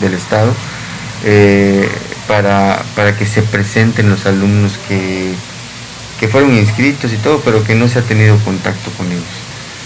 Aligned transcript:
Del 0.00 0.14
Estado 0.14 0.52
eh, 1.24 1.88
para, 2.26 2.82
para, 2.94 3.16
que 3.16 3.26
se 3.26 3.42
presenten 3.42 4.08
los 4.10 4.26
alumnos 4.26 4.78
que, 4.88 5.32
que 6.20 6.28
fueron 6.28 6.54
inscritos 6.54 7.12
y 7.12 7.16
todo, 7.16 7.40
pero 7.44 7.64
que 7.64 7.74
no 7.74 7.88
se 7.88 7.98
ha 7.98 8.02
tenido 8.02 8.36
contacto 8.38 8.90
con 8.96 9.06
ellos. 9.06 9.24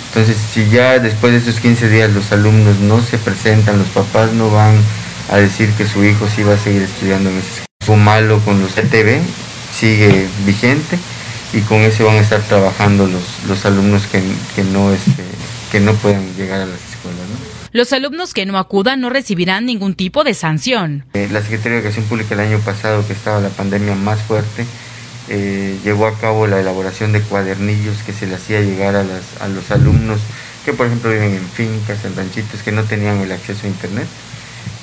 Entonces, 0.08 0.36
si 0.52 0.68
ya 0.68 0.98
después 0.98 1.32
de 1.32 1.38
esos 1.38 1.60
15 1.60 1.88
días 1.88 2.10
los 2.10 2.32
alumnos 2.32 2.78
no 2.80 3.02
se 3.02 3.16
presentan, 3.16 3.78
los 3.78 3.88
papás 3.88 4.32
no 4.32 4.50
van 4.50 4.74
a 5.30 5.36
decir 5.36 5.70
que 5.72 5.86
su 5.86 6.04
hijo 6.04 6.28
sí 6.28 6.42
va 6.42 6.54
a 6.54 6.58
seguir 6.58 6.82
estudiando 6.82 7.30
en 7.30 7.38
ese 7.38 7.64
Fue 7.80 7.96
malo 7.96 8.38
con 8.40 8.60
los 8.60 8.76
ETV, 8.76 9.20
sigue 9.74 10.26
vigente 10.44 10.98
y 11.54 11.60
con 11.60 11.78
eso 11.80 12.04
van 12.04 12.16
a 12.16 12.20
estar 12.20 12.40
trabajando 12.42 13.06
los, 13.06 13.22
los 13.48 13.64
alumnos 13.64 14.02
que, 14.06 14.22
que 14.54 14.64
no, 14.64 14.92
este, 14.92 15.22
que 15.70 15.80
no 15.80 15.94
puedan 15.94 16.22
llegar 16.36 16.60
a 16.60 16.66
las. 16.66 16.91
Los 17.72 17.94
alumnos 17.94 18.34
que 18.34 18.44
no 18.44 18.58
acudan 18.58 19.00
no 19.00 19.08
recibirán 19.08 19.64
ningún 19.64 19.94
tipo 19.94 20.24
de 20.24 20.34
sanción. 20.34 21.06
Eh, 21.14 21.28
la 21.32 21.40
Secretaría 21.40 21.72
de 21.72 21.78
Educación 21.78 22.04
Pública 22.04 22.34
el 22.34 22.40
año 22.40 22.58
pasado, 22.58 23.06
que 23.06 23.14
estaba 23.14 23.40
la 23.40 23.48
pandemia 23.48 23.94
más 23.94 24.20
fuerte, 24.20 24.66
eh, 25.30 25.78
llevó 25.82 26.06
a 26.06 26.18
cabo 26.18 26.46
la 26.46 26.60
elaboración 26.60 27.12
de 27.12 27.22
cuadernillos 27.22 28.02
que 28.04 28.12
se 28.12 28.26
le 28.26 28.34
hacía 28.34 28.60
llegar 28.60 28.94
a, 28.94 29.04
las, 29.04 29.40
a 29.40 29.48
los 29.48 29.70
alumnos 29.70 30.20
que 30.64 30.72
por 30.72 30.86
ejemplo 30.86 31.10
viven 31.10 31.34
en 31.34 31.48
fincas, 31.48 32.04
en 32.04 32.14
ranchitos, 32.14 32.62
que 32.62 32.72
no 32.72 32.84
tenían 32.84 33.18
el 33.18 33.32
acceso 33.32 33.66
a 33.66 33.68
internet. 33.68 34.06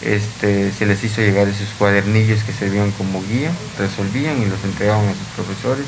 Este, 0.01 0.71
se 0.71 0.85
les 0.85 1.03
hizo 1.03 1.21
llegar 1.21 1.47
esos 1.47 1.69
cuadernillos 1.77 2.43
que 2.43 2.53
servían 2.53 2.91
como 2.91 3.21
guía, 3.21 3.51
resolvían 3.77 4.41
y 4.41 4.45
los 4.45 4.63
entregaban 4.63 5.07
a 5.07 5.13
sus 5.13 5.27
profesores. 5.35 5.85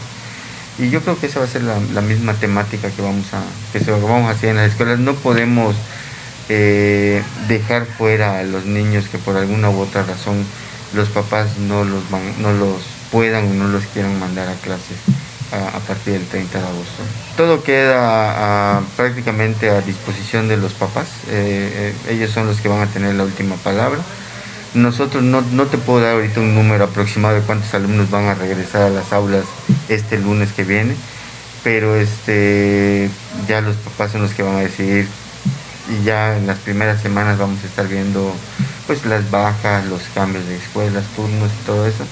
Y 0.77 0.89
yo 0.89 1.01
creo 1.01 1.19
que 1.19 1.25
esa 1.25 1.39
va 1.39 1.45
a 1.45 1.49
ser 1.49 1.63
la, 1.63 2.01
misma 2.01 2.33
temática 2.35 2.89
que 2.89 3.01
vamos 3.01 3.33
a 3.33 3.41
que 3.73 3.79
se, 3.79 3.91
vamos 3.91 4.27
a 4.27 4.31
hacer 4.31 4.49
en 4.49 4.57
las 4.57 4.71
escuelas. 4.71 4.99
No 4.99 5.15
podemos 5.15 5.75
eh, 6.53 7.23
dejar 7.47 7.85
fuera 7.85 8.39
a 8.39 8.43
los 8.43 8.65
niños 8.65 9.07
que 9.07 9.17
por 9.17 9.37
alguna 9.37 9.69
u 9.69 9.79
otra 9.79 10.03
razón 10.03 10.45
los 10.93 11.07
papás 11.07 11.57
no 11.59 11.85
los, 11.85 12.03
no 12.39 12.51
los 12.51 12.81
puedan 13.09 13.51
o 13.51 13.53
no 13.53 13.67
los 13.69 13.85
quieran 13.85 14.19
mandar 14.19 14.49
a 14.49 14.55
clases 14.55 14.97
a, 15.53 15.79
partir 15.79 16.13
del 16.13 16.25
30 16.25 16.59
de 16.59 16.65
agosto. 16.65 17.03
Todo 17.37 17.63
queda 17.63 18.81
prácticamente 18.97 19.69
a 19.69 19.79
disposición 19.79 20.49
de 20.49 20.57
los 20.57 20.73
papás, 20.73 21.07
eh, 21.29 21.93
eh, 22.09 22.13
ellos 22.13 22.31
son 22.31 22.47
los 22.47 22.59
que 22.59 22.67
van 22.67 22.81
a 22.81 22.87
tener 22.87 23.15
la 23.15 23.23
última 23.23 23.55
palabra. 23.55 23.99
Nosotros 24.73 25.23
no, 25.23 25.41
no, 25.53 25.67
te 25.67 25.77
puedo 25.77 26.01
dar 26.01 26.15
ahorita 26.15 26.41
un 26.41 26.53
número 26.53 26.83
aproximado 26.83 27.35
de 27.35 27.41
cuántos 27.41 27.73
alumnos 27.73 28.09
van 28.09 28.25
a 28.25 28.35
regresar 28.35 28.81
a 28.81 28.89
las 28.89 29.13
aulas 29.13 29.45
este 29.87 30.17
lunes 30.17 30.51
que 30.51 30.65
viene, 30.65 30.95
pero 31.63 31.95
este, 31.95 33.09
ya 33.47 33.61
los 33.61 33.77
papás 33.77 34.11
son 34.11 34.23
los 34.23 34.31
que 34.31 34.43
van 34.43 34.55
a 34.55 34.59
decidir 34.59 35.07
y 35.89 36.03
ya 36.03 36.37
en 36.37 36.47
las 36.47 36.59
primeras 36.59 37.01
semanas 37.01 37.37
vamos 37.37 37.63
a 37.63 37.67
estar 37.67 37.87
viendo 37.87 38.33
pues 38.87 39.05
las 39.05 39.29
bajas, 39.31 39.85
los 39.85 40.01
cambios 40.13 40.45
de 40.47 40.55
escuelas, 40.57 41.05
turnos 41.15 41.51
y 41.51 41.65
todo 41.65 41.87
eso. 41.87 42.05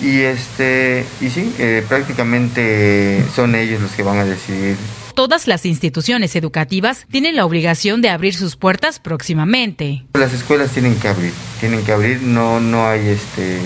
Y 0.00 0.20
este 0.20 1.06
y 1.20 1.28
sí, 1.28 1.54
eh, 1.58 1.84
prácticamente 1.88 3.24
son 3.34 3.54
ellos 3.54 3.80
los 3.80 3.92
que 3.92 4.02
van 4.02 4.18
a 4.18 4.24
decidir. 4.24 4.76
Todas 5.14 5.46
las 5.46 5.66
instituciones 5.66 6.34
educativas 6.36 7.06
tienen 7.10 7.36
la 7.36 7.44
obligación 7.44 8.00
de 8.00 8.08
abrir 8.08 8.34
sus 8.34 8.56
puertas 8.56 8.98
próximamente. 9.00 10.04
Las 10.14 10.32
escuelas 10.32 10.70
tienen 10.70 10.94
que 10.96 11.08
abrir, 11.08 11.32
tienen 11.60 11.84
que 11.84 11.92
abrir, 11.92 12.22
no 12.22 12.60
no 12.60 12.88
hay 12.88 13.08
este 13.08 13.60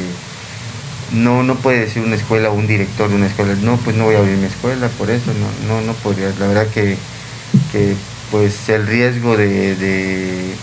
no 1.13 1.45
no 1.45 1.55
puede 1.57 1.81
decir 1.81 2.03
una 2.03 2.17
escuela 2.17 2.51
o 2.51 2.55
un 2.55 2.67
director 2.67 3.09
de 3.09 3.15
una 3.17 3.27
escuela, 3.27 3.55
no, 3.63 3.77
pues 3.77 3.95
no 3.95 4.05
voy 4.05 4.17
a 4.17 4.19
abrir 4.19 4.37
mi 4.37 4.47
escuela 4.47 4.89
por 4.89 5.11
eso, 5.11 5.33
no 5.35 5.69
no 5.69 5.81
no 5.83 5.93
podría, 5.93 6.33
la 6.41 6.49
verdad 6.49 6.67
que, 6.69 6.97
que 7.71 7.95
pues 8.31 8.69
el 8.69 8.87
riesgo 8.87 9.37
de 9.37 10.55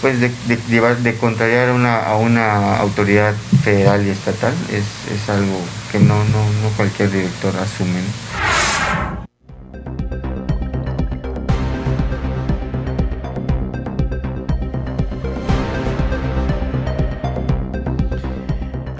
pues 0.00 0.20
de, 0.20 0.30
llevar, 0.68 0.98
de 0.98 1.16
contrariar 1.16 1.70
una, 1.70 1.98
a 2.02 2.16
una 2.16 2.76
autoridad 2.76 3.34
federal 3.64 4.06
y 4.06 4.10
estatal 4.10 4.54
es, 4.70 4.84
es 5.12 5.28
algo 5.28 5.60
que 5.90 5.98
no, 5.98 6.16
no, 6.24 6.44
no 6.62 6.68
cualquier 6.76 7.10
director 7.10 7.54
asume. 7.56 8.00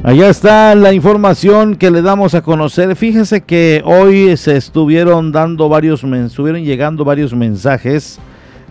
Allá 0.06 0.28
está 0.28 0.76
la 0.76 0.92
información 0.92 1.74
que 1.74 1.90
le 1.90 2.00
damos 2.00 2.36
a 2.36 2.42
conocer. 2.42 2.94
Fíjese 2.94 3.40
que 3.40 3.82
hoy 3.84 4.36
se 4.36 4.56
estuvieron 4.56 5.32
dando 5.32 5.68
varios, 5.68 6.04
estuvieron 6.04 6.62
llegando 6.62 7.04
varios 7.04 7.34
mensajes 7.34 8.20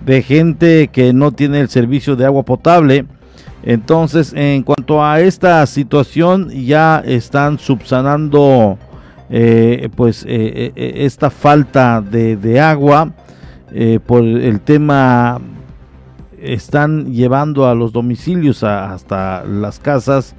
de 0.05 0.21
gente 0.23 0.87
que 0.87 1.11
no 1.11 1.33
tiene 1.33 1.59
el 1.59 1.67
servicio 1.67 2.15
de 2.15 2.25
agua 2.25 2.43
potable. 2.43 3.05
Entonces, 3.63 4.31
en 4.33 4.63
cuanto 4.63 5.03
a 5.03 5.19
esta 5.19 5.65
situación, 5.65 6.51
ya 6.51 7.03
están 7.05 7.59
subsanando 7.59 8.77
eh, 9.29 9.89
pues 9.93 10.23
eh, 10.23 10.71
eh, 10.73 10.93
esta 10.99 11.29
falta 11.29 11.99
de, 11.99 12.61
agua 12.61 13.11
por 14.05 14.23
el 14.23 14.61
tema 14.61 15.41
están 16.41 17.11
llevando 17.11 17.67
a 17.67 17.75
los 17.75 17.91
domicilios 17.91 18.63
hasta 18.63 19.43
las 19.43 19.79
casas 19.79 20.33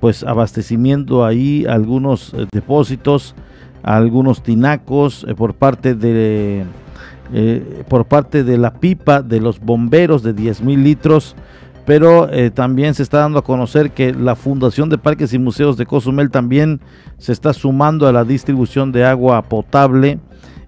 pues 0.00 0.24
abastecimiento 0.24 1.24
ahí 1.24 1.66
algunos 1.68 2.34
depósitos 2.52 3.34
algunos 3.82 4.42
tinacos 4.42 5.26
por 5.36 5.54
parte 5.54 5.94
de 5.94 6.64
eh, 7.32 7.84
por 7.88 8.06
parte 8.06 8.42
de 8.42 8.58
la 8.58 8.74
pipa 8.74 9.22
de 9.22 9.40
los 9.40 9.60
bomberos 9.60 10.24
de 10.24 10.32
10 10.32 10.62
mil 10.62 10.82
litros, 10.82 11.36
pero 11.86 12.28
eh, 12.28 12.50
también 12.50 12.94
se 12.94 13.04
está 13.04 13.18
dando 13.18 13.38
a 13.38 13.44
conocer 13.44 13.92
que 13.92 14.12
la 14.12 14.34
Fundación 14.34 14.88
de 14.88 14.98
Parques 14.98 15.32
y 15.32 15.38
Museos 15.38 15.76
de 15.76 15.86
Cozumel 15.86 16.30
también 16.30 16.80
se 17.18 17.30
está 17.30 17.52
sumando 17.52 18.08
a 18.08 18.12
la 18.12 18.24
distribución 18.24 18.90
de 18.90 19.04
agua 19.04 19.42
potable 19.42 20.18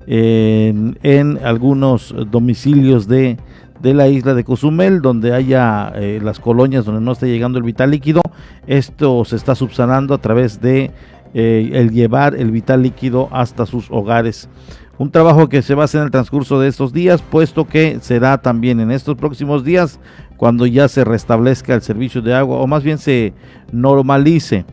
en, 0.06 1.38
algunos 1.44 2.14
domicilios 2.30 3.08
de, 3.08 3.38
de, 3.82 3.94
la 3.94 4.08
isla 4.08 4.34
de 4.34 4.44
Cozumel, 4.44 5.02
donde 5.02 5.34
haya 5.34 5.92
eh, 5.94 6.20
las 6.22 6.40
colonias 6.40 6.84
donde 6.84 7.00
no 7.00 7.12
esté 7.12 7.26
llegando 7.26 7.58
el 7.58 7.64
vital 7.64 7.90
líquido. 7.90 8.22
Esto 8.66 9.24
se 9.24 9.36
está 9.36 9.54
subsanando 9.54 10.14
a 10.14 10.18
través 10.18 10.60
de 10.60 10.90
el 11.34 11.92
llevar 11.92 12.34
el 12.34 12.50
vital 12.50 12.82
líquido 12.82 13.30
hasta 13.32 13.64
sus 13.64 13.90
hogares. 13.90 14.50
Un 14.98 15.10
trabajo 15.10 15.48
que 15.48 15.62
se 15.62 15.74
va 15.74 15.82
a 15.82 15.84
hacer 15.86 16.00
en 16.00 16.04
el 16.04 16.10
transcurso 16.10 16.60
de 16.60 16.68
estos 16.68 16.92
días, 16.92 17.22
puesto 17.22 17.66
que 17.66 17.98
será 18.02 18.38
también 18.38 18.78
en 18.80 18.90
estos 18.90 19.16
próximos 19.16 19.64
días 19.64 19.98
cuando 20.36 20.66
ya 20.66 20.88
se 20.88 21.04
restablezca 21.04 21.74
el 21.74 21.82
servicio 21.82 22.20
de 22.20 22.34
agua, 22.34 22.58
o 22.58 22.66
más 22.66 22.82
bien 22.82 22.98
se 22.98 23.32
normalice. 23.70 24.64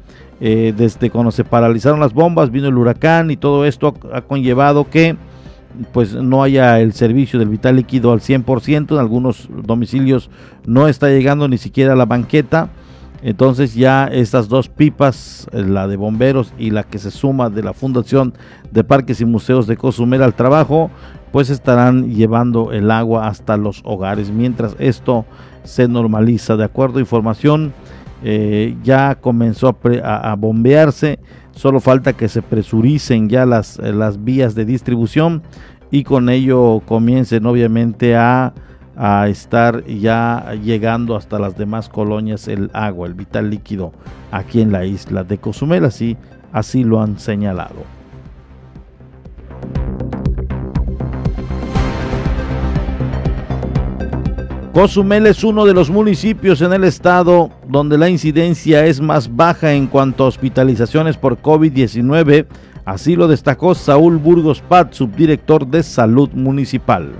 Eh, 0.42 0.74
desde 0.76 1.10
cuando 1.10 1.32
se 1.32 1.44
paralizaron 1.44 2.00
las 2.00 2.14
bombas, 2.14 2.50
vino 2.50 2.68
el 2.68 2.78
huracán 2.78 3.30
y 3.30 3.38
todo 3.38 3.66
esto 3.66 3.94
ha 4.14 4.22
conllevado 4.22 4.90
que 4.90 5.18
pues 5.92 6.14
no 6.14 6.44
haya 6.44 6.80
el 6.80 6.94
servicio 6.94 7.40
del 7.40 7.50
vital 7.50 7.76
líquido 7.76 8.12
al 8.12 8.20
100%, 8.20 8.92
en 8.92 8.98
algunos 8.98 9.50
domicilios 9.64 10.30
no 10.66 10.88
está 10.88 11.10
llegando 11.10 11.48
ni 11.48 11.58
siquiera 11.58 11.96
la 11.96 12.06
banqueta 12.06 12.70
entonces 13.22 13.76
ya 13.76 14.06
estas 14.06 14.48
dos 14.48 14.70
pipas, 14.70 15.48
eh, 15.52 15.64
la 15.64 15.88
de 15.88 15.98
bomberos 15.98 16.54
y 16.58 16.72
la 16.72 16.84
que 16.84 17.00
se 17.00 17.12
suma 17.12 17.50
de 17.50 17.64
la 17.64 17.74
Fundación 17.74 18.34
de 18.72 18.84
Parques 18.84 19.20
y 19.20 19.26
Museos 19.26 19.68
de 19.68 19.76
Cozumel 19.76 20.24
al 20.24 20.36
trabajo, 20.36 20.90
pues 21.32 21.50
estarán 21.50 22.14
llevando 22.14 22.72
el 22.72 22.90
agua 22.92 23.28
hasta 23.28 23.58
los 23.58 23.82
hogares. 23.84 24.32
Mientras 24.32 24.76
esto 24.80 25.26
se 25.64 25.88
normaliza, 25.88 26.56
de 26.56 26.64
acuerdo 26.64 27.00
a 27.00 27.02
información, 27.02 27.74
eh, 28.24 28.78
ya 28.84 29.16
comenzó 29.16 29.78
a, 30.04 30.36
bombearse, 30.36 31.20
solo 31.60 31.82
falta 31.82 32.14
que 32.14 32.30
se 32.30 32.42
presuricen 32.42 33.28
ya 33.28 33.46
las, 33.46 33.80
eh, 33.80 33.92
las 33.92 34.24
vías 34.24 34.56
de 34.56 34.64
distribución 34.64 35.44
y 35.92 36.06
con 36.06 36.30
ello 36.30 36.82
comiencen 36.86 37.46
obviamente 37.46 38.16
a 38.16 38.54
a 39.02 39.30
estar 39.30 39.86
ya 39.86 40.54
llegando 40.62 41.16
hasta 41.16 41.40
las 41.40 41.58
demás 41.58 41.88
colonias 41.88 42.50
el 42.50 42.70
agua, 42.74 43.08
el 43.08 43.14
vital 43.14 43.50
líquido 43.50 43.94
aquí 44.30 44.60
en 44.60 44.74
la 44.74 44.84
isla 44.84 45.24
de 45.24 45.38
Cozumel, 45.38 45.86
así, 45.86 46.18
así 46.52 46.84
lo 46.84 47.02
han 47.02 47.18
señalado. 47.18 47.86
Cozumel 54.74 55.26
es 55.26 55.44
uno 55.44 55.66
de 55.66 55.74
los 55.74 55.90
municipios 55.90 56.62
en 56.62 56.74
el 56.74 56.84
estado 56.84 57.50
donde 57.68 57.98
la 57.98 58.08
incidencia 58.08 58.86
es 58.86 59.02
más 59.02 59.36
baja 59.36 59.74
en 59.74 59.88
cuanto 59.88 60.24
a 60.24 60.28
hospitalizaciones 60.28 61.18
por 61.18 61.42
COVID-19, 61.42 62.46
así 62.86 63.16
lo 63.16 63.28
destacó 63.28 63.74
Saúl 63.74 64.18
Burgos 64.18 64.62
Pat, 64.62 64.94
subdirector 64.94 65.66
de 65.66 65.82
Salud 65.82 66.30
Municipal. 66.34 67.14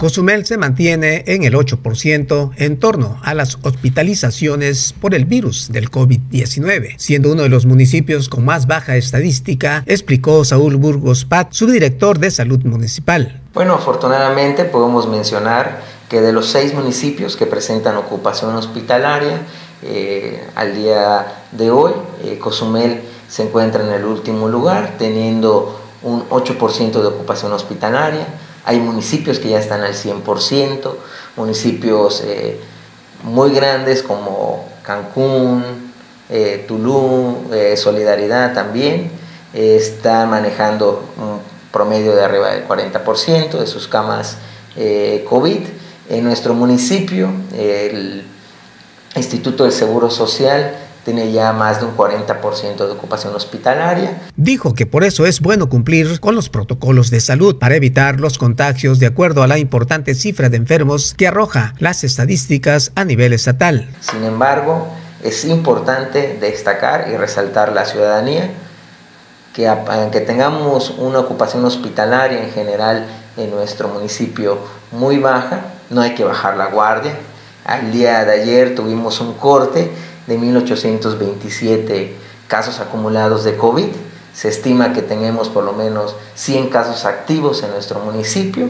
Cozumel 0.00 0.46
se 0.46 0.56
mantiene 0.56 1.24
en 1.26 1.44
el 1.44 1.52
8% 1.52 2.52
en 2.56 2.80
torno 2.80 3.18
a 3.22 3.34
las 3.34 3.58
hospitalizaciones 3.60 4.94
por 4.98 5.14
el 5.14 5.26
virus 5.26 5.70
del 5.70 5.90
COVID-19, 5.90 6.94
siendo 6.96 7.30
uno 7.30 7.42
de 7.42 7.50
los 7.50 7.66
municipios 7.66 8.30
con 8.30 8.46
más 8.46 8.66
baja 8.66 8.96
estadística, 8.96 9.84
explicó 9.84 10.42
Saúl 10.46 10.76
Burgos 10.76 11.26
Pat, 11.26 11.52
subdirector 11.52 12.18
de 12.18 12.30
Salud 12.30 12.64
Municipal. 12.64 13.42
Bueno, 13.52 13.74
afortunadamente 13.74 14.64
podemos 14.64 15.06
mencionar 15.06 15.82
que 16.08 16.22
de 16.22 16.32
los 16.32 16.46
seis 16.46 16.72
municipios 16.72 17.36
que 17.36 17.44
presentan 17.44 17.98
ocupación 17.98 18.56
hospitalaria, 18.56 19.42
eh, 19.82 20.42
al 20.54 20.76
día 20.76 21.44
de 21.52 21.70
hoy, 21.70 21.92
eh, 22.24 22.38
Cozumel 22.38 23.02
se 23.28 23.42
encuentra 23.42 23.86
en 23.86 23.92
el 23.92 24.06
último 24.06 24.48
lugar, 24.48 24.94
teniendo 24.98 25.78
un 26.02 26.26
8% 26.30 27.02
de 27.02 27.06
ocupación 27.06 27.52
hospitalaria. 27.52 28.26
Hay 28.70 28.78
municipios 28.78 29.40
que 29.40 29.48
ya 29.48 29.58
están 29.58 29.82
al 29.82 29.94
100%, 29.94 30.94
municipios 31.34 32.22
eh, 32.24 32.60
muy 33.24 33.50
grandes 33.50 34.00
como 34.00 34.68
Cancún, 34.84 35.90
Tulum, 36.68 37.48
Solidaridad 37.74 38.54
también, 38.54 39.10
están 39.52 40.30
manejando 40.30 41.02
un 41.16 41.40
promedio 41.72 42.14
de 42.14 42.22
arriba 42.22 42.50
del 42.50 42.68
40% 42.68 43.58
de 43.58 43.66
sus 43.66 43.88
camas 43.88 44.36
COVID. 45.28 45.62
En 46.08 46.22
nuestro 46.22 46.54
municipio, 46.54 47.28
el 47.52 48.22
Instituto 49.16 49.64
del 49.64 49.72
Seguro 49.72 50.10
Social 50.10 50.76
tiene 51.04 51.32
ya 51.32 51.52
más 51.52 51.80
de 51.80 51.86
un 51.86 51.96
40% 51.96 52.76
de 52.76 52.92
ocupación 52.92 53.34
hospitalaria. 53.34 54.20
Dijo 54.36 54.74
que 54.74 54.86
por 54.86 55.04
eso 55.04 55.26
es 55.26 55.40
bueno 55.40 55.68
cumplir 55.68 56.20
con 56.20 56.34
los 56.34 56.48
protocolos 56.48 57.10
de 57.10 57.20
salud 57.20 57.58
para 57.58 57.76
evitar 57.76 58.20
los 58.20 58.38
contagios 58.38 58.98
de 58.98 59.06
acuerdo 59.06 59.42
a 59.42 59.46
la 59.46 59.58
importante 59.58 60.14
cifra 60.14 60.48
de 60.48 60.58
enfermos 60.58 61.14
que 61.16 61.28
arroja 61.28 61.74
las 61.78 62.04
estadísticas 62.04 62.92
a 62.94 63.04
nivel 63.04 63.32
estatal. 63.32 63.88
Sin 64.00 64.24
embargo, 64.24 64.88
es 65.24 65.44
importante 65.44 66.38
destacar 66.40 67.08
y 67.12 67.16
resaltar 67.16 67.72
la 67.72 67.84
ciudadanía 67.84 68.50
que 69.54 69.66
aunque 69.68 70.20
tengamos 70.20 70.90
una 70.90 71.18
ocupación 71.18 71.64
hospitalaria 71.64 72.42
en 72.42 72.52
general 72.52 73.06
en 73.36 73.50
nuestro 73.50 73.88
municipio 73.88 74.58
muy 74.92 75.18
baja, 75.18 75.62
no 75.90 76.00
hay 76.00 76.14
que 76.14 76.24
bajar 76.24 76.56
la 76.56 76.66
guardia. 76.66 77.14
Al 77.64 77.90
día 77.92 78.24
de 78.24 78.42
ayer 78.42 78.74
tuvimos 78.74 79.20
un 79.20 79.34
corte 79.34 79.90
de 80.30 80.38
1827 80.38 82.14
casos 82.46 82.78
acumulados 82.78 83.42
de 83.42 83.56
COVID. 83.56 83.88
Se 84.32 84.48
estima 84.48 84.92
que 84.92 85.02
tenemos 85.02 85.48
por 85.48 85.64
lo 85.64 85.72
menos 85.72 86.14
100 86.36 86.68
casos 86.68 87.04
activos 87.04 87.64
en 87.64 87.72
nuestro 87.72 87.98
municipio 87.98 88.68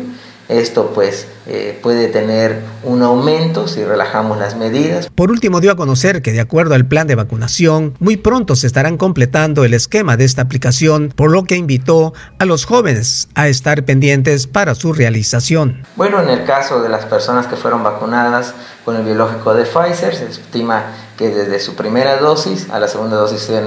esto 0.50 0.90
pues 0.92 1.28
eh, 1.46 1.78
puede 1.80 2.08
tener 2.08 2.64
un 2.82 3.02
aumento 3.02 3.68
si 3.68 3.84
relajamos 3.84 4.36
las 4.36 4.56
medidas. 4.56 5.08
Por 5.14 5.30
último, 5.30 5.60
dio 5.60 5.70
a 5.70 5.76
conocer 5.76 6.22
que 6.22 6.32
de 6.32 6.40
acuerdo 6.40 6.74
al 6.74 6.86
plan 6.86 7.06
de 7.06 7.14
vacunación, 7.14 7.94
muy 8.00 8.16
pronto 8.16 8.56
se 8.56 8.66
estarán 8.66 8.96
completando 8.96 9.64
el 9.64 9.74
esquema 9.74 10.16
de 10.16 10.24
esta 10.24 10.42
aplicación, 10.42 11.12
por 11.14 11.30
lo 11.30 11.44
que 11.44 11.54
invitó 11.54 12.14
a 12.40 12.46
los 12.46 12.64
jóvenes 12.64 13.28
a 13.36 13.46
estar 13.46 13.84
pendientes 13.84 14.48
para 14.48 14.74
su 14.74 14.92
realización. 14.92 15.86
Bueno, 15.94 16.20
en 16.20 16.30
el 16.30 16.44
caso 16.44 16.82
de 16.82 16.88
las 16.88 17.04
personas 17.04 17.46
que 17.46 17.54
fueron 17.54 17.84
vacunadas 17.84 18.52
con 18.84 18.96
el 18.96 19.04
biológico 19.04 19.54
de 19.54 19.64
Pfizer, 19.64 20.16
se 20.16 20.26
estima 20.26 20.86
que 21.20 21.28
desde 21.28 21.60
su 21.60 21.74
primera 21.74 22.16
dosis 22.16 22.70
a 22.70 22.78
la 22.78 22.88
segunda 22.88 23.18
dosis 23.18 23.50
en 23.50 23.66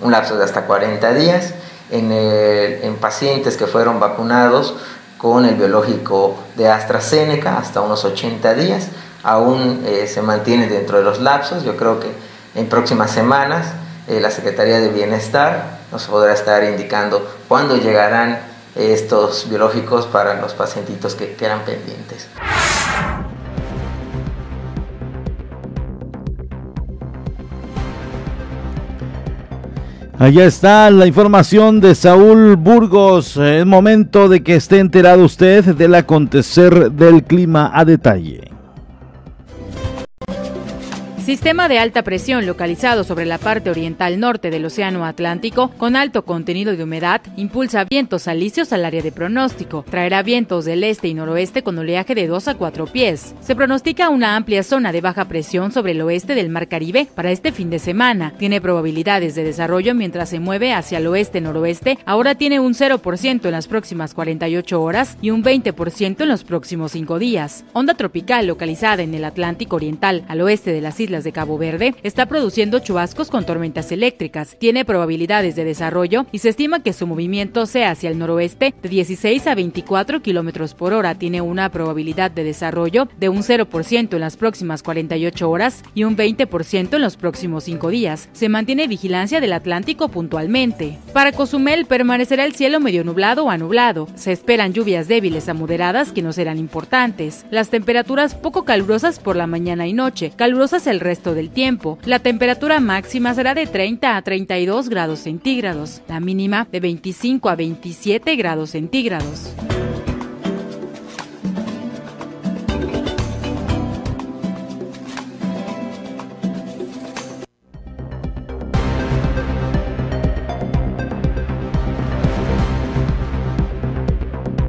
un 0.00 0.12
lapso 0.12 0.38
de 0.38 0.44
hasta 0.44 0.66
40 0.66 1.12
días. 1.14 1.52
En, 1.90 2.12
en 2.12 2.94
pacientes 2.96 3.56
que 3.56 3.66
fueron 3.66 3.98
vacunados 3.98 4.76
con 5.18 5.44
el 5.44 5.56
biológico 5.56 6.36
de 6.54 6.68
AstraZeneca 6.68 7.58
hasta 7.58 7.80
unos 7.80 8.04
80 8.04 8.54
días. 8.54 8.86
Aún 9.24 9.82
eh, 9.84 10.06
se 10.06 10.22
mantiene 10.22 10.68
dentro 10.68 10.98
de 10.98 11.02
los 11.02 11.20
lapsos. 11.20 11.64
Yo 11.64 11.76
creo 11.76 11.98
que 11.98 12.06
en 12.54 12.68
próximas 12.68 13.10
semanas 13.10 13.66
eh, 14.06 14.20
la 14.20 14.30
Secretaría 14.30 14.78
de 14.78 14.88
Bienestar 14.88 15.80
nos 15.90 16.04
podrá 16.06 16.32
estar 16.32 16.62
indicando 16.62 17.28
cuándo 17.48 17.76
llegarán 17.78 18.42
estos 18.76 19.50
biológicos 19.50 20.06
para 20.06 20.40
los 20.40 20.54
pacientitos 20.54 21.16
que 21.16 21.34
quedan 21.34 21.64
pendientes. 21.64 22.28
Allá 30.18 30.44
está 30.44 30.90
la 30.90 31.06
información 31.06 31.80
de 31.80 31.94
Saúl 31.94 32.56
Burgos. 32.56 33.36
Es 33.38 33.64
momento 33.64 34.28
de 34.28 34.42
que 34.42 34.54
esté 34.54 34.78
enterado 34.78 35.24
usted 35.24 35.74
del 35.74 35.94
acontecer 35.94 36.92
del 36.92 37.24
clima 37.24 37.70
a 37.74 37.84
detalle. 37.84 38.52
Sistema 41.24 41.68
de 41.68 41.78
alta 41.78 42.02
presión 42.02 42.46
localizado 42.46 43.04
sobre 43.04 43.26
la 43.26 43.38
parte 43.38 43.70
oriental 43.70 44.18
norte 44.18 44.50
del 44.50 44.64
Océano 44.64 45.06
Atlántico 45.06 45.70
con 45.78 45.94
alto 45.94 46.24
contenido 46.24 46.74
de 46.76 46.82
humedad 46.82 47.20
impulsa 47.36 47.84
vientos 47.84 48.26
alisios 48.26 48.72
al 48.72 48.84
área 48.84 49.02
de 49.02 49.12
pronóstico. 49.12 49.84
Traerá 49.88 50.24
vientos 50.24 50.64
del 50.64 50.82
este 50.82 51.06
y 51.06 51.14
noroeste 51.14 51.62
con 51.62 51.78
oleaje 51.78 52.16
de 52.16 52.26
2 52.26 52.48
a 52.48 52.54
4 52.56 52.86
pies. 52.86 53.36
Se 53.40 53.54
pronostica 53.54 54.08
una 54.08 54.34
amplia 54.34 54.64
zona 54.64 54.90
de 54.90 55.00
baja 55.00 55.26
presión 55.26 55.70
sobre 55.70 55.92
el 55.92 56.02
oeste 56.02 56.34
del 56.34 56.48
Mar 56.48 56.66
Caribe 56.66 57.06
para 57.14 57.30
este 57.30 57.52
fin 57.52 57.70
de 57.70 57.78
semana. 57.78 58.34
Tiene 58.36 58.60
probabilidades 58.60 59.36
de 59.36 59.44
desarrollo 59.44 59.94
mientras 59.94 60.28
se 60.28 60.40
mueve 60.40 60.72
hacia 60.72 60.98
el 60.98 61.06
oeste-noroeste. 61.06 62.00
Ahora 62.04 62.34
tiene 62.34 62.58
un 62.58 62.74
0% 62.74 63.44
en 63.44 63.52
las 63.52 63.68
próximas 63.68 64.12
48 64.12 64.82
horas 64.82 65.16
y 65.22 65.30
un 65.30 65.44
20% 65.44 66.22
en 66.22 66.28
los 66.28 66.42
próximos 66.42 66.90
5 66.90 67.20
días. 67.20 67.64
Onda 67.74 67.94
tropical 67.94 68.48
localizada 68.48 69.04
en 69.04 69.14
el 69.14 69.24
Atlántico 69.24 69.76
Oriental 69.76 70.24
al 70.26 70.40
oeste 70.40 70.72
de 70.72 70.80
las 70.80 70.98
islas 70.98 71.11
de 71.20 71.32
Cabo 71.32 71.58
Verde, 71.58 71.94
está 72.02 72.24
produciendo 72.24 72.78
chubascos 72.78 73.28
con 73.28 73.44
tormentas 73.44 73.92
eléctricas. 73.92 74.56
Tiene 74.58 74.86
probabilidades 74.86 75.54
de 75.54 75.64
desarrollo 75.64 76.24
y 76.32 76.38
se 76.38 76.48
estima 76.48 76.82
que 76.82 76.94
su 76.94 77.06
movimiento 77.06 77.66
sea 77.66 77.90
hacia 77.90 78.08
el 78.08 78.18
noroeste 78.18 78.74
de 78.82 78.88
16 78.88 79.46
a 79.46 79.54
24 79.54 80.22
kilómetros 80.22 80.72
por 80.72 80.94
hora. 80.94 81.14
Tiene 81.14 81.42
una 81.42 81.70
probabilidad 81.70 82.30
de 82.30 82.44
desarrollo 82.44 83.08
de 83.18 83.28
un 83.28 83.42
0% 83.42 84.14
en 84.14 84.20
las 84.20 84.38
próximas 84.38 84.82
48 84.82 85.50
horas 85.50 85.82
y 85.94 86.04
un 86.04 86.16
20% 86.16 86.94
en 86.94 87.02
los 87.02 87.16
próximos 87.18 87.64
5 87.64 87.90
días. 87.90 88.30
Se 88.32 88.48
mantiene 88.48 88.88
vigilancia 88.88 89.40
del 89.40 89.52
Atlántico 89.52 90.08
puntualmente. 90.08 90.98
Para 91.12 91.32
Cozumel 91.32 91.84
permanecerá 91.84 92.44
el 92.44 92.54
cielo 92.54 92.80
medio 92.80 93.04
nublado 93.04 93.44
o 93.44 93.50
anublado. 93.50 94.08
Se 94.14 94.32
esperan 94.32 94.72
lluvias 94.72 95.08
débiles 95.08 95.48
a 95.48 95.54
moderadas 95.54 96.12
que 96.12 96.22
no 96.22 96.32
serán 96.32 96.58
importantes. 96.58 97.44
Las 97.50 97.68
temperaturas 97.68 98.34
poco 98.34 98.64
calurosas 98.64 99.18
por 99.18 99.36
la 99.36 99.46
mañana 99.46 99.86
y 99.86 99.92
noche, 99.92 100.32
calurosas 100.34 100.86
el 100.86 101.00
resto 101.02 101.34
del 101.34 101.50
tiempo. 101.50 101.98
La 102.04 102.18
temperatura 102.18 102.80
máxima 102.80 103.34
será 103.34 103.54
de 103.54 103.66
30 103.66 104.16
a 104.16 104.22
32 104.22 104.88
grados 104.88 105.20
centígrados, 105.20 106.02
la 106.08 106.20
mínima 106.20 106.66
de 106.70 106.80
25 106.80 107.48
a 107.48 107.56
27 107.56 108.36
grados 108.36 108.70
centígrados. 108.70 109.54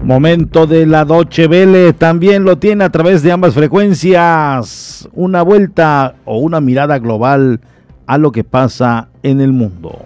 Momento 0.04 0.68
de 0.68 0.86
la 0.86 1.06
Doche 1.06 1.48
Vele, 1.48 1.94
también 1.94 2.44
lo 2.44 2.58
tiene 2.58 2.84
a 2.84 2.90
través 2.90 3.24
de 3.24 3.32
ambas 3.32 3.54
frecuencias. 3.54 5.08
Una 5.14 5.42
vuelta 5.44 6.16
o 6.26 6.40
una 6.40 6.60
mirada 6.60 7.00
global 7.00 7.62
a 8.06 8.18
lo 8.18 8.34
que 8.34 8.44
pasa 8.44 9.08
en 9.24 9.40
el 9.40 9.54
mundo. 9.54 9.98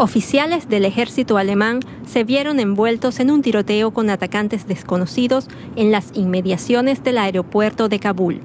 Oficiales 0.00 0.68
del 0.68 0.84
ejército 0.84 1.36
alemán 1.38 1.80
se 2.08 2.24
vieron 2.24 2.58
envueltos 2.58 3.20
en 3.20 3.30
un 3.30 3.42
tiroteo 3.42 3.92
con 3.92 4.10
atacantes 4.10 4.66
desconocidos 4.66 5.48
en 5.76 5.92
las 5.92 6.10
inmediaciones 6.14 7.04
del 7.04 7.18
aeropuerto 7.18 7.88
de 7.88 8.00
Kabul. 8.00 8.40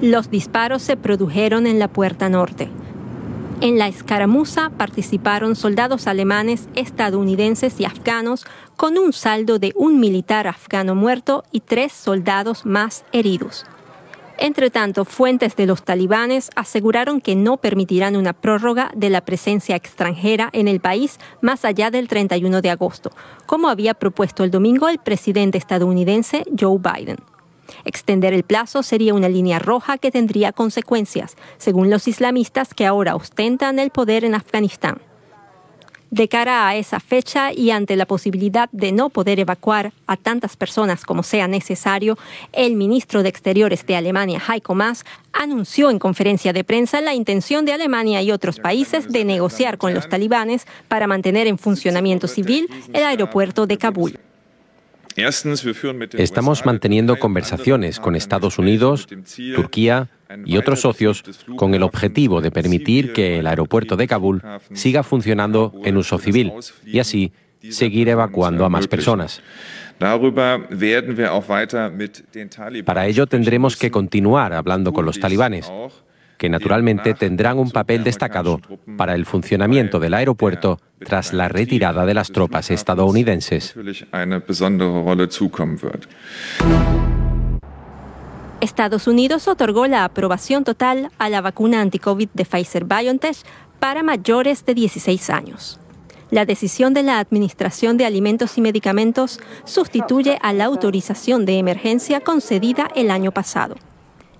Los 0.00 0.30
disparos 0.30 0.82
se 0.82 0.96
produjeron 0.96 1.66
en 1.66 1.78
la 1.78 1.88
puerta 1.88 2.28
norte. 2.28 2.68
En 3.60 3.78
la 3.78 3.86
escaramuza 3.86 4.70
participaron 4.70 5.54
soldados 5.54 6.06
alemanes, 6.08 6.68
estadounidenses 6.74 7.78
y 7.78 7.84
afganos, 7.84 8.44
con 8.76 8.98
un 8.98 9.12
saldo 9.12 9.60
de 9.60 9.72
un 9.76 10.00
militar 10.00 10.48
afgano 10.48 10.96
muerto 10.96 11.44
y 11.52 11.60
tres 11.60 11.92
soldados 11.92 12.66
más 12.66 13.04
heridos. 13.12 13.64
Entre 14.42 14.70
tanto, 14.70 15.04
fuentes 15.04 15.54
de 15.54 15.66
los 15.66 15.84
talibanes 15.84 16.50
aseguraron 16.56 17.20
que 17.20 17.36
no 17.36 17.58
permitirán 17.58 18.16
una 18.16 18.32
prórroga 18.32 18.90
de 18.92 19.08
la 19.08 19.20
presencia 19.20 19.76
extranjera 19.76 20.50
en 20.52 20.66
el 20.66 20.80
país 20.80 21.20
más 21.40 21.64
allá 21.64 21.92
del 21.92 22.08
31 22.08 22.60
de 22.60 22.70
agosto, 22.70 23.12
como 23.46 23.68
había 23.68 23.94
propuesto 23.94 24.42
el 24.42 24.50
domingo 24.50 24.88
el 24.88 24.98
presidente 24.98 25.58
estadounidense 25.58 26.42
Joe 26.58 26.80
Biden. 26.80 27.18
Extender 27.84 28.32
el 28.32 28.42
plazo 28.42 28.82
sería 28.82 29.14
una 29.14 29.28
línea 29.28 29.60
roja 29.60 29.96
que 29.96 30.10
tendría 30.10 30.50
consecuencias, 30.50 31.36
según 31.56 31.88
los 31.88 32.08
islamistas 32.08 32.74
que 32.74 32.84
ahora 32.84 33.14
ostentan 33.14 33.78
el 33.78 33.90
poder 33.90 34.24
en 34.24 34.34
Afganistán. 34.34 35.00
De 36.12 36.28
cara 36.28 36.68
a 36.68 36.76
esa 36.76 37.00
fecha 37.00 37.54
y 37.54 37.70
ante 37.70 37.96
la 37.96 38.04
posibilidad 38.04 38.68
de 38.70 38.92
no 38.92 39.08
poder 39.08 39.40
evacuar 39.40 39.94
a 40.06 40.18
tantas 40.18 40.58
personas 40.58 41.06
como 41.06 41.22
sea 41.22 41.48
necesario, 41.48 42.18
el 42.52 42.76
ministro 42.76 43.22
de 43.22 43.30
Exteriores 43.30 43.86
de 43.86 43.96
Alemania, 43.96 44.38
Heiko 44.46 44.74
Maas, 44.74 45.06
anunció 45.32 45.88
en 45.88 45.98
conferencia 45.98 46.52
de 46.52 46.64
prensa 46.64 47.00
la 47.00 47.14
intención 47.14 47.64
de 47.64 47.72
Alemania 47.72 48.20
y 48.20 48.30
otros 48.30 48.60
países 48.60 49.08
de 49.08 49.24
negociar 49.24 49.78
con 49.78 49.94
los 49.94 50.06
talibanes 50.06 50.66
para 50.86 51.06
mantener 51.06 51.46
en 51.46 51.56
funcionamiento 51.56 52.28
civil 52.28 52.68
el 52.92 53.04
aeropuerto 53.04 53.66
de 53.66 53.78
Kabul. 53.78 54.18
Estamos 55.16 56.66
manteniendo 56.66 57.18
conversaciones 57.18 57.98
con 57.98 58.16
Estados 58.16 58.58
Unidos, 58.58 59.06
Turquía 59.54 60.10
y 60.44 60.56
otros 60.56 60.80
socios 60.80 61.22
con 61.56 61.74
el 61.74 61.82
objetivo 61.82 62.40
de 62.40 62.50
permitir 62.50 63.12
que 63.12 63.38
el 63.38 63.46
aeropuerto 63.46 63.96
de 63.96 64.06
Kabul 64.06 64.42
siga 64.72 65.02
funcionando 65.02 65.72
en 65.84 65.96
uso 65.96 66.18
civil 66.18 66.52
y 66.84 66.98
así 66.98 67.32
seguir 67.70 68.08
evacuando 68.08 68.64
a 68.64 68.68
más 68.68 68.88
personas. 68.88 69.42
Para 72.84 73.06
ello 73.06 73.26
tendremos 73.26 73.76
que 73.76 73.90
continuar 73.90 74.52
hablando 74.52 74.92
con 74.92 75.04
los 75.04 75.20
talibanes 75.20 75.70
que 76.42 76.48
naturalmente 76.48 77.14
tendrán 77.14 77.60
un 77.60 77.70
papel 77.70 78.02
destacado 78.02 78.60
para 78.96 79.14
el 79.14 79.26
funcionamiento 79.26 80.00
del 80.00 80.12
aeropuerto 80.12 80.80
tras 80.98 81.32
la 81.32 81.46
retirada 81.46 82.04
de 82.04 82.14
las 82.14 82.32
tropas 82.32 82.72
estadounidenses. 82.72 83.76
Estados 88.62 89.08
Unidos 89.08 89.48
otorgó 89.48 89.88
la 89.88 90.04
aprobación 90.04 90.62
total 90.62 91.10
a 91.18 91.28
la 91.28 91.40
vacuna 91.40 91.80
anti-COVID 91.80 92.28
de 92.32 92.44
Pfizer 92.44 92.84
BioNTech 92.84 93.36
para 93.80 94.04
mayores 94.04 94.64
de 94.64 94.74
16 94.74 95.30
años. 95.30 95.80
La 96.30 96.44
decisión 96.44 96.94
de 96.94 97.02
la 97.02 97.18
Administración 97.18 97.96
de 97.96 98.06
Alimentos 98.06 98.56
y 98.58 98.60
Medicamentos 98.60 99.40
sustituye 99.64 100.38
a 100.42 100.52
la 100.52 100.66
autorización 100.66 101.44
de 101.44 101.58
emergencia 101.58 102.20
concedida 102.20 102.88
el 102.94 103.10
año 103.10 103.32
pasado. 103.32 103.74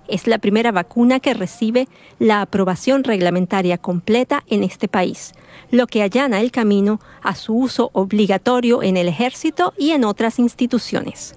Es 0.06 0.28
la 0.28 0.38
primera 0.38 0.70
vacuna 0.70 1.18
que 1.18 1.34
recibe 1.34 1.88
la 2.20 2.42
aprobación 2.42 3.02
reglamentaria 3.02 3.76
completa 3.76 4.44
en 4.46 4.62
este 4.62 4.86
país, 4.86 5.32
lo 5.72 5.88
que 5.88 6.00
allana 6.00 6.40
el 6.40 6.52
camino 6.52 7.00
a 7.22 7.34
su 7.34 7.56
uso 7.56 7.90
obligatorio 7.92 8.84
en 8.84 8.96
el 8.96 9.08
ejército 9.08 9.74
y 9.76 9.90
en 9.90 10.04
otras 10.04 10.38
instituciones. 10.38 11.34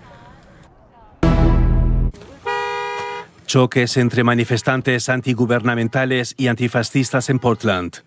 Choques 3.46 3.98
entre 3.98 4.24
manifestantes 4.24 5.08
antigubernamentales 5.08 6.34
y 6.38 6.48
antifascistas 6.48 7.30
en 7.30 7.40
Portland. 7.40 7.98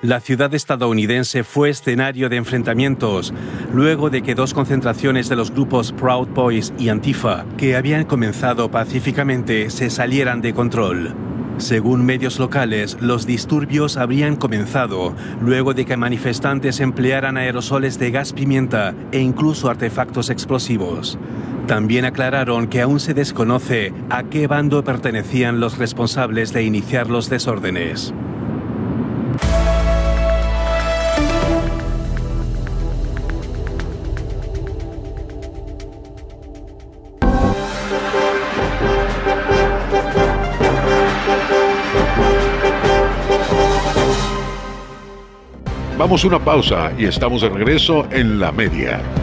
La 0.00 0.20
ciudad 0.20 0.54
estadounidense 0.54 1.44
fue 1.44 1.70
escenario 1.70 2.28
de 2.28 2.36
enfrentamientos 2.36 3.34
luego 3.72 4.08
de 4.08 4.22
que 4.22 4.34
dos 4.34 4.54
concentraciones 4.54 5.28
de 5.28 5.36
los 5.36 5.50
grupos 5.50 5.92
Proud 5.92 6.28
Boys 6.28 6.72
y 6.78 6.88
Antifa, 6.88 7.44
que 7.58 7.76
habían 7.76 8.04
comenzado 8.04 8.70
pacíficamente, 8.70 9.68
se 9.70 9.90
salieran 9.90 10.40
de 10.40 10.54
control. 10.54 11.14
Según 11.58 12.06
medios 12.06 12.38
locales, 12.38 12.96
los 13.00 13.26
disturbios 13.26 13.96
habrían 13.96 14.36
comenzado 14.36 15.14
luego 15.40 15.74
de 15.74 15.84
que 15.84 15.96
manifestantes 15.96 16.80
emplearan 16.80 17.36
aerosoles 17.36 17.98
de 17.98 18.12
gas 18.12 18.32
pimienta 18.32 18.94
e 19.10 19.18
incluso 19.18 19.68
artefactos 19.68 20.30
explosivos. 20.30 21.18
También 21.68 22.06
aclararon 22.06 22.66
que 22.66 22.80
aún 22.80 22.98
se 22.98 23.12
desconoce 23.12 23.92
a 24.08 24.22
qué 24.24 24.46
bando 24.46 24.82
pertenecían 24.82 25.60
los 25.60 25.76
responsables 25.76 26.54
de 26.54 26.62
iniciar 26.62 27.10
los 27.10 27.28
desórdenes. 27.28 28.14
Vamos 45.98 46.24
una 46.24 46.42
pausa 46.42 46.92
y 46.96 47.04
estamos 47.04 47.42
de 47.42 47.50
regreso 47.50 48.08
en 48.10 48.40
la 48.40 48.52
media. 48.52 49.17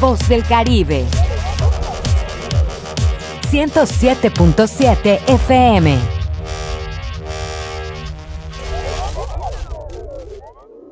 Voz 0.00 0.26
del 0.28 0.42
Caribe. 0.44 1.04
107.7 3.50 5.20
FM. 5.26 6.19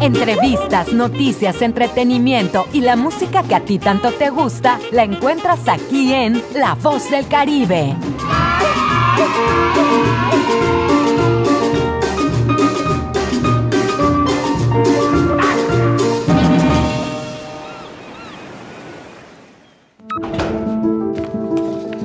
Entrevistas, 0.00 0.92
noticias, 0.92 1.62
entretenimiento 1.62 2.66
y 2.72 2.82
la 2.82 2.96
música 2.96 3.42
que 3.42 3.54
a 3.54 3.60
ti 3.60 3.78
tanto 3.78 4.12
te 4.12 4.28
gusta 4.28 4.78
la 4.92 5.04
encuentras 5.04 5.66
aquí 5.68 6.12
en 6.12 6.42
La 6.54 6.74
Voz 6.74 7.10
del 7.10 7.26
Caribe. 7.26 7.96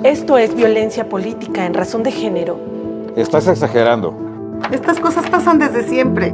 Esto 0.03 0.37
es 0.37 0.55
violencia 0.55 1.09
política 1.09 1.65
en 1.65 1.73
razón 1.73 2.03
de 2.03 2.11
género. 2.11 2.59
Estás 3.17 3.47
exagerando. 3.47 4.15
Estas 4.71 4.99
cosas 4.99 5.29
pasan 5.29 5.59
desde 5.59 5.83
siempre. 5.83 6.33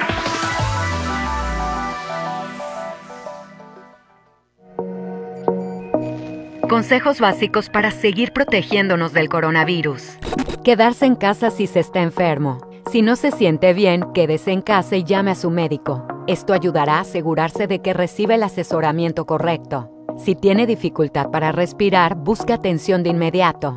Consejos 6.81 7.19
básicos 7.19 7.69
para 7.69 7.91
seguir 7.91 8.33
protegiéndonos 8.33 9.13
del 9.13 9.29
coronavirus. 9.29 10.17
Quedarse 10.63 11.05
en 11.05 11.15
casa 11.15 11.51
si 11.51 11.67
se 11.67 11.79
está 11.79 12.01
enfermo. 12.01 12.57
Si 12.91 13.03
no 13.03 13.15
se 13.15 13.29
siente 13.29 13.73
bien, 13.73 14.11
quédese 14.15 14.51
en 14.51 14.63
casa 14.63 14.95
y 14.95 15.03
llame 15.03 15.29
a 15.29 15.35
su 15.35 15.51
médico. 15.51 16.03
Esto 16.25 16.53
ayudará 16.53 16.95
a 16.95 17.01
asegurarse 17.01 17.67
de 17.67 17.83
que 17.83 17.93
recibe 17.93 18.33
el 18.33 18.41
asesoramiento 18.41 19.27
correcto. 19.27 19.91
Si 20.17 20.33
tiene 20.33 20.65
dificultad 20.65 21.29
para 21.29 21.51
respirar, 21.51 22.15
busque 22.15 22.51
atención 22.51 23.03
de 23.03 23.11
inmediato. 23.11 23.75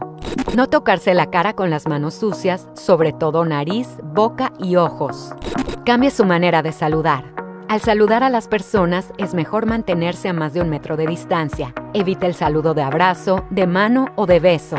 No 0.56 0.70
tocarse 0.70 1.12
la 1.12 1.26
cara 1.26 1.52
con 1.52 1.68
las 1.68 1.86
manos 1.86 2.14
sucias, 2.14 2.70
sobre 2.72 3.12
todo 3.12 3.44
nariz, 3.44 3.98
boca 4.02 4.54
y 4.58 4.76
ojos. 4.76 5.34
Cambie 5.84 6.10
su 6.10 6.24
manera 6.24 6.62
de 6.62 6.72
saludar. 6.72 7.33
Al 7.74 7.80
saludar 7.80 8.22
a 8.22 8.30
las 8.30 8.46
personas 8.46 9.12
es 9.18 9.34
mejor 9.34 9.66
mantenerse 9.66 10.28
a 10.28 10.32
más 10.32 10.54
de 10.54 10.60
un 10.60 10.70
metro 10.70 10.96
de 10.96 11.08
distancia. 11.08 11.74
Evite 11.92 12.24
el 12.24 12.34
saludo 12.34 12.72
de 12.72 12.82
abrazo, 12.82 13.44
de 13.50 13.66
mano 13.66 14.12
o 14.14 14.26
de 14.26 14.38
beso. 14.38 14.76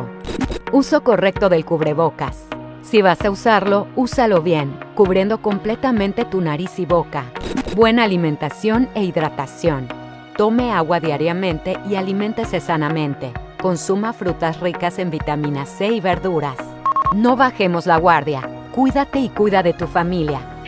Uso 0.72 1.04
correcto 1.04 1.50
del 1.50 1.66
cubrebocas. 1.66 2.46
Si 2.84 3.02
vas 3.02 3.20
a 3.25 3.32
usarlo, 3.32 3.88
úsalo 3.98 4.42
bien, 4.42 4.80
cubriendo 4.96 5.42
completamente 5.42 6.24
tu 6.24 6.40
nariz 6.40 6.80
y 6.80 6.86
boca. 6.86 7.25
Buena 7.75 8.06
alimentación 8.06 8.88
e 8.96 9.04
hidratación. 9.04 9.90
Tome 10.38 10.72
agua 10.72 11.02
diariamente 11.02 11.78
y 11.90 11.96
aliméntese 11.96 12.62
sanamente. 12.62 13.34
Consuma 13.62 14.14
frutas 14.14 14.62
ricas 14.62 15.00
en 15.00 15.10
vitamina 15.10 15.66
C 15.66 15.88
y 15.88 16.00
verduras. 16.00 16.56
No 17.14 17.36
bajemos 17.36 17.88
la 17.88 17.98
guardia. 17.98 18.50
Cuídate 18.74 19.20
y 19.20 19.28
cuida 19.28 19.64
de 19.64 19.74
tu 19.74 19.86
familia. 19.86 20.54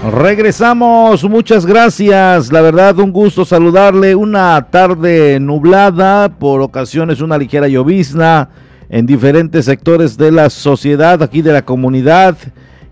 Regresamos, 0.00 1.24
muchas 1.24 1.66
gracias. 1.66 2.52
La 2.52 2.60
verdad, 2.60 2.96
un 3.00 3.10
gusto 3.10 3.44
saludarle. 3.44 4.14
Una 4.14 4.68
tarde 4.70 5.40
nublada, 5.40 6.28
por 6.28 6.60
ocasiones 6.60 7.20
una 7.20 7.36
ligera 7.36 7.66
llovizna 7.66 8.48
en 8.90 9.06
diferentes 9.06 9.64
sectores 9.64 10.16
de 10.16 10.30
la 10.30 10.50
sociedad, 10.50 11.20
aquí 11.20 11.42
de 11.42 11.52
la 11.52 11.62
comunidad. 11.62 12.36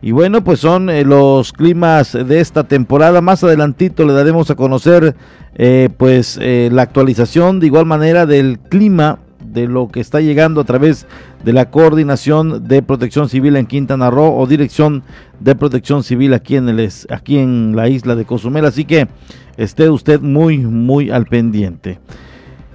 Y 0.02 0.10
bueno, 0.10 0.42
pues 0.42 0.58
son 0.58 0.90
eh, 0.90 1.04
los 1.04 1.52
climas 1.52 2.12
de 2.12 2.40
esta 2.40 2.64
temporada. 2.64 3.20
Más 3.20 3.44
adelantito 3.44 4.04
le 4.04 4.12
daremos 4.12 4.50
a 4.50 4.56
conocer 4.56 5.14
eh, 5.54 5.88
pues 5.96 6.40
eh, 6.42 6.70
la 6.72 6.82
actualización 6.82 7.60
de 7.60 7.66
igual 7.66 7.86
manera 7.86 8.26
del 8.26 8.58
clima 8.58 9.20
de 9.56 9.66
lo 9.66 9.88
que 9.88 10.00
está 10.00 10.20
llegando 10.20 10.60
a 10.60 10.64
través 10.64 11.06
de 11.42 11.54
la 11.54 11.70
Coordinación 11.70 12.68
de 12.68 12.82
Protección 12.82 13.30
Civil 13.30 13.56
en 13.56 13.64
Quintana 13.64 14.10
Roo 14.10 14.36
o 14.36 14.46
Dirección 14.46 15.02
de 15.40 15.54
Protección 15.54 16.04
Civil 16.04 16.34
aquí 16.34 16.56
en, 16.56 16.68
el, 16.68 16.90
aquí 17.08 17.38
en 17.38 17.74
la 17.74 17.88
isla 17.88 18.14
de 18.16 18.26
Cozumel. 18.26 18.66
Así 18.66 18.84
que 18.84 19.08
esté 19.56 19.88
usted 19.88 20.20
muy, 20.20 20.58
muy 20.58 21.10
al 21.10 21.24
pendiente. 21.24 21.98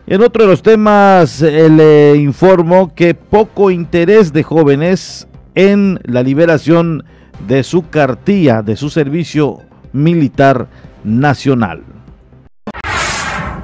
En 0.08 0.24
otro 0.24 0.44
de 0.44 0.50
los 0.50 0.64
temas, 0.64 1.42
le 1.42 2.16
informo 2.16 2.96
que 2.96 3.14
poco 3.14 3.70
interés 3.70 4.34
de 4.34 4.42
jóvenes 4.42 5.28
en 5.54 6.00
la 6.04 6.24
liberación 6.24 7.04
de 7.48 7.62
su 7.64 7.90
cartilla, 7.90 8.64
de 8.64 8.76
su 8.76 8.90
servicio 8.90 9.60
militar 9.94 10.68
nacional. 11.04 11.84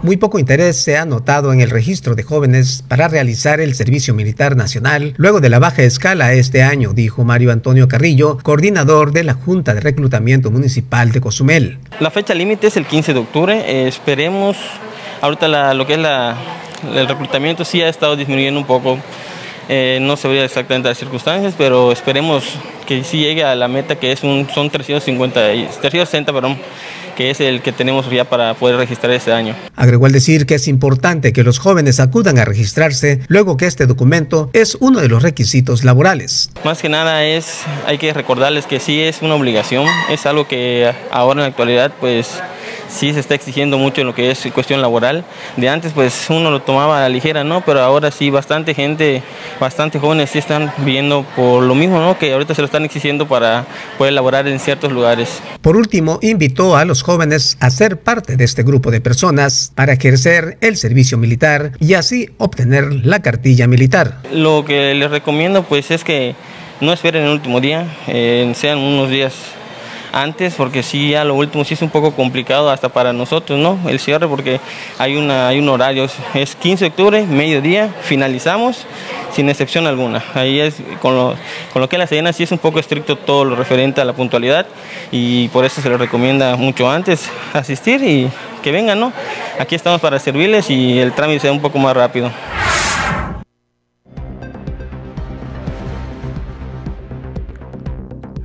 Muy 0.08 0.15
poco 0.15 0.39
interés 0.39 0.78
se 0.78 0.98
ha 0.98 1.04
notado 1.04 1.52
en 1.52 1.60
el 1.60 1.70
registro 1.70 2.15
de 2.15 2.24
jóvenes 2.24 2.82
para 2.88 3.10
realizar 3.10 3.60
el 3.60 3.76
servicio 3.76 4.13
militar 4.13 4.56
nacional 4.56 5.13
luego 5.17 5.41
de 5.41 5.50
la 5.50 5.60
baja 5.60 5.84
escala 5.84 6.32
este 6.32 6.63
año, 6.63 6.93
dijo 6.93 7.26
Mario 7.26 7.52
Antonio 7.52 7.89
Carrillo, 7.89 8.38
coordinador 8.41 9.12
de 9.12 9.26
la 9.26 9.34
Junta 9.34 9.74
de 9.74 9.82
Reclutamiento 9.82 10.50
Municipal 10.50 11.12
de 11.12 11.20
Cozumel. 11.20 11.80
La 12.00 12.10
fecha 12.10 12.34
límite 12.34 12.67
es 12.67 12.78
el 12.78 12.86
15 12.86 13.15
de 13.15 13.20
octubre. 13.20 13.86
Esperemos, 13.86 14.56
ahorita 15.20 15.74
lo 15.74 15.86
que 15.86 15.96
es 15.96 16.00
el 16.00 17.06
reclutamiento 17.06 17.65
sí 17.65 17.82
ha 17.82 17.89
estado 17.89 18.15
disminuyendo 18.15 18.62
un 18.62 18.65
poco. 18.65 18.98
Eh, 19.69 19.99
no 20.01 20.15
sabría 20.15 20.45
exactamente 20.45 20.89
las 20.89 20.97
circunstancias, 20.97 21.53
pero 21.58 21.91
esperemos 21.91 22.43
que 22.86 23.03
sí 23.03 23.19
llegue 23.19 23.43
a 23.43 23.56
la 23.56 23.67
meta 23.67 23.97
que 23.97 24.12
es 24.12 24.23
un, 24.23 24.47
son 24.53 24.69
350, 24.69 25.34
360, 25.82 26.32
perdón, 26.32 26.58
que 27.17 27.32
es 27.32 27.41
el 27.41 27.62
que 27.62 27.71
tenemos 27.71 28.10
ya 28.10 28.23
para 28.25 28.53
poder 28.53 28.77
registrar 28.77 29.12
este 29.12 29.34
año. 29.34 29.56
Agregó 29.75 30.06
al 30.06 30.12
decir 30.12 30.45
que 30.45 30.56
es 30.56 30.67
importante 30.67 31.34
que 31.34 31.43
los 31.43 31.60
jóvenes 31.60 31.99
acudan 31.99 32.38
a 32.38 32.45
registrarse 32.45 33.21
luego 33.27 33.58
que 33.58 33.65
este 33.65 33.88
documento 33.88 34.49
es 34.53 34.77
uno 34.80 35.01
de 35.01 35.10
los 35.10 35.23
requisitos 35.23 35.84
laborales. 35.84 36.51
Más 36.63 36.82
que 36.82 36.89
nada 36.89 37.25
es, 37.25 37.63
hay 37.88 37.97
que 37.97 38.13
recordarles 38.13 38.67
que 38.67 38.80
sí 38.80 39.01
es 39.01 39.21
una 39.21 39.36
obligación, 39.36 39.88
es 40.10 40.25
algo 40.25 40.47
que 40.47 40.93
ahora 41.12 41.39
en 41.39 41.41
la 41.41 41.47
actualidad 41.47 41.91
pues 41.99 42.39
sí 42.89 43.13
se 43.13 43.19
está 43.19 43.36
exigiendo 43.36 43.78
mucho 43.78 44.02
en 44.02 44.08
lo 44.08 44.15
que 44.15 44.32
es 44.32 44.47
cuestión 44.54 44.82
laboral. 44.82 45.23
De 45.56 45.69
antes 45.69 45.93
pues 45.93 46.28
uno 46.30 46.52
lo 46.52 46.62
tomaba 46.62 46.97
a 46.97 47.02
la 47.02 47.10
ligera, 47.10 47.43
¿no? 47.43 47.62
Pero 47.62 47.82
ahora 47.82 48.12
sí 48.12 48.30
bastante 48.30 48.73
gente, 48.73 49.21
bastante 49.60 50.00
jóvenes 50.00 50.30
sí 50.32 50.39
están 50.39 50.71
viendo 50.80 51.26
por 51.36 51.63
lo 51.63 51.76
mismo, 51.76 52.00
¿no? 52.00 52.17
Que 52.17 52.34
ahorita 52.34 52.56
se 52.56 52.62
lo 52.62 52.65
están 52.65 52.86
exigiendo 52.86 53.28
para 53.28 53.65
poder 53.97 54.13
laborar 54.13 54.47
en 54.47 54.60
ciertos 54.60 54.91
lugares. 54.91 55.41
Por 55.62 55.76
último, 55.78 56.19
invitó 56.21 56.76
a 56.76 56.86
los 56.86 57.04
jóvenes 57.04 57.58
a 57.60 57.69
ser 57.69 58.00
parte 58.00 58.38
de 58.38 58.43
este 58.43 58.63
grupo 58.63 58.91
de 58.91 59.02
personas 59.02 59.71
para 59.76 59.93
ejercer 59.93 60.58
el 60.62 60.78
servicio 60.78 61.17
militar 61.17 61.71
y 61.80 61.93
así 61.93 62.30
obtener 62.38 63.06
la 63.06 63.21
cartilla 63.21 63.67
militar. 63.67 64.19
Lo 64.32 64.65
que 64.65 64.93
les 64.93 65.12
recomiendo 65.12 65.63
pues 65.63 65.91
es 65.91 66.04
que 66.04 66.36
no 66.82 66.93
esperen 66.93 67.23
el 67.23 67.32
último 67.32 67.60
día, 67.60 67.86
eh, 68.08 68.52
sean 68.56 68.78
unos 68.78 69.10
días 69.10 69.34
antes, 70.12 70.56
porque 70.56 70.84
sí, 70.84 71.12
ya 71.12 71.24
lo 71.24 71.36
último 71.36 71.63
sí 71.63 71.74
es 71.74 71.82
un 71.82 71.89
poco 71.89 72.12
complicado 72.12 72.70
hasta 72.70 72.89
para 72.89 73.13
nosotros, 73.13 73.60
¿no? 73.60 73.80
El 73.88 74.00
cierre, 74.00 74.28
porque 74.28 74.60
hay, 74.98 75.15
una, 75.15 75.48
hay 75.48 75.60
un 75.60 75.70
horario, 75.70 76.08
es 76.34 76.56
15 76.56 76.86
de 76.86 76.89
octubre, 76.89 77.24
mediodía, 77.26 77.93
finalizamos 78.02 78.86
sin 79.34 79.50
excepción 79.50 79.88
alguna. 79.88 80.24
Ahí 80.34 80.60
es, 80.60 80.76
con 81.02 81.15
lo, 81.15 81.36
con 81.74 81.82
lo 81.82 81.89
que 81.89 81.98
la 81.98 82.08
Sedena 82.08 82.34
sí 82.34 82.43
es 82.43 82.52
un 82.52 82.58
poco 82.58 82.80
estricto 82.80 83.15
todo 83.15 83.46
lo 83.46 83.56
referente 83.56 84.02
a 84.02 84.06
la 84.06 84.13
puntualidad 84.13 84.65
y 85.12 85.48
por 85.50 85.65
eso 85.65 85.82
se 85.82 85.89
les 85.89 86.00
recomienda 86.00 86.56
mucho 86.56 86.89
antes 86.89 87.30
asistir 87.54 88.04
y 88.04 88.30
que 88.63 88.72
vengan, 88.72 89.00
¿no? 89.00 89.13
Aquí 89.60 89.76
estamos 89.76 90.02
para 90.02 90.20
servirles 90.20 90.70
y 90.70 91.00
el 91.00 91.13
trámite 91.13 91.41
sea 91.41 91.52
un 91.52 91.62
poco 91.62 91.78
más 91.78 91.96
rápido. 91.96 92.32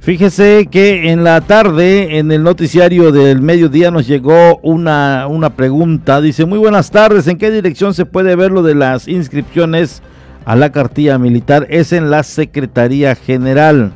Fíjese 0.03 0.67
que 0.69 1.13
en 1.13 1.23
la 1.23 1.41
tarde, 1.43 2.19
en 2.19 2.33
el 2.33 2.43
noticiario 2.43 3.13
del 3.13 3.41
mediodía, 3.41 3.93
nos 3.93 4.09
llegó 4.09 4.59
una, 4.61 5.29
una 5.29 5.51
pregunta. 5.51 6.21
Dice, 6.21 6.45
muy 6.45 6.59
buenas 6.59 6.91
tardes, 6.91 7.29
¿en 7.29 7.39
qué 7.39 7.53
dirección 7.53 7.95
se 7.95 8.05
puede 8.05 8.35
ver 8.35 8.51
lo 8.51 8.65
de 8.65 8.75
las 8.75 9.07
inscripciones 9.07 10.03
a 10.45 10.57
la 10.57 10.73
cartilla 10.73 11.19
militar? 11.19 11.69
Es 11.71 11.93
en 11.93 12.11
la 12.11 12.25
Secretaría 12.25 13.15
General 13.15 13.93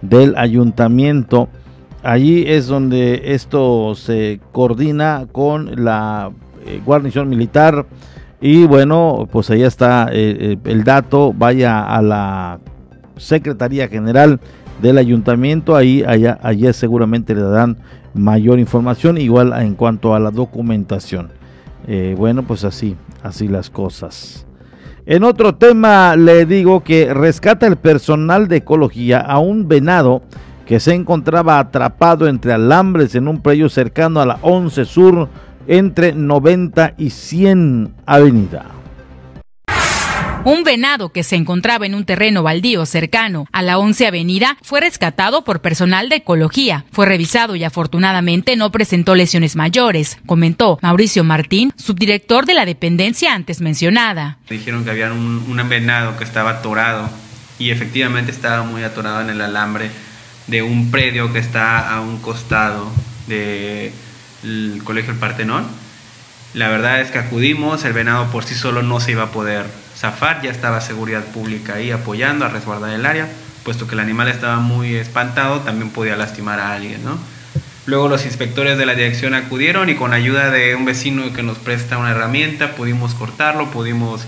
del 0.00 0.38
Ayuntamiento. 0.38 1.50
Allí 2.02 2.44
es 2.46 2.66
donde 2.66 3.34
esto 3.34 3.94
se 3.94 4.40
coordina 4.52 5.26
con 5.32 5.84
la 5.84 6.30
eh, 6.66 6.80
guarnición 6.82 7.28
militar. 7.28 7.84
Y 8.40 8.64
bueno, 8.64 9.28
pues 9.30 9.50
ahí 9.50 9.64
está 9.64 10.08
eh, 10.10 10.34
eh, 10.40 10.56
el 10.64 10.82
dato. 10.82 11.34
Vaya 11.34 11.84
a 11.84 12.00
la 12.00 12.58
Secretaría 13.18 13.86
General 13.88 14.40
del 14.82 14.98
ayuntamiento, 14.98 15.76
ahí 15.76 16.02
allá, 16.06 16.38
allá 16.42 16.72
seguramente 16.72 17.34
le 17.34 17.42
darán 17.42 17.78
mayor 18.14 18.58
información, 18.58 19.16
igual 19.16 19.54
en 19.62 19.74
cuanto 19.74 20.14
a 20.14 20.20
la 20.20 20.30
documentación. 20.30 21.30
Eh, 21.86 22.14
bueno, 22.18 22.42
pues 22.42 22.64
así, 22.64 22.96
así 23.22 23.48
las 23.48 23.70
cosas. 23.70 24.46
En 25.06 25.24
otro 25.24 25.54
tema 25.54 26.14
le 26.16 26.46
digo 26.46 26.84
que 26.84 27.12
rescata 27.12 27.66
el 27.66 27.76
personal 27.76 28.46
de 28.46 28.58
ecología 28.58 29.20
a 29.20 29.38
un 29.38 29.66
venado 29.66 30.22
que 30.66 30.78
se 30.78 30.94
encontraba 30.94 31.58
atrapado 31.58 32.28
entre 32.28 32.52
alambres 32.52 33.14
en 33.14 33.26
un 33.26 33.40
predio 33.40 33.68
cercano 33.68 34.20
a 34.20 34.26
la 34.26 34.38
11 34.42 34.84
Sur 34.84 35.28
entre 35.66 36.12
90 36.12 36.94
y 36.98 37.10
100 37.10 37.94
Avenida. 38.06 38.81
Un 40.44 40.64
venado 40.64 41.12
que 41.12 41.22
se 41.22 41.36
encontraba 41.36 41.86
en 41.86 41.94
un 41.94 42.04
terreno 42.04 42.42
baldío 42.42 42.84
cercano 42.84 43.46
a 43.52 43.62
la 43.62 43.78
11 43.78 44.08
Avenida 44.08 44.58
fue 44.62 44.80
rescatado 44.80 45.44
por 45.44 45.60
personal 45.60 46.08
de 46.08 46.16
ecología. 46.16 46.84
Fue 46.90 47.06
revisado 47.06 47.54
y 47.54 47.62
afortunadamente 47.62 48.56
no 48.56 48.72
presentó 48.72 49.14
lesiones 49.14 49.54
mayores, 49.54 50.18
comentó 50.26 50.80
Mauricio 50.82 51.22
Martín, 51.22 51.72
subdirector 51.76 52.44
de 52.44 52.54
la 52.54 52.64
dependencia 52.64 53.34
antes 53.34 53.60
mencionada. 53.60 54.38
Dijeron 54.50 54.84
que 54.84 54.90
había 54.90 55.12
un, 55.12 55.44
un 55.46 55.68
venado 55.68 56.16
que 56.18 56.24
estaba 56.24 56.50
atorado 56.50 57.08
y 57.60 57.70
efectivamente 57.70 58.32
estaba 58.32 58.64
muy 58.64 58.82
atorado 58.82 59.20
en 59.20 59.30
el 59.30 59.40
alambre 59.40 59.92
de 60.48 60.62
un 60.62 60.90
predio 60.90 61.32
que 61.32 61.38
está 61.38 61.94
a 61.94 62.00
un 62.00 62.18
costado 62.18 62.90
del 63.28 63.92
Colegio 64.82 65.12
El 65.12 65.20
Partenón. 65.20 65.68
La 66.52 66.68
verdad 66.68 67.00
es 67.00 67.12
que 67.12 67.18
acudimos, 67.18 67.84
el 67.84 67.92
venado 67.92 68.26
por 68.32 68.42
sí 68.42 68.56
solo 68.56 68.82
no 68.82 68.98
se 68.98 69.12
iba 69.12 69.22
a 69.22 69.30
poder 69.30 69.81
zafar, 70.02 70.42
ya 70.42 70.50
estaba 70.50 70.80
seguridad 70.80 71.22
pública 71.26 71.74
ahí 71.74 71.92
apoyando 71.92 72.44
a 72.44 72.48
resguardar 72.48 72.90
el 72.90 73.06
área, 73.06 73.28
puesto 73.62 73.86
que 73.86 73.94
el 73.94 74.00
animal 74.00 74.26
estaba 74.26 74.56
muy 74.56 74.96
espantado, 74.96 75.60
también 75.60 75.90
podía 75.90 76.16
lastimar 76.16 76.58
a 76.58 76.72
alguien, 76.72 77.04
¿no? 77.04 77.16
Luego 77.86 78.08
los 78.08 78.24
inspectores 78.26 78.76
de 78.78 78.84
la 78.84 78.96
dirección 78.96 79.34
acudieron 79.34 79.88
y 79.88 79.94
con 79.94 80.12
ayuda 80.12 80.50
de 80.50 80.74
un 80.74 80.84
vecino 80.84 81.32
que 81.32 81.44
nos 81.44 81.58
presta 81.58 81.98
una 81.98 82.10
herramienta 82.10 82.74
pudimos 82.74 83.14
cortarlo, 83.14 83.70
pudimos 83.70 84.22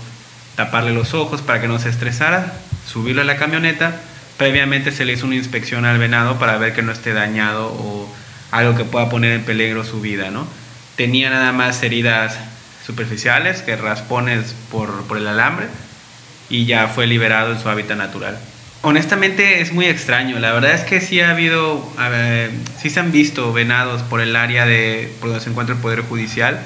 taparle 0.55 0.93
los 0.93 1.13
ojos 1.13 1.41
para 1.41 1.59
que 1.59 1.67
no 1.67 1.77
se 1.77 1.89
estresara, 1.89 2.53
subirlo 2.87 3.21
a 3.21 3.25
la 3.25 3.35
camioneta. 3.35 3.99
Previamente 4.37 4.93
se 4.93 5.03
le 5.03 5.13
hizo 5.13 5.25
una 5.25 5.35
inspección 5.35 5.83
al 5.83 5.97
venado 5.97 6.39
para 6.39 6.57
ver 6.57 6.73
que 6.73 6.83
no 6.83 6.93
esté 6.93 7.13
dañado 7.13 7.67
o 7.67 8.09
algo 8.51 8.77
que 8.77 8.85
pueda 8.85 9.09
poner 9.09 9.33
en 9.33 9.43
peligro 9.43 9.83
su 9.83 9.99
vida, 9.99 10.31
¿no? 10.31 10.47
Tenía 10.95 11.29
nada 11.29 11.51
más 11.51 11.83
heridas 11.83 12.37
superficiales, 12.85 13.61
que 13.61 13.75
raspones 13.75 14.55
por, 14.71 15.03
por 15.03 15.17
el 15.17 15.27
alambre, 15.27 15.67
y 16.49 16.65
ya 16.65 16.87
fue 16.87 17.07
liberado 17.07 17.51
en 17.51 17.59
su 17.59 17.69
hábitat 17.69 17.97
natural. 17.97 18.37
Honestamente 18.81 19.61
es 19.61 19.73
muy 19.73 19.87
extraño, 19.87 20.37
la 20.37 20.53
verdad 20.53 20.73
es 20.73 20.81
que 20.81 21.01
sí 21.01 21.19
ha 21.19 21.31
habido, 21.31 21.91
sí 22.79 22.91
se 22.91 22.99
han 22.99 23.11
visto 23.11 23.51
venados 23.51 24.03
por 24.03 24.21
el 24.21 24.35
área 24.35 24.67
de, 24.67 25.11
por 25.19 25.29
donde 25.29 25.43
se 25.43 25.49
encuentra 25.49 25.73
el 25.73 25.81
Poder 25.81 26.01
Judicial, 26.01 26.59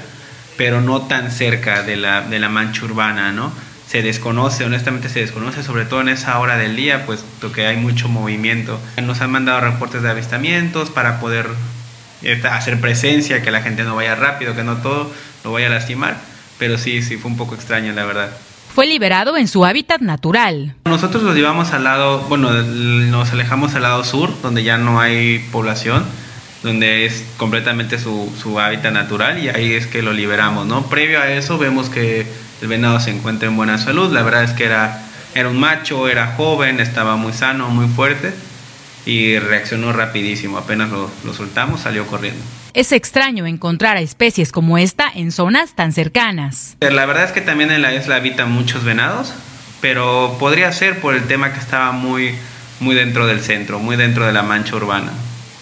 pero 0.57 0.81
no 0.81 1.03
tan 1.03 1.31
cerca 1.31 1.83
de 1.83 1.95
la, 1.95 2.21
de 2.21 2.39
la 2.39 2.49
mancha 2.49 2.83
urbana, 2.83 3.31
¿no? 3.31 3.53
Se 3.87 4.01
desconoce, 4.01 4.65
honestamente 4.65 5.07
se 5.07 5.21
desconoce, 5.21 5.63
sobre 5.63 5.85
todo 5.85 6.01
en 6.01 6.09
esa 6.09 6.37
hora 6.39 6.57
del 6.57 6.75
día, 6.75 7.05
pues 7.05 7.23
que 7.55 7.65
hay 7.65 7.77
mucho 7.77 8.09
movimiento. 8.09 8.81
Nos 9.01 9.21
han 9.21 9.31
mandado 9.31 9.61
reportes 9.61 10.03
de 10.03 10.09
avistamientos 10.09 10.89
para 10.89 11.21
poder 11.21 11.47
hacer 12.51 12.79
presencia, 12.79 13.41
que 13.41 13.51
la 13.51 13.61
gente 13.61 13.83
no 13.83 13.95
vaya 13.95 14.15
rápido, 14.15 14.55
que 14.55 14.63
no 14.63 14.77
todo 14.77 15.11
lo 15.43 15.51
vaya 15.51 15.67
a 15.67 15.69
lastimar, 15.69 16.17
pero 16.57 16.77
sí, 16.77 17.01
sí 17.01 17.17
fue 17.17 17.31
un 17.31 17.37
poco 17.37 17.55
extraño, 17.55 17.93
la 17.93 18.05
verdad. 18.05 18.29
Fue 18.73 18.85
liberado 18.85 19.35
en 19.37 19.47
su 19.47 19.65
hábitat 19.65 20.01
natural. 20.01 20.75
Nosotros 20.85 21.23
los 21.23 21.35
llevamos 21.35 21.73
al 21.73 21.83
lado, 21.83 22.19
bueno, 22.29 22.51
nos 22.51 23.31
alejamos 23.31 23.73
al 23.75 23.83
lado 23.83 24.03
sur, 24.03 24.29
donde 24.41 24.63
ya 24.63 24.77
no 24.77 24.99
hay 24.99 25.39
población, 25.51 26.05
donde 26.61 27.05
es 27.05 27.25
completamente 27.37 27.97
su, 27.97 28.31
su 28.41 28.59
hábitat 28.59 28.93
natural 28.93 29.39
y 29.39 29.49
ahí 29.49 29.73
es 29.73 29.87
que 29.87 30.01
lo 30.01 30.13
liberamos, 30.13 30.67
¿no? 30.67 30.83
Previo 30.87 31.19
a 31.21 31.31
eso 31.31 31.57
vemos 31.57 31.89
que 31.89 32.27
el 32.61 32.67
venado 32.67 32.99
se 32.99 33.11
encuentra 33.11 33.47
en 33.47 33.55
buena 33.55 33.77
salud, 33.77 34.11
la 34.13 34.21
verdad 34.21 34.43
es 34.43 34.51
que 34.51 34.65
era, 34.65 35.01
era 35.33 35.49
un 35.49 35.59
macho, 35.59 36.09
era 36.09 36.35
joven, 36.35 36.79
estaba 36.79 37.15
muy 37.15 37.31
sano, 37.31 37.69
muy 37.69 37.87
fuerte 37.87 38.33
y 39.05 39.39
reaccionó 39.39 39.93
rapidísimo, 39.93 40.57
apenas 40.57 40.89
lo, 40.89 41.09
lo 41.23 41.33
soltamos, 41.33 41.81
salió 41.81 42.05
corriendo. 42.07 42.43
Es 42.73 42.91
extraño 42.91 43.45
encontrar 43.47 43.97
a 43.97 44.01
especies 44.01 44.51
como 44.51 44.77
esta 44.77 45.09
en 45.13 45.31
zonas 45.31 45.73
tan 45.73 45.91
cercanas. 45.91 46.77
La 46.81 47.05
verdad 47.05 47.23
es 47.23 47.31
que 47.31 47.41
también 47.41 47.71
en 47.71 47.81
la 47.81 47.93
isla 47.93 48.17
habitan 48.17 48.51
muchos 48.51 48.83
venados, 48.83 49.33
pero 49.81 50.35
podría 50.39 50.71
ser 50.71 50.99
por 50.99 51.15
el 51.15 51.23
tema 51.23 51.51
que 51.53 51.59
estaba 51.59 51.91
muy, 51.91 52.35
muy 52.79 52.95
dentro 52.95 53.25
del 53.25 53.41
centro, 53.41 53.79
muy 53.79 53.95
dentro 53.95 54.25
de 54.25 54.33
la 54.33 54.43
mancha 54.43 54.75
urbana. 54.75 55.11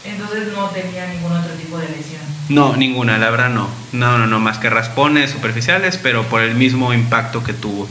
Entonces 0.03 0.53
no 0.53 0.69
tenía 0.69 1.07
ningún 1.07 1.31
otro 1.31 1.53
tipo 1.53 1.77
de 1.77 1.87
lesión. 1.89 2.21
No, 2.49 2.75
ninguna, 2.77 3.17
la 3.17 3.29
verdad 3.29 3.49
no. 3.49 3.69
No, 3.91 4.17
no, 4.17 4.27
no, 4.27 4.39
más 4.39 4.57
que 4.57 4.69
raspones 4.69 5.31
superficiales, 5.31 5.99
pero 6.01 6.23
por 6.23 6.41
el 6.41 6.55
mismo 6.55 6.93
impacto 6.93 7.43
que 7.43 7.53
tuvo. 7.53 7.87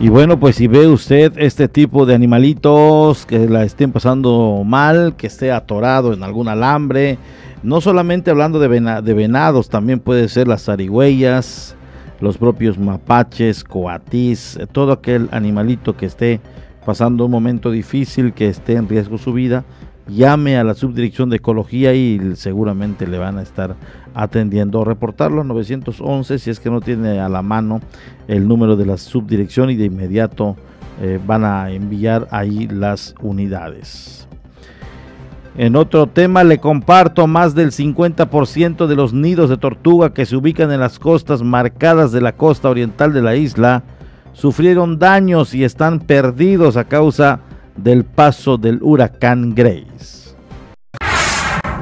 Y 0.00 0.10
bueno, 0.10 0.38
pues 0.38 0.54
si 0.54 0.68
ve 0.68 0.86
usted 0.86 1.32
este 1.38 1.66
tipo 1.66 2.06
de 2.06 2.14
animalitos 2.14 3.26
que 3.26 3.48
la 3.48 3.64
estén 3.64 3.90
pasando 3.90 4.62
mal, 4.64 5.16
que 5.16 5.26
esté 5.26 5.50
atorado 5.50 6.12
en 6.12 6.22
algún 6.22 6.46
alambre, 6.46 7.18
no 7.64 7.80
solamente 7.80 8.30
hablando 8.30 8.60
de, 8.60 8.68
venados, 9.14 9.68
también 9.68 9.98
puede 9.98 10.28
ser 10.28 10.46
las 10.46 10.66
zarigüeyas, 10.66 11.74
los 12.20 12.38
propios 12.38 12.78
mapaches, 12.78 13.64
coatís, 13.64 14.56
todo 14.70 14.92
aquel 14.92 15.28
animalito 15.32 15.96
que 15.96 16.06
esté 16.06 16.40
pasando 16.86 17.24
un 17.24 17.32
momento 17.32 17.72
difícil, 17.72 18.32
que 18.32 18.48
esté 18.48 18.74
en 18.74 18.88
riesgo 18.88 19.18
su 19.18 19.32
vida, 19.32 19.64
llame 20.08 20.56
a 20.56 20.64
la 20.64 20.74
subdirección 20.74 21.30
de 21.30 21.36
ecología 21.36 21.94
y 21.94 22.34
seguramente 22.34 23.06
le 23.06 23.18
van 23.18 23.38
a 23.38 23.42
estar 23.42 23.76
atendiendo. 24.14 24.84
Reportarlo 24.84 25.44
911 25.44 26.38
si 26.38 26.50
es 26.50 26.60
que 26.60 26.70
no 26.70 26.80
tiene 26.80 27.20
a 27.20 27.28
la 27.28 27.42
mano 27.42 27.80
el 28.26 28.48
número 28.48 28.76
de 28.76 28.86
la 28.86 28.96
subdirección 28.96 29.70
y 29.70 29.76
de 29.76 29.84
inmediato 29.84 30.56
eh, 31.00 31.20
van 31.24 31.44
a 31.44 31.70
enviar 31.70 32.26
ahí 32.30 32.66
las 32.66 33.14
unidades. 33.20 34.26
En 35.56 35.74
otro 35.74 36.06
tema 36.06 36.44
le 36.44 36.58
comparto 36.58 37.26
más 37.26 37.54
del 37.54 37.72
50% 37.72 38.86
de 38.86 38.94
los 38.94 39.12
nidos 39.12 39.50
de 39.50 39.56
tortuga 39.56 40.14
que 40.14 40.24
se 40.24 40.36
ubican 40.36 40.70
en 40.70 40.80
las 40.80 40.98
costas 40.98 41.42
marcadas 41.42 42.12
de 42.12 42.20
la 42.20 42.36
costa 42.36 42.70
oriental 42.70 43.12
de 43.12 43.22
la 43.22 43.34
isla 43.34 43.82
sufrieron 44.32 45.00
daños 45.00 45.54
y 45.54 45.64
están 45.64 45.98
perdidos 45.98 46.76
a 46.76 46.84
causa 46.84 47.40
del 47.78 48.04
paso 48.04 48.58
del 48.58 48.78
huracán 48.82 49.54
Grace. 49.54 50.18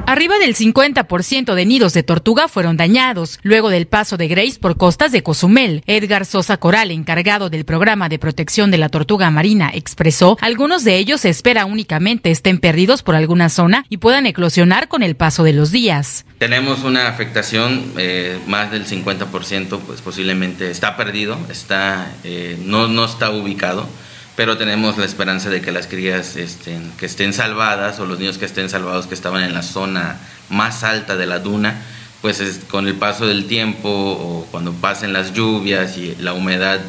Arriba 0.07 0.39
del 0.39 0.55
50% 0.55 1.53
de 1.53 1.65
nidos 1.65 1.93
de 1.93 2.01
tortuga 2.01 2.47
fueron 2.47 2.77
dañados 2.77 3.39
luego 3.43 3.69
del 3.69 3.87
paso 3.87 4.15
de 4.15 4.29
Grace 4.29 4.57
por 4.57 4.77
costas 4.77 5.11
de 5.11 5.21
Cozumel. 5.21 5.83
Edgar 5.85 6.25
Sosa 6.25 6.55
Coral, 6.55 6.91
encargado 6.91 7.49
del 7.49 7.65
programa 7.65 8.07
de 8.07 8.17
protección 8.17 8.71
de 8.71 8.77
la 8.77 8.87
tortuga 8.87 9.29
marina, 9.31 9.69
expresó, 9.73 10.37
algunos 10.39 10.85
de 10.85 10.95
ellos 10.95 11.19
se 11.19 11.29
espera 11.29 11.65
únicamente 11.65 12.31
estén 12.31 12.59
perdidos 12.59 13.03
por 13.03 13.15
alguna 13.15 13.49
zona 13.49 13.83
y 13.89 13.97
puedan 13.97 14.25
eclosionar 14.25 14.87
con 14.87 15.03
el 15.03 15.17
paso 15.17 15.43
de 15.43 15.51
los 15.51 15.71
días. 15.71 16.25
Tenemos 16.37 16.85
una 16.85 17.09
afectación, 17.09 17.91
eh, 17.97 18.39
más 18.47 18.71
del 18.71 18.85
50%, 18.85 19.79
pues 19.85 19.99
posiblemente 19.99 20.71
está 20.71 20.95
perdido, 20.95 21.37
está, 21.49 22.13
eh, 22.23 22.57
no, 22.63 22.87
no 22.87 23.03
está 23.03 23.31
ubicado 23.31 23.85
pero 24.37 24.55
tenemos 24.55 24.99
la 24.99 25.05
esperanza 25.05 25.49
de 25.49 25.61
que 25.61 25.71
las 25.71 25.87
crías 25.87 26.35
estén, 26.35 26.91
que 26.91 27.07
estén 27.07 27.33
salvadas 27.33 27.99
o 27.99 28.05
los 28.05 28.19
niños 28.19 28.37
que 28.37 28.45
estén 28.45 28.69
salvados 28.69 29.07
que 29.07 29.15
estaban 29.15 29.43
en 29.43 29.55
la 29.55 29.63
zona 29.63 30.19
más 30.49 30.83
alta 30.83 31.17
de 31.17 31.25
la 31.25 31.39
duna, 31.39 31.81
pues 32.21 32.61
con 32.69 32.87
el 32.87 32.93
paso 32.93 33.25
del 33.25 33.47
tiempo 33.47 33.89
o 33.89 34.47
cuando 34.51 34.73
pasen 34.73 35.11
las 35.11 35.33
lluvias 35.33 35.97
y 35.97 36.15
la 36.19 36.33
humedad 36.33 36.79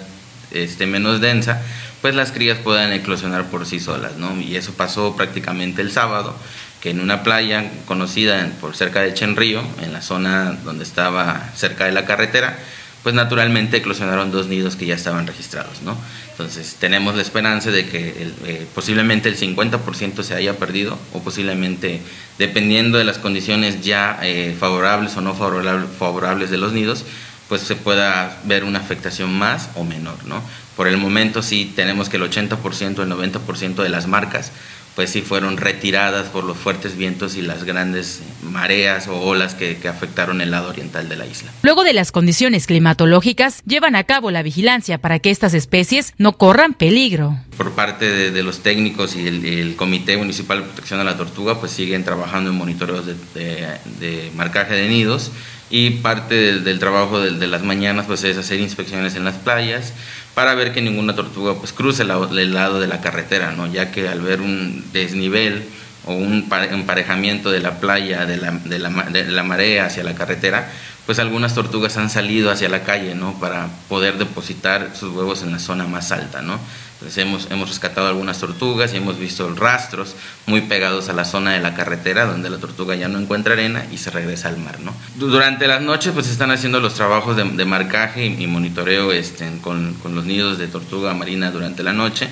esté 0.51 0.87
menos 0.87 1.23
densa, 1.23 1.63
pues 2.03 2.15
las 2.15 2.33
crías 2.33 2.59
puedan 2.59 2.93
eclosionar 2.93 3.47
por 3.47 3.65
sí 3.65 3.81
solas, 3.81 4.17
¿no? 4.19 4.39
Y 4.39 4.57
eso 4.57 4.75
pasó 4.75 5.17
prácticamente 5.17 5.81
el 5.81 5.91
sábado, 5.91 6.37
que 6.83 6.91
en 6.91 7.01
una 7.01 7.23
playa 7.23 7.71
conocida 7.87 8.47
por 8.61 8.77
cerca 8.77 9.01
de 9.01 9.15
Chenrío, 9.15 9.63
en 9.81 9.95
la 9.95 10.03
zona 10.03 10.53
donde 10.65 10.85
estaba 10.85 11.49
cerca 11.57 11.87
de 11.87 11.93
la 11.93 12.05
carretera, 12.05 12.59
pues 13.03 13.15
naturalmente 13.15 13.77
eclosionaron 13.77 14.31
dos 14.31 14.49
nidos 14.49 14.77
que 14.77 14.87
ya 14.87 14.95
estaban 14.95 15.27
registrados, 15.27 15.83
¿no? 15.83 15.97
Entonces 16.31 16.77
tenemos 16.79 17.17
la 17.17 17.23
esperanza 17.23 17.71
de 17.71 17.87
que 17.87 18.33
eh, 18.45 18.67
posiblemente 18.75 19.29
el 19.29 19.37
50% 19.37 20.23
se 20.23 20.35
haya 20.35 20.57
perdido 20.57 20.99
o 21.13 21.21
posiblemente, 21.21 22.01
dependiendo 22.39 22.99
de 22.99 23.05
las 23.05 23.19
condiciones 23.19 23.83
ya 23.83 24.19
eh, 24.23 24.57
favorables 24.59 25.17
o 25.17 25.21
no 25.21 25.35
favorables 25.35 26.51
de 26.51 26.59
los 26.59 26.73
nidos, 26.73 27.05
pues 27.49 27.63
se 27.63 27.77
pueda 27.77 28.39
ver 28.45 28.65
una 28.65 28.79
afectación 28.79 29.37
más 29.37 29.71
o 29.75 29.85
menor. 29.85 30.25
¿no? 30.27 30.43
Por 30.77 30.87
el 30.87 30.97
momento 30.97 31.43
sí 31.43 31.73
tenemos 31.75 32.09
que 32.09 32.19
el 32.19 32.23
80%, 32.23 33.03
el 33.03 33.11
90% 33.11 33.83
de 33.83 33.89
las 33.89 34.07
marcas 34.07 34.53
pues 34.99 35.11
sí 35.11 35.23
fueron 35.23 35.59
retiradas 35.59 36.27
por 36.27 36.43
los 36.43 36.57
fuertes 36.57 36.97
vientos 36.97 37.37
y 37.37 37.43
las 37.43 37.63
grandes 37.63 38.21
mareas 38.43 39.07
o 39.07 39.15
olas 39.21 39.55
que, 39.55 39.77
que, 39.77 39.87
afectaron 39.87 40.41
el 40.41 40.51
lado 40.51 40.71
oriental 40.71 41.09
de 41.09 41.15
la 41.15 41.25
isla. 41.25 41.53
Luego 41.63 41.85
de 41.85 41.93
las 41.93 42.11
condiciones 42.11 42.67
climatológicas, 42.67 43.63
llevan 43.65 43.95
a 43.95 44.03
cabo 44.03 44.33
la 44.33 44.43
vigilancia 44.43 44.99
para 44.99 45.21
que 45.21 45.31
estas 45.31 45.55
especies 45.55 46.15
no 46.19 46.37
corran 46.37 46.75
peligro. 46.75 47.39
Por 47.57 47.77
parte 47.77 48.11
de, 48.11 48.33
de 48.33 48.43
los 48.43 48.65
técnicos 48.65 49.15
y 49.15 49.29
el, 49.29 49.45
el, 49.45 49.77
Comité 49.77 50.17
Municipal 50.17 50.59
de 50.59 50.65
Protección 50.65 50.99
de 50.99 51.05
la 51.05 51.17
Tortuga, 51.17 51.61
pues 51.61 51.71
siguen 51.71 52.03
trabajando 52.03 52.51
en 52.51 52.57
monitoreos 52.57 53.07
de, 53.07 53.15
de, 53.35 53.69
de 54.01 54.33
marcaje 54.35 54.75
de 54.75 54.89
nidos 54.89 55.31
y 55.71 55.91
parte 55.91 56.35
del, 56.35 56.65
del 56.65 56.79
trabajo 56.79 57.21
de, 57.21 57.33
de, 57.33 57.47
las 57.47 57.63
mañanas 57.63 58.07
pues 58.07 58.25
es 58.25 58.37
hacer 58.37 58.59
inspecciones 58.59 59.15
en 59.17 59.25
las 59.25 59.37
playas 59.37 59.93
para 60.38 60.55
ver 60.55 60.72
que 60.72 60.81
ninguna 60.81 61.16
tortuga 61.16 61.55
pues 61.55 61.72
cruce 61.72 62.05
la, 62.05 62.16
el 62.31 62.55
lado 62.55 62.79
de 62.79 62.87
la 62.87 63.01
carretera, 63.01 63.51
¿no? 63.57 63.66
ya 63.66 63.90
que 63.90 64.09
al 64.09 64.20
ver 64.20 64.40
un 64.40 64.85
desnivel 64.92 65.64
o 66.05 66.12
un 66.12 66.48
emparejamiento 66.70 67.51
de 67.51 67.59
la 67.59 67.81
playa, 67.81 68.24
de 68.24 68.37
la, 68.37 68.53
de 68.53 68.79
la, 68.79 68.88
de 68.88 69.24
la 69.24 69.42
marea 69.42 69.87
hacia 69.87 70.05
la 70.05 70.14
carretera, 70.14 70.70
pues 71.07 71.18
algunas 71.18 71.57
tortugas 71.57 71.96
han 71.96 72.09
salido 72.09 72.53
hacia 72.53 72.68
la 72.68 72.85
calle, 72.85 73.16
¿no? 73.16 73.33
Para 73.40 73.66
poder 73.88 74.16
depositar 74.16 74.92
sus 74.94 75.12
huevos 75.12 75.42
en 75.42 75.51
la 75.51 75.59
zona 75.59 75.88
más 75.88 76.12
alta, 76.12 76.40
¿no? 76.40 76.61
Entonces 76.99 77.19
hemos, 77.19 77.49
hemos 77.53 77.69
rescatado 77.69 78.09
algunas 78.09 78.41
tortugas 78.41 78.93
y 78.93 78.97
hemos 78.97 79.21
visto 79.21 79.49
rastros 79.55 80.17
muy 80.47 80.63
pegados 80.63 81.09
a 81.09 81.13
la 81.13 81.25
zona 81.25 81.53
de 81.53 81.61
la 81.61 81.75
carretera 81.75 82.27
donde 82.27 82.51
la 82.51 82.59
tortuga 82.59 82.97
ya 82.97 83.07
no 83.07 83.21
encuentra 83.21 83.53
arena 83.53 83.87
y 83.93 83.99
se 83.99 84.11
regresa 84.11 84.49
al 84.49 84.59
mar. 84.59 84.79
Durante 85.15 85.69
las 85.69 85.81
noches 85.81 86.13
pues 86.13 86.29
están 86.29 86.51
haciendo 86.51 86.81
los 86.81 86.95
trabajos 86.95 87.37
de, 87.37 87.45
de 87.45 87.65
marcaje 87.65 88.27
y, 88.27 88.47
monitoreo 88.49 89.13
este, 89.13 89.49
con, 89.61 89.95
con 89.95 90.17
los 90.17 90.25
nidos 90.25 90.59
de 90.59 90.67
tortuga 90.67 91.15
marina 91.15 91.53
durante 91.53 91.85
la 91.85 91.93
noche 91.93 92.29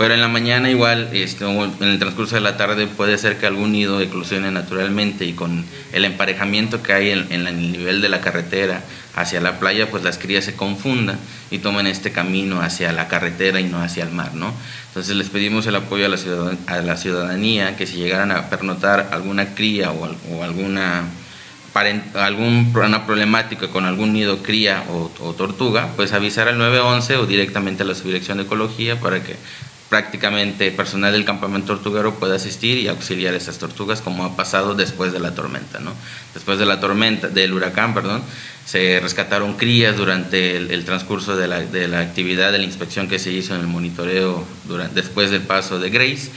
pero 0.00 0.14
en 0.14 0.22
la 0.22 0.28
mañana 0.28 0.70
igual, 0.70 1.10
este, 1.12 1.44
en 1.44 1.74
el 1.82 1.98
transcurso 1.98 2.34
de 2.34 2.40
la 2.40 2.56
tarde 2.56 2.86
puede 2.86 3.18
ser 3.18 3.36
que 3.36 3.44
algún 3.44 3.72
nido 3.72 4.00
eclosione 4.00 4.50
naturalmente 4.50 5.26
y 5.26 5.34
con 5.34 5.66
el 5.92 6.06
emparejamiento 6.06 6.82
que 6.82 6.94
hay 6.94 7.10
en, 7.10 7.46
el 7.46 7.70
nivel 7.70 8.00
de 8.00 8.08
la 8.08 8.22
carretera 8.22 8.82
hacia 9.14 9.40
la 9.40 9.58
playa, 9.58 9.90
pues 9.90 10.02
las 10.02 10.18
crías 10.18 10.44
se 10.44 10.54
confundan 10.54 11.18
y 11.50 11.58
tomen 11.58 11.86
este 11.86 12.12
camino 12.12 12.62
hacia 12.62 12.92
la 12.92 13.08
carretera 13.08 13.60
y 13.60 13.64
no 13.64 13.82
hacia 13.82 14.04
el 14.04 14.10
mar, 14.10 14.34
¿no? 14.34 14.52
Entonces 14.88 15.16
les 15.16 15.28
pedimos 15.28 15.66
el 15.66 15.76
apoyo 15.76 16.06
a 16.06 16.08
la, 16.08 16.16
ciudadan 16.16 16.58
a 16.66 16.78
la 16.78 16.96
ciudadanía 16.96 17.76
que 17.76 17.86
si 17.86 17.96
llegaran 17.96 18.30
a 18.30 18.50
pernotar 18.50 19.10
alguna 19.12 19.54
cría 19.54 19.92
o, 19.92 20.16
o 20.32 20.42
alguna 20.42 21.04
alguna 22.14 23.06
problemática 23.06 23.68
con 23.68 23.84
algún 23.84 24.12
nido 24.12 24.42
cría 24.42 24.82
o, 24.90 25.10
o, 25.20 25.34
tortuga, 25.34 25.90
pues 25.94 26.12
avisar 26.12 26.48
al 26.48 26.58
911 26.58 27.16
o 27.16 27.26
directamente 27.26 27.84
a 27.84 27.86
la 27.86 27.94
subdirección 27.94 28.38
de 28.38 28.44
ecología 28.44 28.98
para 28.98 29.22
que 29.22 29.36
prácticamente 29.90 30.70
personal 30.70 31.12
del 31.12 31.24
campamento 31.24 31.74
tortuguero 31.74 32.14
puede 32.14 32.36
asistir 32.36 32.78
y 32.78 32.86
auxiliar 32.86 33.34
a 33.34 33.36
esas 33.36 33.58
tortugas 33.58 34.00
como 34.00 34.24
ha 34.24 34.36
pasado 34.36 34.76
después 34.76 35.12
de 35.12 35.18
la 35.18 35.34
tormenta, 35.34 35.80
¿no? 35.80 35.92
Después 36.32 36.60
de 36.60 36.64
la 36.64 36.78
tormenta, 36.78 37.28
del 37.28 37.52
huracán, 37.52 37.92
perdón, 37.92 38.22
se 38.64 39.00
rescataron 39.00 39.56
crías 39.56 39.96
durante 39.96 40.56
el, 40.56 40.70
el 40.70 40.84
transcurso 40.84 41.36
de 41.36 41.48
la, 41.48 41.60
de 41.60 41.88
la, 41.88 41.98
actividad 41.98 42.52
de 42.52 42.58
la 42.58 42.64
inspección 42.64 43.08
que 43.08 43.18
se 43.18 43.32
hizo 43.32 43.56
en 43.56 43.62
el 43.62 43.66
monitoreo 43.66 44.46
durante, 44.68 44.94
después 44.94 45.30
del 45.32 45.42
paso 45.42 45.80
de 45.80 45.90
Grace 45.90 46.30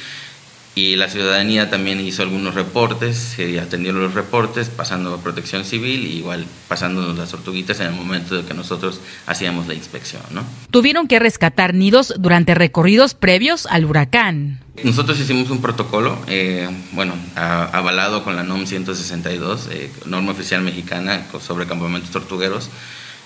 y 0.75 0.95
la 0.95 1.07
ciudadanía 1.07 1.69
también 1.69 1.99
hizo 1.99 2.23
algunos 2.23 2.55
reportes, 2.55 3.15
se 3.17 3.59
atendieron 3.59 4.01
los 4.01 4.15
reportes, 4.15 4.69
pasando 4.69 5.13
a 5.13 5.21
protección 5.21 5.65
civil 5.65 6.07
y 6.07 6.17
igual 6.17 6.45
pasándonos 6.67 7.15
las 7.15 7.29
tortuguitas 7.29 7.79
en 7.79 7.87
el 7.87 7.93
momento 7.93 8.35
de 8.35 8.43
que 8.43 8.55
nosotros 8.55 8.99
hacíamos 9.27 9.67
la 9.67 9.75
inspección. 9.75 10.23
¿no? 10.31 10.43
Tuvieron 10.71 11.07
que 11.07 11.19
rescatar 11.19 11.75
nidos 11.75 12.15
durante 12.17 12.55
recorridos 12.55 13.13
previos 13.13 13.67
al 13.67 13.85
huracán. 13.85 14.61
Nosotros 14.83 15.19
hicimos 15.19 15.51
un 15.51 15.61
protocolo, 15.61 16.17
eh, 16.27 16.67
bueno, 16.93 17.13
a, 17.35 17.65
avalado 17.65 18.23
con 18.23 18.35
la 18.35 18.41
NOM 18.41 18.65
162, 18.65 19.67
eh, 19.69 19.91
norma 20.07 20.31
oficial 20.31 20.63
mexicana 20.63 21.23
sobre 21.39 21.67
campamentos 21.67 22.09
tortugueros, 22.09 22.71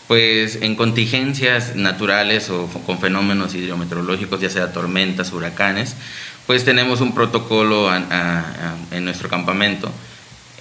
pues 0.09 0.59
en 0.61 0.75
contingencias 0.75 1.75
naturales 1.75 2.49
o 2.49 2.67
con 2.85 2.99
fenómenos 2.99 3.55
hidrometeorológicos, 3.55 4.41
ya 4.41 4.49
sea 4.49 4.73
tormentas, 4.73 5.31
huracanes, 5.31 5.95
pues 6.47 6.65
tenemos 6.65 7.01
un 7.01 7.13
protocolo 7.13 7.93
en 7.93 9.05
nuestro 9.05 9.29
campamento 9.29 9.91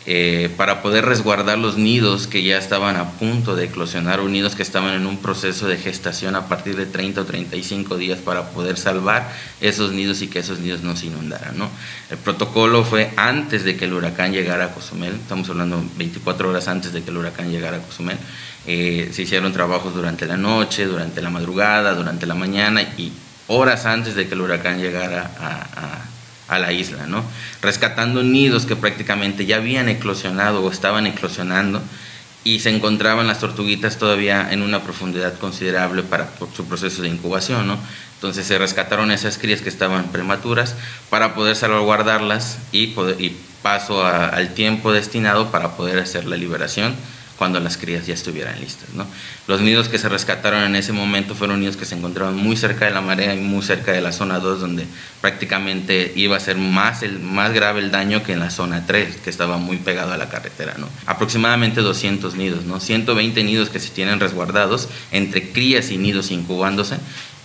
eh, 0.08 0.50
para 0.56 0.82
poder 0.82 1.04
resguardar 1.04 1.58
los 1.58 1.78
nidos 1.78 2.28
que 2.28 2.44
ya 2.44 2.58
estaban 2.58 2.94
a 2.94 3.10
punto 3.10 3.56
de 3.56 3.64
eclosionar 3.64 4.20
o 4.20 4.28
nidos 4.28 4.54
que 4.54 4.62
estaban 4.62 4.94
en 4.94 5.04
un 5.04 5.16
proceso 5.16 5.66
de 5.66 5.78
gestación 5.78 6.36
a 6.36 6.46
partir 6.46 6.76
de 6.76 6.86
30 6.86 7.22
o 7.22 7.24
35 7.24 7.96
días 7.96 8.20
para 8.20 8.50
poder 8.50 8.78
salvar 8.78 9.32
esos 9.60 9.90
nidos 9.90 10.22
y 10.22 10.28
que 10.28 10.38
esos 10.38 10.60
nidos 10.60 10.82
no 10.82 10.94
se 10.94 11.06
inundaran. 11.06 11.58
¿no? 11.58 11.68
El 12.08 12.18
protocolo 12.18 12.84
fue 12.84 13.10
antes 13.16 13.64
de 13.64 13.76
que 13.76 13.86
el 13.86 13.94
huracán 13.94 14.32
llegara 14.32 14.66
a 14.66 14.70
Cozumel, 14.70 15.14
estamos 15.14 15.50
hablando 15.50 15.84
24 15.96 16.50
horas 16.50 16.68
antes 16.68 16.92
de 16.92 17.02
que 17.02 17.10
el 17.10 17.16
huracán 17.16 17.50
llegara 17.50 17.78
a 17.78 17.80
Cozumel. 17.80 18.18
Eh, 18.68 19.10
se 19.12 19.22
hicieron 19.22 19.52
trabajos 19.52 19.92
durante 19.92 20.26
la 20.26 20.36
noche, 20.36 20.86
durante 20.86 21.20
la 21.20 21.30
madrugada, 21.30 21.94
durante 21.94 22.26
la 22.26 22.36
mañana 22.36 22.80
y 22.82 23.10
horas 23.48 23.86
antes 23.86 24.14
de 24.14 24.26
que 24.26 24.34
el 24.34 24.40
huracán 24.40 24.80
llegara 24.80 25.30
a, 26.48 26.58
la 26.58 26.72
isla, 26.72 27.06
¿no? 27.06 27.24
rescatando 27.60 28.22
nidos 28.22 28.66
que 28.66 28.76
prácticamente 28.76 29.46
ya 29.46 29.56
habían 29.56 29.88
eclosionado 29.88 30.62
o 30.62 30.70
estaban 30.70 31.06
eclosionando 31.06 31.82
y 32.44 32.60
se 32.60 32.70
encontraban 32.70 33.26
las 33.26 33.40
tortuguitas 33.40 33.98
todavía 33.98 34.52
en 34.52 34.62
una 34.62 34.82
profundidad 34.82 35.36
considerable 35.38 36.04
para 36.04 36.28
su 36.54 36.64
proceso 36.66 37.02
de 37.02 37.08
incubación. 37.08 37.66
¿no? 37.66 37.76
Entonces 38.14 38.46
se 38.46 38.56
rescataron 38.58 39.10
esas 39.10 39.38
crías 39.38 39.60
que 39.60 39.68
estaban 39.68 40.12
prematuras 40.12 40.76
para 41.10 41.34
poder 41.34 41.56
salvaguardarlas 41.56 42.58
y, 42.70 42.94
paso 43.62 44.06
al 44.06 44.54
tiempo 44.54 44.92
destinado 44.92 45.50
para 45.50 45.76
poder 45.76 45.98
hacer 45.98 46.24
la 46.26 46.36
liberación 46.36 46.94
cuando 47.36 47.60
las 47.60 47.76
crías 47.76 48.06
ya 48.06 48.14
estuvieran 48.14 48.60
listas. 48.60 48.88
¿no? 48.94 49.06
Los 49.46 49.60
nidos 49.60 49.88
que 49.88 49.98
se 49.98 50.08
rescataron 50.08 50.62
en 50.62 50.76
ese 50.76 50.92
momento 50.92 51.34
fueron 51.34 51.60
nidos 51.60 51.76
que 51.76 51.84
se 51.84 51.94
encontraban 51.94 52.36
muy 52.36 52.56
cerca 52.56 52.86
de 52.86 52.90
la 52.92 53.00
marea 53.00 53.34
y 53.34 53.40
muy 53.40 53.62
cerca 53.62 53.92
de 53.92 54.00
la 54.00 54.12
zona 54.12 54.38
2, 54.38 54.60
donde 54.60 54.86
prácticamente 55.20 56.12
iba 56.16 56.36
a 56.36 56.40
ser 56.40 56.56
más, 56.56 57.02
el, 57.02 57.18
más 57.20 57.52
grave 57.52 57.80
el 57.80 57.90
daño 57.90 58.22
que 58.22 58.32
en 58.32 58.40
la 58.40 58.50
zona 58.50 58.86
3, 58.86 59.16
que 59.16 59.30
estaba 59.30 59.58
muy 59.58 59.76
pegado 59.78 60.12
a 60.12 60.16
la 60.16 60.28
carretera. 60.28 60.74
¿no? 60.78 60.88
Aproximadamente 61.06 61.80
200 61.80 62.34
nidos, 62.34 62.64
¿no? 62.64 62.80
120 62.80 63.44
nidos 63.44 63.68
que 63.68 63.80
se 63.80 63.90
tienen 63.90 64.20
resguardados 64.20 64.88
entre 65.12 65.50
crías 65.50 65.90
y 65.90 65.98
nidos 65.98 66.30
incubándose 66.30 66.96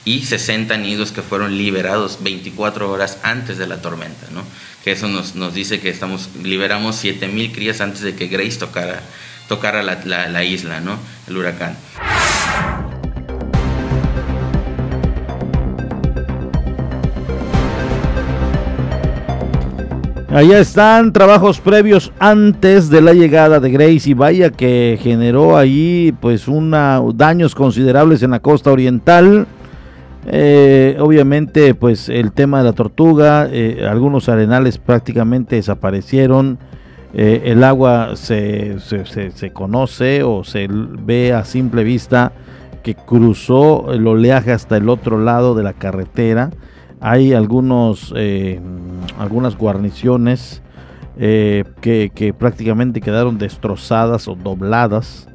y 0.04 0.24
60 0.24 0.78
nidos 0.78 1.12
que 1.12 1.22
fueron 1.22 1.58
liberados 1.58 2.20
24 2.22 2.90
horas 2.90 3.20
antes 3.24 3.58
de 3.58 3.68
la 3.68 3.82
tormenta, 3.82 4.28
¿no? 4.32 4.44
que 4.84 4.92
eso 4.92 5.08
nos, 5.08 5.36
nos 5.36 5.54
dice 5.54 5.80
que 5.80 5.90
estamos, 5.90 6.30
liberamos 6.42 7.04
7.000 7.04 7.54
crías 7.54 7.82
antes 7.82 8.02
de 8.02 8.16
que 8.16 8.28
Grace 8.28 8.58
tocara 8.58 9.04
tocara 9.52 9.84
la, 9.84 10.00
la, 10.06 10.30
la 10.30 10.46
isla, 10.46 10.80
¿no? 10.80 10.98
El 11.28 11.36
huracán. 11.36 11.76
Allá 20.30 20.60
están 20.60 21.12
trabajos 21.12 21.60
previos 21.60 22.14
antes 22.18 22.90
de 22.90 23.02
la 23.02 23.12
llegada 23.12 23.60
de 23.60 23.70
Grace 23.72 24.10
y 24.10 24.14
vaya 24.14 24.52
que 24.52 24.98
generó 25.02 25.58
ahí 25.58 26.14
pues 26.22 26.48
una 26.48 27.02
daños 27.14 27.54
considerables 27.54 28.24
en 28.24 28.32
la 28.32 28.40
costa 28.40 28.72
oriental. 28.72 29.48
Eh, 30.28 30.96
obviamente 31.02 31.76
pues 31.76 32.08
el 32.08 32.32
tema 32.32 32.60
de 32.60 32.64
la 32.64 32.74
tortuga, 32.74 33.50
eh, 33.52 33.86
algunos 33.86 34.30
arenales 34.30 34.78
prácticamente 34.78 35.58
desaparecieron. 35.58 36.58
Eh, 37.14 37.42
el 37.46 37.64
agua 37.64 38.16
se, 38.16 38.80
se, 38.80 39.32
se, 39.32 39.52
conoce 39.52 40.24
o 40.24 40.44
se 40.46 40.68
ve 40.70 41.34
a 41.34 41.44
simple 41.44 41.84
vista 41.84 42.32
que 42.84 42.96
cruzó 42.96 43.92
el 43.92 44.08
oleaje 44.08 44.54
hasta 44.54 44.78
el 44.78 44.88
otro 44.88 45.20
lado 45.20 45.54
de 45.54 45.64
la 45.64 45.74
carretera. 45.74 46.52
Hay 47.02 47.34
algunos, 47.34 48.14
eh, 48.16 48.62
algunas 49.20 49.58
guarniciones 49.58 50.62
eh, 51.18 51.66
que, 51.82 52.12
que, 52.16 52.34
prácticamente 52.34 53.02
quedaron 53.02 53.38
destrozadas 53.38 54.28
o 54.28 54.36
dobladas. 54.36 55.28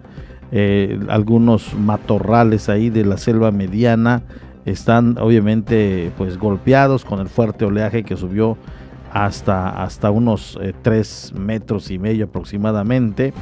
Algunos 1.09 1.75
matorrales 1.75 2.71
ahí 2.71 2.89
de 2.89 3.05
la 3.05 3.19
selva 3.19 3.51
mediana 3.51 4.23
están 4.65 5.19
obviamente 5.19 6.11
pues 6.17 6.39
golpeados 6.39 7.05
con 7.05 7.21
el 7.21 7.29
fuerte 7.29 7.65
oleaje 7.65 8.05
que 8.05 8.17
subió 8.17 8.57
hasta, 9.13 9.83
hasta 9.83 10.11
unos 10.11 10.59
eh, 10.61 10.75
3 10.83 11.35
metros 11.37 11.91
y 11.91 11.99
medio 11.99 12.27
aproximadamente. 12.27 13.33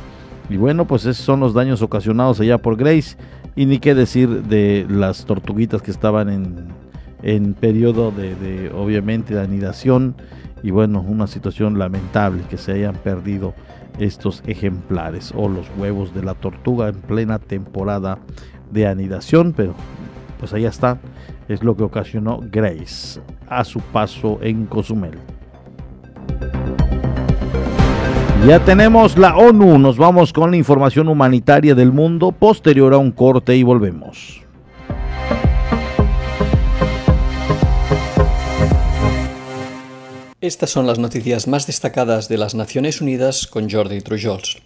Y 0.48 0.57
bueno, 0.57 0.87
pues 0.87 1.07
esos 1.07 1.24
son 1.24 1.40
los 1.40 1.55
daños 1.55 1.83
ocasionados 1.83 2.40
allá 2.40 2.59
por 2.59 2.77
Grace. 2.77 3.16
Y 3.57 3.66
ni 3.66 3.79
qué 3.79 3.94
decir 3.94 4.42
de 4.44 4.87
las 4.88 5.24
tortuguitas 5.24 5.81
que 5.81 5.90
estaban 5.90 6.29
en, 6.29 6.68
en 7.22 7.55
periodo 7.55 8.11
de, 8.11 8.35
de, 8.35 8.70
obviamente, 8.70 9.35
de 9.35 9.40
anidación. 9.40 10.16
Y 10.62 10.70
bueno, 10.70 11.00
una 11.07 11.27
situación 11.27 11.79
lamentable 11.79 12.42
que 12.48 12.57
se 12.57 12.72
hayan 12.72 12.96
perdido 12.96 13.55
estos 13.98 14.42
ejemplares 14.46 15.33
o 15.37 15.48
los 15.48 15.66
huevos 15.79 16.14
de 16.14 16.24
la 16.24 16.35
tortuga 16.35 16.88
en 16.88 16.96
plena 16.96 17.38
temporada 17.38 18.18
de 18.72 18.87
anidación. 18.87 19.53
Pero 19.57 19.74
pues 20.38 20.53
allá 20.53 20.68
está, 20.68 20.98
es 21.48 21.62
lo 21.62 21.77
que 21.77 21.85
ocasionó 21.85 22.40
Grace 22.50 23.20
a 23.48 23.64
su 23.64 23.81
paso 23.81 24.38
en 24.42 24.66
Cozumel. 24.66 25.18
Ya 28.47 28.63
tenemos 28.63 29.17
la 29.17 29.37
ONU, 29.37 29.79
nos 29.79 29.97
vamos 29.97 30.33
con 30.35 30.51
la 30.51 30.59
información 30.59 31.09
humanitaria 31.09 31.75
del 31.75 31.93
mundo 31.93 32.31
posterior 32.31 32.93
a 32.93 32.99
un 32.99 33.11
corte 33.11 33.57
y 33.57 33.63
volvemos. 33.63 34.43
Estas 40.43 40.69
son 40.69 40.87
las 40.87 40.99
noticias 40.99 41.49
más 41.49 41.67
destacadas 41.67 42.29
de 42.29 42.37
las 42.37 42.55
Naciones 42.55 43.01
Unidas 43.01 43.47
con 43.47 43.71
Jordi 43.71 44.03
Trujols. 44.03 44.59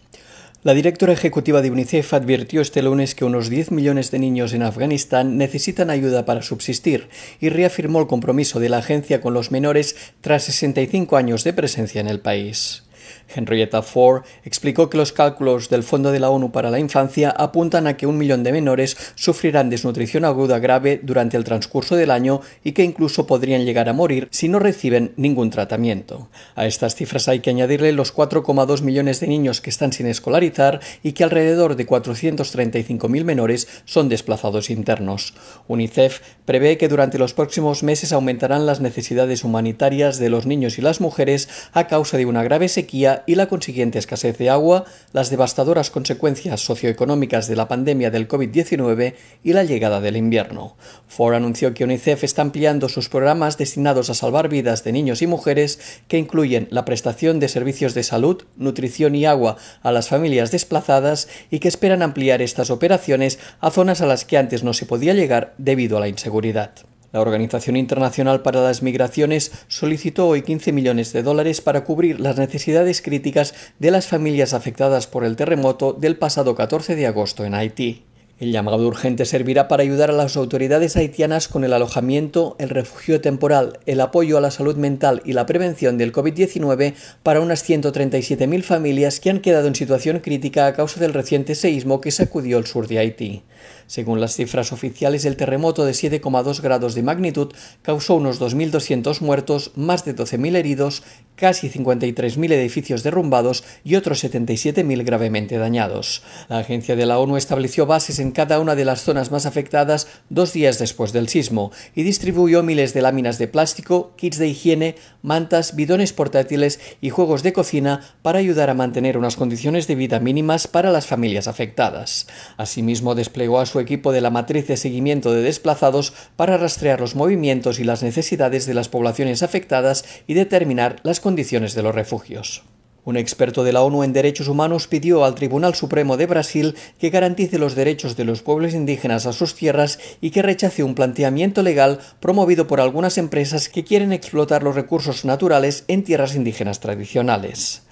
La 0.65 0.75
directora 0.75 1.13
ejecutiva 1.13 1.63
de 1.63 1.71
UNICEF 1.71 2.15
advirtió 2.15 2.61
este 2.61 2.83
lunes 2.83 3.15
que 3.15 3.25
unos 3.25 3.49
10 3.49 3.71
millones 3.71 4.11
de 4.11 4.19
niños 4.19 4.53
en 4.55 4.65
Afganistán 4.65 5.39
necesitan 5.39 5.89
ayuda 5.89 6.25
para 6.25 6.43
subsistir 6.43 7.09
y 7.41 7.49
reafirmó 7.49 8.01
el 8.01 8.09
compromiso 8.09 8.59
de 8.59 8.69
la 8.69 8.79
agencia 8.79 9.21
con 9.21 9.35
los 9.35 9.53
menores 9.53 9.95
tras 10.21 10.43
65 10.43 11.17
años 11.17 11.45
de 11.45 11.53
presencia 11.53 12.01
en 12.01 12.09
el 12.09 12.19
país. 12.19 12.88
Henrietta 13.35 13.83
Ford 13.83 14.23
explicó 14.45 14.89
que 14.91 14.97
los 14.97 15.13
cálculos 15.13 15.69
del 15.69 15.83
Fondo 15.83 16.13
de 16.13 16.21
la 16.21 16.31
ONU 16.31 16.51
para 16.51 16.71
la 16.71 16.79
Infancia 16.79 17.31
apuntan 17.31 17.87
a 17.87 17.97
que 17.97 18.07
un 18.07 18.19
millón 18.19 18.43
de 18.43 18.53
menores 18.53 18.97
sufrirán 19.15 19.71
desnutrición 19.71 20.25
aguda 20.25 20.59
grave 20.59 21.01
durante 21.03 21.37
el 21.37 21.45
transcurso 21.45 21.97
del 21.97 22.11
año 22.11 22.41
y 22.65 22.73
que 22.73 22.85
incluso 22.85 23.27
podrían 23.27 23.65
llegar 23.65 23.89
a 23.89 23.93
morir 23.93 24.29
si 24.31 24.49
no 24.49 24.59
reciben 24.59 25.13
ningún 25.17 25.51
tratamiento. 25.51 26.29
A 26.55 26.67
estas 26.67 26.95
cifras 26.95 27.29
hay 27.29 27.41
que 27.41 27.51
añadirle 27.51 27.93
los 27.93 28.15
4,2 28.15 28.83
millones 28.83 29.21
de 29.21 29.29
niños 29.29 29.61
que 29.61 29.71
están 29.71 29.93
sin 29.93 30.07
escolarizar 30.07 30.81
y 31.03 31.13
que 31.13 31.25
alrededor 31.25 31.77
de 31.77 31.87
435.000 31.87 33.25
menores 33.25 33.69
son 33.85 34.09
desplazados 34.09 34.71
internos. 34.71 35.35
UNICEF 35.67 36.21
prevé 36.45 36.79
que 36.79 36.89
durante 36.89 37.19
los 37.19 37.35
próximos 37.35 37.83
meses 37.83 38.13
aumentarán 38.13 38.67
las 38.67 38.81
necesidades 38.81 39.45
humanitarias 39.45 40.19
de 40.19 40.31
los 40.31 40.47
niños 40.47 40.79
y 40.79 40.83
las 40.83 41.01
mujeres 41.01 41.49
a 41.73 41.87
causa 41.87 42.17
de 42.17 42.27
una 42.27 42.43
grave 42.43 42.69
sequía 42.69 43.18
y 43.27 43.35
la 43.35 43.49
consiguiente 43.49 43.99
escasez 43.99 44.39
de 44.39 44.51
agua, 44.51 44.85
las 45.13 45.31
devastadoras 45.31 45.91
consecuencias 45.91 46.61
socioeconómicas 46.61 47.49
de 47.49 47.57
la 47.57 47.69
pandemia 47.69 48.11
del 48.11 48.29
COVID-19 48.29 49.15
y 49.45 49.53
la 49.53 49.65
llegada 49.65 50.01
del 50.01 50.17
invierno. 50.17 50.77
Ford 51.07 51.35
anunció 51.35 51.75
que 51.75 51.85
UNICEF 51.85 52.25
está 52.25 52.43
ampliando 52.43 52.89
sus 52.89 53.09
programas 53.09 53.59
destinados 53.59 54.11
a 54.11 54.15
salvar 54.15 54.49
vidas 54.49 54.85
de 54.85 54.93
niños 54.93 55.23
y 55.23 55.27
mujeres 55.27 55.79
que 56.09 56.19
incluyen 56.19 56.69
la 56.71 56.85
prestación 56.85 57.41
de 57.41 57.49
servicios 57.49 57.95
de 57.95 58.03
salud, 58.03 58.45
nutrición 58.57 59.15
y 59.15 59.27
agua 59.27 59.57
a 59.83 59.93
las 59.93 60.09
familias 60.09 60.51
desplazadas 60.51 61.29
y 61.51 61.59
que 61.59 61.69
esperan 61.69 62.03
ampliar 62.03 62.43
estas 62.43 62.71
operaciones 62.71 63.39
a 63.61 63.71
zonas 63.71 64.01
a 64.01 64.07
las 64.07 64.25
que 64.25 64.39
antes 64.39 64.65
no 64.65 64.73
se 64.73 64.87
podía 64.87 65.15
llegar 65.15 65.55
debido 65.59 65.97
a 65.97 66.01
la 66.01 66.09
inseguridad. 66.09 66.73
La 67.11 67.23
Organización 67.23 67.77
Internacional 67.77 68.43
para 68.43 68.63
las 68.63 68.83
Migraciones 68.83 69.51
solicitó 69.69 70.29
hoy 70.29 70.43
15 70.43 70.73
millones 70.73 71.15
de 71.15 71.23
dólares 71.23 71.63
para 71.63 71.83
cubrir 71.83 72.21
las 72.21 72.37
necesidades 72.37 73.01
críticas 73.01 73.55
de 73.79 73.91
las 73.91 74.07
familias 74.07 74.53
afectadas 74.53 75.07
por 75.07 75.25
el 75.25 75.35
terremoto 75.35 75.95
del 75.95 76.19
pasado 76.19 76.55
14 76.55 76.97
de 76.97 77.07
agosto 77.07 77.47
en 77.47 77.55
Haití. 77.55 78.05
El 78.39 78.53
llamado 78.53 78.87
urgente 78.87 79.25
servirá 79.25 79.67
para 79.67 79.83
ayudar 79.83 80.11
a 80.11 80.13
las 80.13 80.37
autoridades 80.37 80.97
haitianas 80.97 81.49
con 81.49 81.65
el 81.65 81.73
alojamiento, 81.73 82.55
el 82.61 82.69
refugio 82.69 83.21
temporal, 83.21 83.81
el 83.87 84.01
apoyo 84.01 84.39
a 84.39 84.41
la 84.41 84.53
salud 84.53 84.77
mental 84.77 85.23
y 85.25 85.33
la 85.33 85.45
prevención 85.45 85.99
del 85.99 86.13
COVID-19 86.13 86.95
para 87.25 87.41
unas 87.41 87.69
137.000 87.69 88.63
familias 88.63 89.19
que 89.19 89.31
han 89.31 89.41
quedado 89.41 89.67
en 89.67 89.75
situación 89.75 90.21
crítica 90.21 90.67
a 90.67 90.75
causa 90.75 91.01
del 91.01 91.15
reciente 91.15 91.57
seísmo 91.57 92.01
que 92.01 92.13
sacudió 92.13 92.59
el 92.59 92.67
sur 92.67 92.87
de 92.87 93.01
Haití. 93.01 93.43
Según 93.89 94.21
las 94.21 94.37
cifras 94.37 94.71
oficiales, 94.73 95.25
el 95.25 95.37
terremoto 95.37 95.87
de 95.87 95.93
7,2 95.93 96.61
grados 96.61 96.95
de 96.95 97.03
magnitud 97.03 97.55
causó 97.81 98.17
unos 98.17 98.39
2.200 98.39 99.23
muertos, 99.23 99.73
más 99.77 100.05
de 100.05 100.15
12.000 100.15 100.57
heridos, 100.57 101.03
casi 101.37 101.71
53.000 101.71 102.53
edificios 102.53 103.03
derrumbados 103.03 103.65
y 103.85 103.95
otros 103.95 104.23
77.000 104.23 105.05
gravemente 105.05 105.57
dañados. 105.57 106.23
La 106.51 106.59
agencia 106.59 106.97
de 106.97 107.07
la 107.07 107.19
ONU 107.19 107.39
estableció 107.39 107.87
bases 107.87 108.19
en 108.19 108.33
cada 108.33 108.61
una 108.61 108.75
de 108.75 108.85
las 108.85 109.01
zonas 109.01 109.31
más 109.31 109.47
afectadas 109.47 110.07
dos 110.29 110.53
días 110.53 110.79
después 110.79 111.15
del 111.15 111.29
sismo 111.29 111.73
y 111.95 112.03
distribuyó 112.03 112.63
miles 112.63 112.93
de 112.93 113.01
láminas 113.01 113.39
de 113.39 113.49
plástico, 113.49 114.13
kits 114.17 114.37
de 114.37 114.49
higiene, 114.49 114.97
mantas, 115.23 115.75
bidones 115.75 116.13
portátiles 116.13 116.79
y 117.01 117.09
juegos 117.09 117.43
de 117.43 117.55
cocina 117.55 118.03
para 118.21 118.39
ayudar 118.39 118.69
a 118.69 118.75
mantener 118.75 119.17
unas 119.17 119.37
condiciones 119.37 119.87
de 119.87 119.95
vida 119.95 120.21
mínimas 120.21 120.67
para 120.67 120.91
las 120.91 121.07
familias 121.07 121.49
afectadas. 121.49 122.27
Asimismo, 122.59 123.15
desplegó 123.15 123.61
a 123.61 123.67
su 123.67 123.78
equipo 123.81 124.13
de 124.13 124.21
la 124.21 124.31
matriz 124.31 124.67
de 124.67 124.77
seguimiento 124.77 125.33
de 125.33 125.43
desplazados 125.43 126.13
para 126.37 126.57
rastrear 126.57 127.01
los 127.01 127.15
movimientos 127.15 127.79
y 127.79 127.85
las 127.85 128.03
necesidades 128.03 128.67
de 128.67 128.75
las 128.75 128.89
poblaciones 128.89 129.43
afectadas 129.43 130.05
y 130.27 130.35
determinar 130.35 130.97
las 131.03 131.21
condiciones 131.21 131.75
de 131.75 131.83
los 131.83 131.95
refugios. 131.95 132.63
Un 133.09 133.17
experto 133.17 133.65
de 133.65 133.73
la 133.73 133.81
ONU 133.81 134.05
en 134.05 134.13
Derechos 134.13 134.49
Humanos 134.49 134.87
pidió 134.87 135.25
al 135.25 135.35
Tribunal 135.35 135.75
Supremo 135.75 136.19
de 136.19 136.27
Brasil 136.27 136.75
que 136.99 137.09
garantice 137.09 137.59
los 137.59 137.75
derechos 137.75 138.17
de 138.17 138.27
los 138.27 138.43
pueblos 138.43 138.75
indígenas 138.75 139.25
a 139.25 139.33
sus 139.33 139.55
tierras 139.55 139.99
y 140.21 140.31
que 140.31 140.43
rechace 140.43 140.83
un 140.83 140.95
planteamiento 140.95 141.63
legal 141.63 142.01
promovido 142.21 142.67
por 142.67 142.83
algunas 142.83 143.17
empresas 143.17 143.71
que 143.71 143.83
quieren 143.83 144.13
explotar 144.13 144.63
los 144.63 144.75
recursos 144.75 145.25
naturales 145.25 145.85
en 145.89 146.05
tierras 146.05 146.35
indígenas 146.35 146.81
tradicionales. 146.81 147.88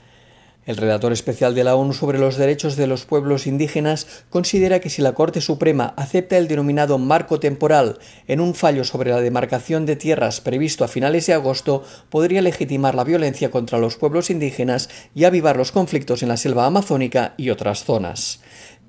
El 0.67 0.77
redactor 0.79 1.13
especial 1.13 1.55
de 1.55 1.63
la 1.63 1.77
ONU 1.77 1.93
sobre 1.93 2.19
los 2.19 2.37
derechos 2.37 2.75
de 2.75 2.89
los 2.89 3.05
pueblos 3.05 3.47
indígenas 3.47 4.25
considera 4.31 4.81
que 4.81 4.91
si 4.91 5.01
la 5.01 5.15
Corte 5.15 5.41
Suprema 5.41 5.95
acepta 5.97 6.37
el 6.39 6.49
denominado 6.49 6.99
marco 6.99 7.39
temporal 7.39 8.01
en 8.27 8.41
un 8.41 8.53
fallo 8.53 8.83
sobre 8.83 9.11
la 9.11 9.21
demarcación 9.21 9.87
de 9.87 9.95
tierras 9.95 10.41
previsto 10.41 10.83
a 10.83 10.89
finales 10.89 11.27
de 11.27 11.35
agosto, 11.35 11.85
podría 12.11 12.43
legitimar 12.43 12.97
la 12.97 13.05
violencia 13.05 13.53
contra 13.53 13.79
los 13.79 13.97
pueblos 13.97 14.29
indígenas 14.29 14.89
y 15.15 15.23
avivar 15.23 15.57
los 15.57 15.71
conflictos 15.71 16.25
en 16.25 16.31
la 16.31 16.37
selva 16.37 16.67
amazónica 16.67 17.35
y 17.37 17.51
otras 17.51 17.85
zonas. 17.85 18.41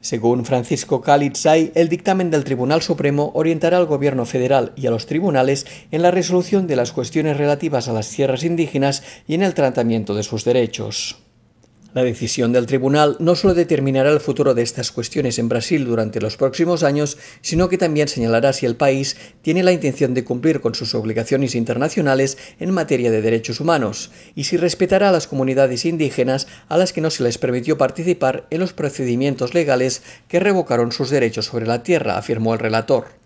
Según 0.01 0.45
Francisco 0.45 1.01
Kalitzay, 1.01 1.73
el 1.75 1.89
dictamen 1.89 2.31
del 2.31 2.43
Tribunal 2.43 2.81
Supremo 2.81 3.31
orientará 3.35 3.77
al 3.77 3.85
Gobierno 3.85 4.25
federal 4.25 4.73
y 4.75 4.87
a 4.87 4.91
los 4.91 5.05
tribunales 5.05 5.67
en 5.91 6.01
la 6.01 6.09
resolución 6.09 6.65
de 6.65 6.75
las 6.75 6.91
cuestiones 6.91 7.37
relativas 7.37 7.87
a 7.87 7.93
las 7.93 8.09
tierras 8.09 8.43
indígenas 8.43 9.03
y 9.27 9.35
en 9.35 9.43
el 9.43 9.53
tratamiento 9.53 10.15
de 10.15 10.23
sus 10.23 10.43
derechos. 10.43 11.26
La 11.97 12.03
decisión 12.03 12.53
del 12.53 12.67
tribunal 12.67 13.15
no 13.17 13.33
solo 13.33 13.55
determinará 13.55 14.11
el 14.11 14.19
futuro 14.19 14.53
de 14.53 14.61
estas 14.61 14.91
cuestiones 14.91 15.39
en 15.39 15.49
Brasil 15.49 15.83
durante 15.83 16.21
los 16.21 16.37
próximos 16.37 16.83
años, 16.83 17.17
sino 17.41 17.69
que 17.69 17.79
también 17.79 18.07
señalará 18.07 18.53
si 18.53 18.67
el 18.67 18.75
país 18.75 19.17
tiene 19.41 19.63
la 19.63 19.71
intención 19.71 20.13
de 20.13 20.23
cumplir 20.23 20.61
con 20.61 20.75
sus 20.75 20.93
obligaciones 20.93 21.55
internacionales 21.55 22.37
en 22.59 22.69
materia 22.69 23.09
de 23.09 23.23
derechos 23.23 23.59
humanos 23.59 24.11
y 24.35 24.43
si 24.43 24.57
respetará 24.57 25.09
a 25.09 25.11
las 25.11 25.25
comunidades 25.25 25.85
indígenas 25.85 26.45
a 26.67 26.77
las 26.77 26.93
que 26.93 27.01
no 27.01 27.09
se 27.09 27.23
les 27.23 27.39
permitió 27.39 27.79
participar 27.79 28.45
en 28.51 28.59
los 28.59 28.73
procedimientos 28.73 29.55
legales 29.55 30.03
que 30.27 30.39
revocaron 30.39 30.91
sus 30.91 31.09
derechos 31.09 31.45
sobre 31.45 31.65
la 31.65 31.81
tierra, 31.81 32.19
afirmó 32.19 32.53
el 32.53 32.59
relator. 32.59 33.16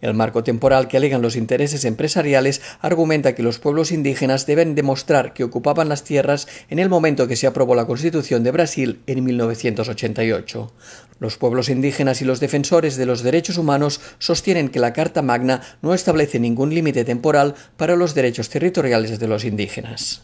El 0.00 0.14
marco 0.14 0.44
temporal 0.44 0.86
que 0.86 0.96
alegan 0.96 1.22
los 1.22 1.36
intereses 1.36 1.84
empresariales 1.84 2.60
argumenta 2.80 3.34
que 3.34 3.42
los 3.42 3.58
pueblos 3.58 3.90
indígenas 3.90 4.46
deben 4.46 4.74
demostrar 4.74 5.32
que 5.32 5.44
ocupaban 5.44 5.88
las 5.88 6.04
tierras 6.04 6.46
en 6.68 6.78
el 6.78 6.88
momento 6.88 7.26
que 7.26 7.36
se 7.36 7.46
aprobó 7.46 7.74
la 7.74 7.86
Constitución 7.86 8.42
de 8.42 8.50
Brasil 8.50 9.00
en 9.06 9.24
1988. 9.24 10.72
Los 11.20 11.38
pueblos 11.38 11.68
indígenas 11.68 12.20
y 12.20 12.24
los 12.24 12.40
defensores 12.40 12.96
de 12.96 13.06
los 13.06 13.22
derechos 13.22 13.56
humanos 13.56 14.00
sostienen 14.18 14.68
que 14.68 14.80
la 14.80 14.92
Carta 14.92 15.22
Magna 15.22 15.62
no 15.80 15.94
establece 15.94 16.38
ningún 16.38 16.74
límite 16.74 17.04
temporal 17.04 17.54
para 17.76 17.96
los 17.96 18.14
derechos 18.14 18.50
territoriales 18.50 19.18
de 19.18 19.28
los 19.28 19.44
indígenas. 19.44 20.22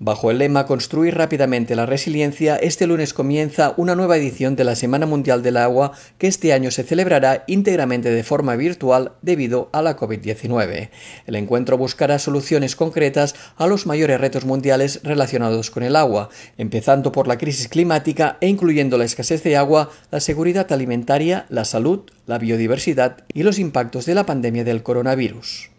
Bajo 0.00 0.30
el 0.30 0.38
lema 0.38 0.64
Construir 0.64 1.16
rápidamente 1.16 1.74
la 1.74 1.84
resiliencia, 1.84 2.54
este 2.54 2.86
lunes 2.86 3.12
comienza 3.12 3.74
una 3.76 3.96
nueva 3.96 4.16
edición 4.16 4.54
de 4.54 4.62
la 4.62 4.76
Semana 4.76 5.06
Mundial 5.06 5.42
del 5.42 5.56
Agua 5.56 5.90
que 6.18 6.28
este 6.28 6.52
año 6.52 6.70
se 6.70 6.84
celebrará 6.84 7.42
íntegramente 7.48 8.08
de 8.08 8.22
forma 8.22 8.54
virtual 8.54 9.10
debido 9.22 9.70
a 9.72 9.82
la 9.82 9.96
COVID-19. 9.96 10.90
El 11.26 11.34
encuentro 11.34 11.76
buscará 11.76 12.20
soluciones 12.20 12.76
concretas 12.76 13.34
a 13.56 13.66
los 13.66 13.86
mayores 13.86 14.20
retos 14.20 14.44
mundiales 14.44 15.00
relacionados 15.02 15.72
con 15.72 15.82
el 15.82 15.96
agua, 15.96 16.28
empezando 16.58 17.10
por 17.10 17.26
la 17.26 17.36
crisis 17.36 17.66
climática 17.66 18.38
e 18.40 18.46
incluyendo 18.46 18.98
la 18.98 19.04
escasez 19.04 19.42
de 19.42 19.56
agua, 19.56 19.90
la 20.12 20.20
seguridad 20.20 20.70
alimentaria, 20.72 21.44
la 21.48 21.64
salud, 21.64 22.02
la 22.24 22.38
biodiversidad 22.38 23.24
y 23.34 23.42
los 23.42 23.58
impactos 23.58 24.06
de 24.06 24.14
la 24.14 24.26
pandemia 24.26 24.62
del 24.62 24.84
coronavirus. 24.84 25.70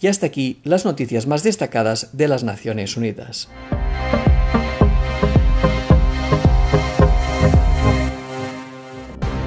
Y 0.00 0.08
hasta 0.08 0.26
aquí 0.26 0.60
las 0.64 0.84
noticias 0.84 1.26
más 1.26 1.42
destacadas 1.42 2.10
de 2.16 2.28
las 2.28 2.44
Naciones 2.44 2.96
Unidas. 2.96 3.48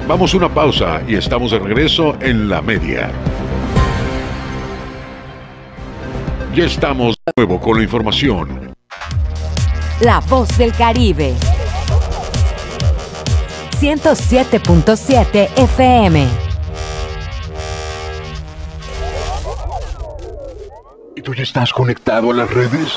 Vamos 0.08 0.32
a 0.32 0.36
una 0.38 0.48
pausa 0.48 1.02
y 1.06 1.16
estamos 1.16 1.50
de 1.50 1.58
regreso 1.58 2.16
en 2.22 2.48
la 2.48 2.62
media. 2.62 3.12
Ya 6.54 6.64
estamos 6.64 7.14
de 7.26 7.32
nuevo 7.36 7.60
con 7.60 7.76
la 7.76 7.82
información. 7.84 8.74
La 10.00 10.20
voz 10.20 10.56
del 10.56 10.72
Caribe. 10.72 11.34
107.7 13.78 15.50
FM. 15.56 16.47
¿Y 21.18 21.20
tú 21.20 21.34
ya 21.34 21.42
estás 21.42 21.72
conectado 21.72 22.30
a 22.30 22.34
las 22.34 22.48
redes? 22.48 22.96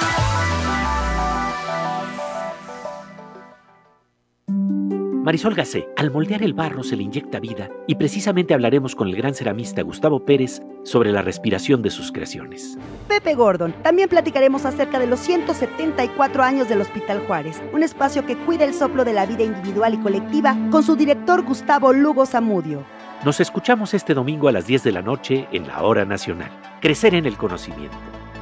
Marisol 5.23 5.53
Gacé, 5.53 5.87
al 5.97 6.09
moldear 6.09 6.41
el 6.41 6.55
barro 6.55 6.81
se 6.81 6.95
le 6.95 7.03
inyecta 7.03 7.39
vida 7.39 7.69
y 7.85 7.93
precisamente 7.93 8.55
hablaremos 8.55 8.95
con 8.95 9.07
el 9.07 9.15
gran 9.15 9.35
ceramista 9.35 9.83
Gustavo 9.83 10.25
Pérez 10.25 10.63
sobre 10.83 11.11
la 11.11 11.21
respiración 11.21 11.83
de 11.83 11.91
sus 11.91 12.11
creaciones. 12.11 12.75
Pepe 13.07 13.35
Gordon, 13.35 13.71
también 13.83 14.09
platicaremos 14.09 14.65
acerca 14.65 14.97
de 14.97 15.05
los 15.05 15.19
174 15.19 16.41
años 16.41 16.69
del 16.69 16.81
Hospital 16.81 17.19
Juárez, 17.27 17.61
un 17.71 17.83
espacio 17.83 18.25
que 18.25 18.35
cuida 18.35 18.65
el 18.65 18.73
soplo 18.73 19.05
de 19.05 19.13
la 19.13 19.27
vida 19.27 19.43
individual 19.43 19.93
y 19.93 19.97
colectiva 19.97 20.57
con 20.71 20.81
su 20.81 20.95
director 20.95 21.43
Gustavo 21.43 21.93
Lugo 21.93 22.25
Zamudio. 22.25 22.83
Nos 23.23 23.39
escuchamos 23.39 23.93
este 23.93 24.15
domingo 24.15 24.47
a 24.47 24.51
las 24.51 24.65
10 24.65 24.81
de 24.81 24.91
la 24.91 25.03
noche 25.03 25.47
en 25.51 25.67
la 25.67 25.83
Hora 25.83 26.03
Nacional. 26.03 26.49
Crecer 26.81 27.13
en 27.13 27.27
el 27.27 27.37
conocimiento. 27.37 27.95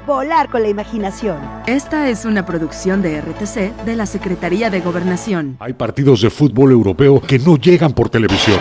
Volar 0.09 0.49
con 0.49 0.63
la 0.63 0.69
imaginación. 0.69 1.37
Esta 1.67 2.09
es 2.09 2.25
una 2.25 2.43
producción 2.43 3.03
de 3.03 3.21
RTC 3.21 3.85
de 3.85 3.95
la 3.95 4.07
Secretaría 4.07 4.71
de 4.71 4.81
Gobernación. 4.81 5.57
Hay 5.59 5.73
partidos 5.73 6.21
de 6.21 6.31
fútbol 6.31 6.71
europeo 6.71 7.21
que 7.21 7.37
no 7.37 7.57
llegan 7.57 7.93
por 7.93 8.09
televisión. 8.09 8.57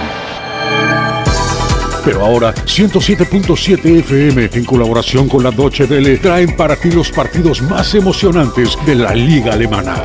Pero 2.05 2.23
ahora 2.23 2.55
107.7 2.55 3.83
FM 4.01 4.51
en 4.53 4.65
colaboración 4.67 5.27
con 5.27 5.43
la 5.43 5.51
Deutsche 5.51 5.85
Welle 5.85 6.19
traen 6.19 6.55
para 6.55 6.77
ti 6.77 6.91
los 6.91 7.11
partidos 7.11 7.63
más 7.63 7.95
emocionantes 7.95 8.77
de 8.85 8.97
la 8.97 9.15
liga 9.15 9.55
alemana. 9.55 10.05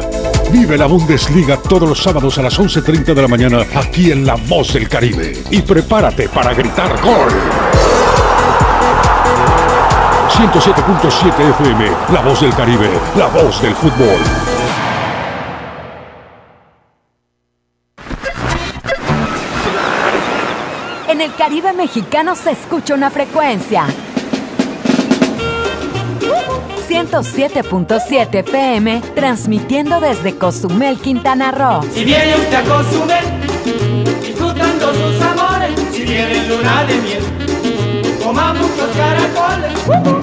Vive 0.49 0.77
la 0.77 0.85
Bundesliga 0.85 1.57
todos 1.57 1.89
los 1.89 2.01
sábados 2.01 2.37
a 2.37 2.43
las 2.43 2.57
11.30 2.57 3.13
de 3.13 3.21
la 3.21 3.27
mañana 3.27 3.65
aquí 3.75 4.13
en 4.13 4.25
La 4.25 4.35
Voz 4.35 4.75
del 4.75 4.87
Caribe. 4.87 5.33
Y 5.51 5.61
prepárate 5.61 6.29
para 6.29 6.53
gritar 6.53 7.01
gol. 7.01 7.92
107.7 10.33 11.49
FM, 11.51 11.91
La 12.11 12.21
Voz 12.21 12.41
del 12.41 12.53
Caribe, 12.55 12.89
la 13.15 13.27
voz 13.27 13.61
del 13.61 13.75
fútbol. 13.75 14.17
En 21.07 21.21
el 21.21 21.35
Caribe 21.35 21.73
mexicano 21.73 22.35
se 22.35 22.51
escucha 22.51 22.95
una 22.95 23.11
frecuencia. 23.11 23.85
107.7 26.89 28.39
FM, 28.39 29.01
transmitiendo 29.13 29.99
desde 29.99 30.35
Cozumel, 30.35 30.97
Quintana 30.97 31.51
Roo. 31.51 31.83
Si 31.93 32.03
viene 32.03 32.35
usted 32.35 32.55
a 32.55 32.63
Cozumel, 32.63 33.25
disfrutando 34.19 34.93
sus 34.93 35.21
amores, 35.21 35.79
si 35.91 36.01
viene 36.01 36.47
luna 36.47 36.83
de 36.85 36.95
miel, 36.97 37.23
coma 38.23 38.53
muchos 38.53 38.89
caracoles. 38.95 40.22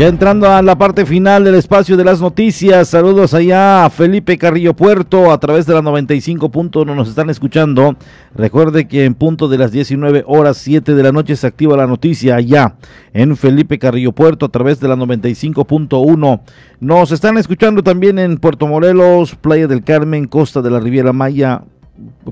Ya 0.00 0.08
entrando 0.08 0.50
a 0.50 0.62
la 0.62 0.78
parte 0.78 1.04
final 1.04 1.44
del 1.44 1.56
espacio 1.56 1.94
de 1.94 2.04
las 2.04 2.22
noticias, 2.22 2.88
saludos 2.88 3.34
allá 3.34 3.84
a 3.84 3.90
Felipe 3.90 4.38
Carrillo 4.38 4.72
Puerto 4.72 5.30
a 5.30 5.38
través 5.38 5.66
de 5.66 5.74
la 5.74 5.82
95.1 5.82 6.96
nos 6.96 7.10
están 7.10 7.28
escuchando. 7.28 7.96
Recuerde 8.34 8.88
que 8.88 9.04
en 9.04 9.14
punto 9.14 9.46
de 9.46 9.58
las 9.58 9.72
19 9.72 10.24
horas 10.26 10.56
7 10.56 10.94
de 10.94 11.02
la 11.02 11.12
noche 11.12 11.36
se 11.36 11.46
activa 11.46 11.76
la 11.76 11.86
noticia 11.86 12.36
allá 12.36 12.76
en 13.12 13.36
Felipe 13.36 13.78
Carrillo 13.78 14.12
Puerto 14.12 14.46
a 14.46 14.48
través 14.48 14.80
de 14.80 14.88
la 14.88 14.96
95.1. 14.96 16.40
Nos 16.80 17.12
están 17.12 17.36
escuchando 17.36 17.82
también 17.82 18.18
en 18.18 18.38
Puerto 18.38 18.66
Morelos, 18.66 19.34
Playa 19.34 19.66
del 19.66 19.84
Carmen, 19.84 20.28
Costa 20.28 20.62
de 20.62 20.70
la 20.70 20.80
Riviera 20.80 21.12
Maya, 21.12 21.64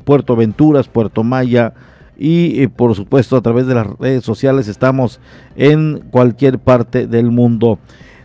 Puerto 0.06 0.36
Venturas, 0.36 0.88
Puerto 0.88 1.22
Maya 1.22 1.74
y 2.18 2.62
eh, 2.62 2.68
por 2.68 2.94
supuesto 2.94 3.36
a 3.36 3.42
través 3.42 3.66
de 3.66 3.74
las 3.74 3.86
redes 3.98 4.24
sociales 4.24 4.66
estamos 4.66 5.20
en 5.56 6.02
cualquier 6.10 6.58
parte 6.58 7.06
del 7.06 7.30
mundo. 7.30 7.78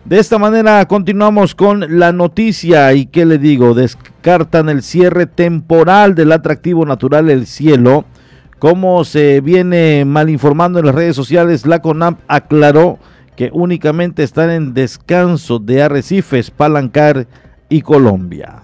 De 0.04 0.20
esta 0.20 0.38
manera 0.38 0.86
continuamos 0.86 1.56
con 1.56 2.00
la 2.00 2.12
noticia 2.12 2.94
y 2.94 3.06
qué 3.06 3.26
le 3.26 3.38
digo, 3.38 3.74
descartan 3.74 4.68
el 4.68 4.84
cierre 4.84 5.28
temporal 5.28 6.16
del 6.16 6.32
atractivo 6.32 6.86
natural 6.86 7.30
El 7.30 7.46
Cielo. 7.46 8.06
Como 8.60 9.06
se 9.06 9.40
viene 9.42 10.04
mal 10.06 10.30
informando 10.30 10.80
en 10.80 10.86
las 10.86 10.96
redes 10.96 11.16
sociales, 11.16 11.66
la 11.66 11.82
CONAP 11.82 12.20
aclaró 12.28 12.98
que 13.36 13.50
únicamente 13.54 14.24
están 14.24 14.50
en 14.50 14.74
descanso 14.74 15.60
de 15.60 15.84
arrecifes, 15.84 16.52
Palancar 16.52 17.28
y 17.70 17.82
Colombia. 17.82 18.63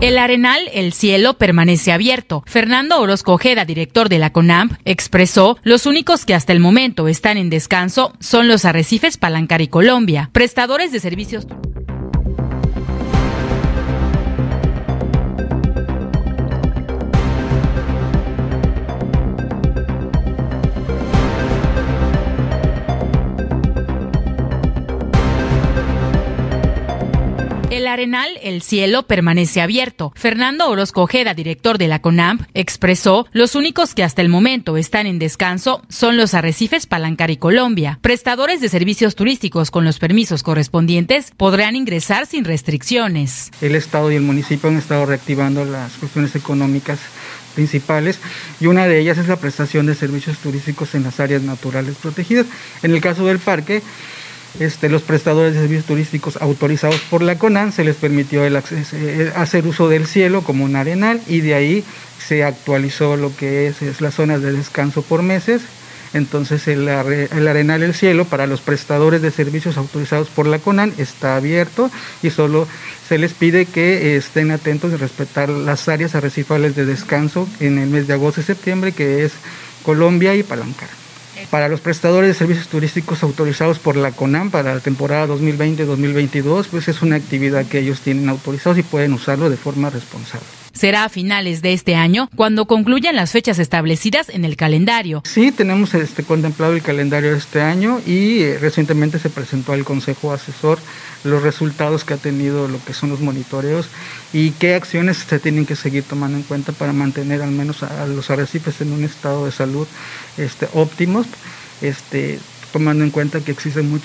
El 0.00 0.16
Arenal, 0.16 0.62
el 0.72 0.94
cielo 0.94 1.34
permanece 1.34 1.92
abierto. 1.92 2.42
Fernando 2.46 2.98
Orozco 3.02 3.34
Ojeda, 3.34 3.66
director 3.66 4.08
de 4.08 4.18
la 4.18 4.32
CONAMP, 4.32 4.72
expresó, 4.86 5.58
los 5.62 5.84
únicos 5.84 6.24
que 6.24 6.34
hasta 6.34 6.54
el 6.54 6.60
momento 6.60 7.06
están 7.06 7.36
en 7.36 7.50
descanso 7.50 8.14
son 8.18 8.48
los 8.48 8.64
arrecifes 8.64 9.18
Palancar 9.18 9.60
y 9.60 9.68
Colombia, 9.68 10.30
prestadores 10.32 10.90
de 10.90 11.00
servicios 11.00 11.46
Arenal, 27.92 28.30
el 28.42 28.62
cielo 28.62 29.06
permanece 29.06 29.60
abierto. 29.60 30.12
Fernando 30.14 30.68
Orozco 30.68 31.02
Ojeda, 31.02 31.34
director 31.34 31.78
de 31.78 31.88
la 31.88 32.00
CONAMP, 32.00 32.42
expresó, 32.54 33.26
los 33.32 33.54
únicos 33.54 33.94
que 33.94 34.04
hasta 34.04 34.22
el 34.22 34.28
momento 34.28 34.76
están 34.76 35.06
en 35.06 35.18
descanso 35.18 35.82
son 35.88 36.16
los 36.16 36.34
arrecifes 36.34 36.86
Palancar 36.86 37.30
y 37.30 37.36
Colombia. 37.36 37.98
Prestadores 38.02 38.60
de 38.60 38.68
servicios 38.68 39.14
turísticos 39.14 39.70
con 39.70 39.84
los 39.84 39.98
permisos 39.98 40.42
correspondientes 40.42 41.32
podrán 41.36 41.76
ingresar 41.76 42.26
sin 42.26 42.44
restricciones. 42.44 43.50
El 43.60 43.74
Estado 43.74 44.10
y 44.10 44.16
el 44.16 44.22
municipio 44.22 44.68
han 44.68 44.76
estado 44.76 45.06
reactivando 45.06 45.64
las 45.64 45.92
cuestiones 45.94 46.34
económicas 46.36 46.98
principales 47.54 48.18
y 48.60 48.66
una 48.66 48.86
de 48.86 49.00
ellas 49.00 49.18
es 49.18 49.28
la 49.28 49.36
prestación 49.36 49.86
de 49.86 49.94
servicios 49.94 50.38
turísticos 50.38 50.94
en 50.94 51.02
las 51.02 51.20
áreas 51.20 51.42
naturales 51.42 51.96
protegidas. 51.96 52.46
En 52.82 52.92
el 52.92 53.00
caso 53.00 53.26
del 53.26 53.38
parque, 53.38 53.82
este, 54.58 54.88
los 54.88 55.02
prestadores 55.02 55.54
de 55.54 55.60
servicios 55.60 55.86
turísticos 55.86 56.36
autorizados 56.40 57.00
por 57.08 57.22
la 57.22 57.38
CONAN 57.38 57.72
se 57.72 57.84
les 57.84 57.96
permitió 57.96 58.44
el 58.44 58.56
eh, 58.56 59.32
hacer 59.36 59.66
uso 59.66 59.88
del 59.88 60.06
cielo 60.06 60.42
como 60.42 60.64
un 60.64 60.76
arenal 60.76 61.20
y 61.28 61.40
de 61.40 61.54
ahí 61.54 61.84
se 62.18 62.42
actualizó 62.44 63.16
lo 63.16 63.34
que 63.36 63.68
es, 63.68 63.82
es 63.82 64.00
las 64.00 64.14
zonas 64.14 64.42
de 64.42 64.52
descanso 64.52 65.02
por 65.02 65.22
meses. 65.22 65.62
Entonces 66.12 66.66
el, 66.66 66.88
arenal 66.88 67.82
El 67.82 67.94
Cielo 67.94 68.24
para 68.24 68.48
los 68.48 68.60
prestadores 68.60 69.22
de 69.22 69.30
servicios 69.30 69.76
autorizados 69.76 70.28
por 70.28 70.46
la 70.46 70.58
CONAN 70.58 70.92
está 70.98 71.36
abierto 71.36 71.88
y 72.22 72.30
solo 72.30 72.66
se 73.08 73.16
les 73.18 73.32
pide 73.32 73.66
que 73.66 74.16
estén 74.16 74.50
atentos 74.50 74.90
de 74.90 74.96
respetar 74.96 75.48
las 75.48 75.88
áreas 75.88 76.16
arrecifales 76.16 76.74
de 76.74 76.84
descanso 76.84 77.48
en 77.60 77.78
el 77.78 77.88
mes 77.88 78.08
de 78.08 78.14
agosto 78.14 78.40
y 78.40 78.44
septiembre 78.44 78.90
que 78.90 79.24
es 79.24 79.32
Colombia 79.84 80.34
y 80.34 80.42
Palancar. 80.42 80.99
Para 81.48 81.68
los 81.68 81.80
prestadores 81.80 82.28
de 82.28 82.34
servicios 82.34 82.68
turísticos 82.68 83.22
autorizados 83.22 83.78
por 83.78 83.96
la 83.96 84.12
CONAM 84.12 84.50
para 84.50 84.74
la 84.74 84.80
temporada 84.80 85.26
2020-2022, 85.28 86.66
pues 86.70 86.88
es 86.88 87.02
una 87.02 87.16
actividad 87.16 87.66
que 87.66 87.78
ellos 87.78 88.00
tienen 88.00 88.28
autorizados 88.28 88.78
y 88.78 88.82
pueden 88.82 89.12
usarlo 89.12 89.48
de 89.48 89.56
forma 89.56 89.90
responsable. 89.90 90.59
Será 90.80 91.04
a 91.04 91.08
finales 91.10 91.60
de 91.60 91.74
este 91.74 91.94
año 91.94 92.30
cuando 92.36 92.64
concluyan 92.64 93.14
las 93.14 93.32
fechas 93.32 93.58
establecidas 93.58 94.30
en 94.30 94.46
el 94.46 94.56
calendario. 94.56 95.20
Sí, 95.26 95.52
tenemos 95.52 95.92
este 95.92 96.22
contemplado 96.22 96.72
el 96.72 96.80
calendario 96.80 97.32
de 97.32 97.36
este 97.36 97.60
año 97.60 98.00
y 98.06 98.40
eh, 98.40 98.56
recientemente 98.58 99.18
se 99.18 99.28
presentó 99.28 99.74
al 99.74 99.84
Consejo 99.84 100.32
Asesor 100.32 100.78
los 101.22 101.42
resultados 101.42 102.04
que 102.04 102.14
ha 102.14 102.16
tenido 102.16 102.66
lo 102.66 102.82
que 102.82 102.94
son 102.94 103.10
los 103.10 103.20
monitoreos 103.20 103.88
y 104.32 104.52
qué 104.52 104.74
acciones 104.74 105.18
se 105.18 105.38
tienen 105.38 105.66
que 105.66 105.76
seguir 105.76 106.02
tomando 106.02 106.38
en 106.38 106.44
cuenta 106.44 106.72
para 106.72 106.94
mantener 106.94 107.42
al 107.42 107.50
menos 107.50 107.82
a, 107.82 108.06
los 108.06 108.30
arrecifes 108.30 108.80
en 108.80 108.94
un 108.94 109.04
estado 109.04 109.44
de 109.44 109.52
salud 109.52 109.86
este, 110.38 110.66
óptimos, 110.72 111.26
este, 111.82 112.38
tomando 112.72 113.04
en 113.04 113.10
cuenta 113.10 113.40
que 113.40 113.52
existen 113.52 114.00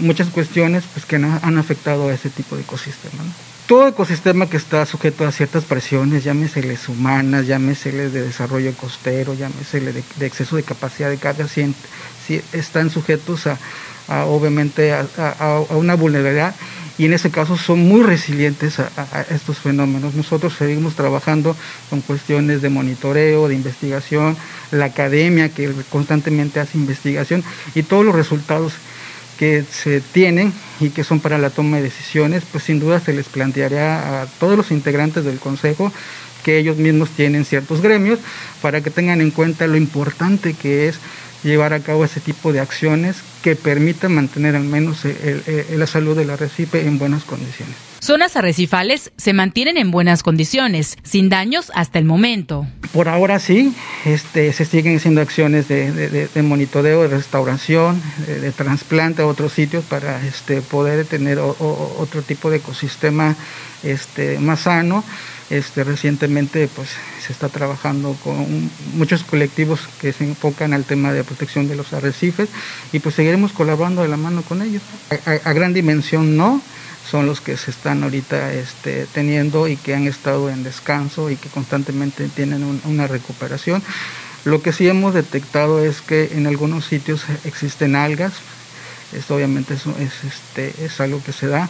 muchas 0.00 0.26
cuestiones 0.30 0.82
pues, 0.92 1.06
que 1.06 1.14
han, 1.14 1.56
afectado 1.56 2.08
a 2.08 2.14
ese 2.14 2.30
tipo 2.30 2.56
de 2.56 2.62
ecosistema. 2.62 3.22
Todo 3.66 3.88
ecosistema 3.88 4.48
que 4.48 4.56
está 4.56 4.86
sujeto 4.86 5.26
a 5.26 5.32
ciertas 5.32 5.64
presiones, 5.64 6.22
llámeseles 6.22 6.88
humanas, 6.88 7.48
llámeseles 7.48 8.12
de 8.12 8.22
desarrollo 8.22 8.72
costero, 8.74 9.34
llámeseles 9.34 9.92
de, 9.92 10.04
de 10.14 10.26
exceso 10.26 10.54
de 10.54 10.62
capacidad 10.62 11.10
de 11.10 11.16
carga, 11.18 11.48
si, 11.48 11.74
están 12.52 12.90
sujetos 12.90 13.48
a, 13.48 13.58
obviamente 14.26 14.92
a, 14.92 15.60
una 15.70 15.96
vulnerabilidad 15.96 16.54
y 16.96 17.06
en 17.06 17.12
ese 17.12 17.30
caso 17.30 17.56
son 17.56 17.80
muy 17.80 18.04
resilientes 18.04 18.78
a, 18.78 19.26
estos 19.30 19.58
fenómenos. 19.58 20.14
Nosotros 20.14 20.54
seguimos 20.56 20.94
trabajando 20.94 21.56
con 21.90 22.02
cuestiones 22.02 22.62
de 22.62 22.68
monitoreo, 22.68 23.48
de 23.48 23.56
investigación, 23.56 24.36
la 24.70 24.84
academia 24.84 25.48
que 25.48 25.72
constantemente 25.90 26.60
hace 26.60 26.78
investigación 26.78 27.42
y 27.74 27.82
todos 27.82 28.04
los 28.04 28.14
resultados 28.14 28.74
que 29.38 29.64
se 29.70 30.00
tienen 30.00 30.52
y 30.80 30.90
que 30.90 31.04
son 31.04 31.20
para 31.20 31.38
la 31.38 31.50
toma 31.50 31.76
de 31.76 31.84
decisiones, 31.84 32.42
pues 32.50 32.64
sin 32.64 32.80
duda 32.80 33.00
se 33.00 33.12
les 33.12 33.26
planteará 33.28 34.22
a 34.22 34.26
todos 34.26 34.56
los 34.56 34.70
integrantes 34.70 35.24
del 35.24 35.38
Consejo 35.38 35.92
que 36.44 36.58
ellos 36.58 36.76
mismos 36.76 37.10
tienen 37.10 37.44
ciertos 37.44 37.80
gremios 37.80 38.20
para 38.62 38.80
que 38.80 38.90
tengan 38.90 39.20
en 39.20 39.30
cuenta 39.30 39.66
lo 39.66 39.76
importante 39.76 40.54
que 40.54 40.88
es 40.88 40.98
llevar 41.42 41.72
a 41.72 41.80
cabo 41.80 42.04
ese 42.04 42.20
tipo 42.20 42.52
de 42.52 42.60
acciones 42.60 43.16
que 43.42 43.56
permitan 43.56 44.14
mantener 44.14 44.56
al 44.56 44.64
menos 44.64 45.00
la 45.04 45.86
salud 45.86 46.16
del 46.16 46.30
arrecife 46.30 46.86
en 46.86 46.98
buenas 46.98 47.24
condiciones. 47.24 47.95
Zonas 48.06 48.36
arrecifales 48.36 49.10
se 49.16 49.32
mantienen 49.32 49.76
en 49.76 49.90
buenas 49.90 50.22
condiciones, 50.22 50.96
sin 51.02 51.28
daños 51.28 51.72
hasta 51.74 51.98
el 51.98 52.04
momento. 52.04 52.64
Por 52.92 53.08
ahora 53.08 53.40
sí, 53.40 53.74
este, 54.04 54.52
se 54.52 54.64
siguen 54.64 54.98
haciendo 54.98 55.20
acciones 55.20 55.66
de, 55.66 56.28
monitoreo, 56.40 57.02
de 57.02 57.08
restauración, 57.08 58.00
de, 58.28 58.52
trasplante 58.52 59.22
a 59.22 59.26
otros 59.26 59.52
sitios 59.54 59.84
para 59.84 60.24
este, 60.24 60.62
poder 60.62 61.04
tener 61.04 61.40
otro 61.40 62.22
tipo 62.22 62.48
de 62.48 62.58
ecosistema 62.58 63.34
este, 63.82 64.38
más 64.38 64.60
sano. 64.60 65.02
Este, 65.50 65.82
recientemente 65.82 66.68
pues, 66.68 66.90
se 67.24 67.32
está 67.32 67.48
trabajando 67.48 68.16
con 68.22 68.70
muchos 68.94 69.24
colectivos 69.24 69.80
que 70.00 70.12
se 70.12 70.24
enfocan 70.24 70.72
al 70.74 70.84
tema 70.84 71.12
de 71.12 71.24
protección 71.24 71.66
de 71.66 71.74
los 71.74 71.92
arrecifes 71.92 72.48
y 72.92 72.98
pues 73.00 73.14
seguiremos 73.14 73.52
colaborando 73.52 74.02
de 74.02 74.08
la 74.08 74.16
mano 74.16 74.42
con 74.42 74.62
ellos. 74.62 74.82
A, 75.44 75.52
gran 75.52 75.72
dimensión 75.72 76.36
no, 76.36 76.60
son 77.10 77.26
los 77.26 77.40
que 77.40 77.56
se 77.56 77.70
están 77.70 78.02
ahorita 78.02 78.52
este, 78.52 79.06
teniendo 79.12 79.68
y 79.68 79.76
que 79.76 79.94
han 79.94 80.06
estado 80.06 80.50
en 80.50 80.64
descanso 80.64 81.30
y 81.30 81.36
que 81.36 81.48
constantemente 81.48 82.28
tienen 82.28 82.80
una 82.84 83.06
recuperación. 83.06 83.82
Lo 84.44 84.62
que 84.62 84.72
sí 84.72 84.88
hemos 84.88 85.14
detectado 85.14 85.84
es 85.84 86.00
que 86.00 86.30
en 86.34 86.46
algunos 86.46 86.84
sitios 86.86 87.22
existen 87.44 87.96
algas, 87.96 88.34
esto 89.12 89.36
obviamente 89.36 89.74
es, 89.74 89.84
este, 90.24 90.84
es 90.84 91.00
algo 91.00 91.22
que 91.22 91.32
se 91.32 91.46
da, 91.46 91.68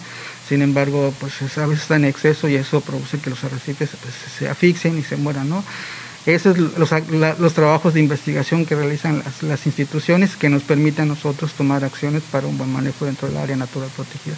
sin 0.49 0.63
embargo, 0.63 1.13
pues 1.21 1.35
a 1.59 1.67
veces 1.67 1.83
está 1.83 1.97
en 1.97 2.05
exceso 2.05 2.49
y 2.49 2.55
eso 2.55 2.81
produce 2.81 3.19
que 3.19 3.31
los 3.31 3.43
arrecifes 3.45 3.91
pues, 4.01 4.15
se 4.39 4.49
asfixien 4.49 4.99
y 4.99 5.03
se 5.03 5.17
mueran, 5.17 5.49
¿no? 5.49 5.65
Esos 6.25 6.57
son 6.57 6.73
los, 6.77 7.39
los, 7.39 7.55
trabajos 7.55 7.95
de 7.95 8.01
investigación 8.01 8.67
que 8.67 8.75
realizan 8.75 9.23
las, 9.25 9.45
las, 9.45 9.65
instituciones 9.67 10.35
que 10.35 10.49
nos 10.49 10.65
permiten 10.65 11.05
a 11.05 11.15
nosotros 11.15 11.53
tomar 11.53 11.85
acciones 11.85 12.25
para 12.33 12.49
un 12.49 12.59
buen 12.59 12.73
manejo 12.73 13.05
dentro 13.05 13.29
del 13.29 13.37
área 13.37 13.57
natural 13.57 13.89
protegida. 13.95 14.35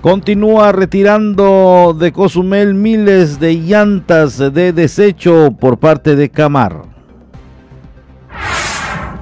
Continúa 0.00 0.70
retirando 0.72 1.94
de 1.98 2.12
Cozumel 2.12 2.72
miles 2.72 3.40
de 3.40 3.56
llantas 3.56 4.38
de 4.38 4.72
desecho 4.72 5.56
por 5.60 5.78
parte 5.78 6.14
de 6.14 6.30
Camar. 6.30 6.82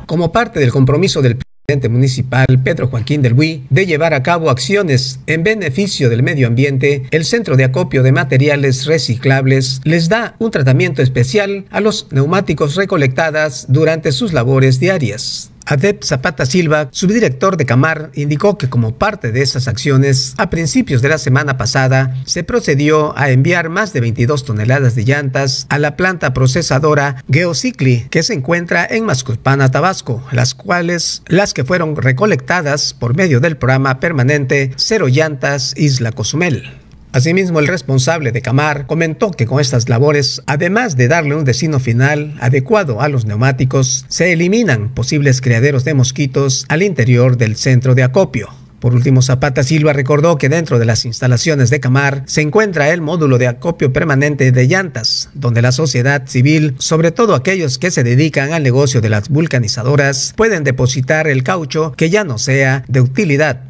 Como 0.06 0.30
parte 0.30 0.60
del 0.60 0.70
compromiso 0.70 1.22
del 1.22 1.38
presidente 1.66 1.88
municipal 1.88 2.46
Pedro 2.62 2.86
Joaquín 2.86 3.22
del 3.22 3.34
Buy 3.34 3.64
de 3.70 3.86
llevar 3.86 4.14
a 4.14 4.22
cabo 4.22 4.50
acciones 4.50 5.18
en 5.26 5.42
beneficio 5.42 6.08
del 6.10 6.22
medio 6.22 6.46
ambiente, 6.46 7.04
el 7.10 7.24
Centro 7.24 7.56
de 7.56 7.64
Acopio 7.64 8.04
de 8.04 8.12
Materiales 8.12 8.86
Reciclables 8.86 9.80
les 9.82 10.08
da 10.08 10.36
un 10.38 10.50
tratamiento 10.52 11.02
especial 11.02 11.64
a 11.70 11.80
los 11.80 12.06
neumáticos 12.12 12.76
recolectadas 12.76 13.66
durante 13.68 14.12
sus 14.12 14.32
labores 14.32 14.78
diarias. 14.78 15.50
Adep 15.66 16.04
Zapata 16.04 16.46
Silva, 16.46 16.88
subdirector 16.92 17.56
de 17.56 17.66
Camar, 17.66 18.10
indicó 18.14 18.56
que 18.56 18.68
como 18.68 18.96
parte 18.96 19.32
de 19.32 19.42
esas 19.42 19.68
acciones, 19.68 20.34
a 20.38 20.48
principios 20.48 21.02
de 21.02 21.08
la 21.08 21.18
semana 21.18 21.56
pasada, 21.58 22.16
se 22.24 22.44
procedió 22.44 23.16
a 23.18 23.30
enviar 23.30 23.68
más 23.68 23.92
de 23.92 24.00
22 24.00 24.44
toneladas 24.44 24.94
de 24.94 25.04
llantas 25.04 25.66
a 25.68 25.78
la 25.78 25.96
planta 25.96 26.32
procesadora 26.32 27.24
Geocicli, 27.30 28.06
que 28.10 28.22
se 28.22 28.34
encuentra 28.34 28.86
en 28.88 29.04
Masculpana, 29.04 29.70
Tabasco, 29.70 30.22
las 30.32 30.54
cuales, 30.54 31.22
las 31.26 31.52
que 31.52 31.64
fueron 31.64 31.96
recolectadas 31.96 32.94
por 32.94 33.16
medio 33.16 33.40
del 33.40 33.56
programa 33.56 34.00
permanente 34.00 34.72
Cero 34.76 35.08
Llantas 35.08 35.74
Isla 35.76 36.12
Cozumel. 36.12 36.85
Asimismo, 37.16 37.60
el 37.60 37.66
responsable 37.66 38.30
de 38.30 38.42
Camar 38.42 38.86
comentó 38.86 39.30
que 39.30 39.46
con 39.46 39.58
estas 39.58 39.88
labores, 39.88 40.42
además 40.44 40.98
de 40.98 41.08
darle 41.08 41.34
un 41.34 41.46
destino 41.46 41.80
final 41.80 42.36
adecuado 42.42 43.00
a 43.00 43.08
los 43.08 43.24
neumáticos, 43.24 44.04
se 44.08 44.34
eliminan 44.34 44.90
posibles 44.90 45.40
criaderos 45.40 45.82
de 45.86 45.94
mosquitos 45.94 46.66
al 46.68 46.82
interior 46.82 47.38
del 47.38 47.56
centro 47.56 47.94
de 47.94 48.02
acopio. 48.02 48.50
Por 48.80 48.94
último, 48.94 49.22
Zapata 49.22 49.62
Silva 49.62 49.94
recordó 49.94 50.36
que 50.36 50.50
dentro 50.50 50.78
de 50.78 50.84
las 50.84 51.06
instalaciones 51.06 51.70
de 51.70 51.80
Camar 51.80 52.22
se 52.26 52.42
encuentra 52.42 52.90
el 52.90 53.00
módulo 53.00 53.38
de 53.38 53.46
acopio 53.46 53.94
permanente 53.94 54.52
de 54.52 54.68
llantas, 54.68 55.30
donde 55.32 55.62
la 55.62 55.72
sociedad 55.72 56.24
civil, 56.26 56.74
sobre 56.78 57.12
todo 57.12 57.34
aquellos 57.34 57.78
que 57.78 57.90
se 57.90 58.04
dedican 58.04 58.52
al 58.52 58.62
negocio 58.62 59.00
de 59.00 59.08
las 59.08 59.30
vulcanizadoras, 59.30 60.34
pueden 60.36 60.64
depositar 60.64 61.28
el 61.28 61.44
caucho 61.44 61.92
que 61.96 62.10
ya 62.10 62.24
no 62.24 62.36
sea 62.36 62.84
de 62.88 63.00
utilidad 63.00 63.62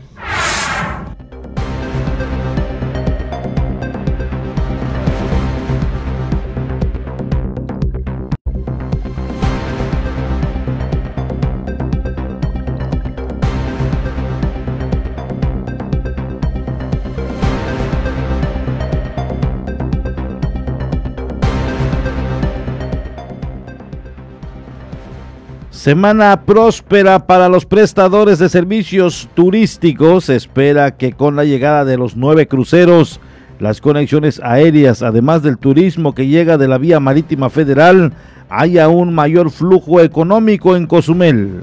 Semana 25.86 26.42
próspera 26.44 27.28
para 27.28 27.48
los 27.48 27.64
prestadores 27.64 28.40
de 28.40 28.48
servicios 28.48 29.28
turísticos. 29.34 30.24
Se 30.24 30.34
espera 30.34 30.96
que 30.96 31.12
con 31.12 31.36
la 31.36 31.44
llegada 31.44 31.84
de 31.84 31.96
los 31.96 32.16
nueve 32.16 32.48
cruceros, 32.48 33.20
las 33.60 33.80
conexiones 33.80 34.40
aéreas, 34.42 35.04
además 35.04 35.44
del 35.44 35.58
turismo 35.58 36.12
que 36.12 36.26
llega 36.26 36.58
de 36.58 36.66
la 36.66 36.78
vía 36.78 36.98
marítima 36.98 37.50
federal, 37.50 38.12
haya 38.48 38.88
un 38.88 39.14
mayor 39.14 39.52
flujo 39.52 40.00
económico 40.00 40.74
en 40.74 40.88
Cozumel. 40.88 41.62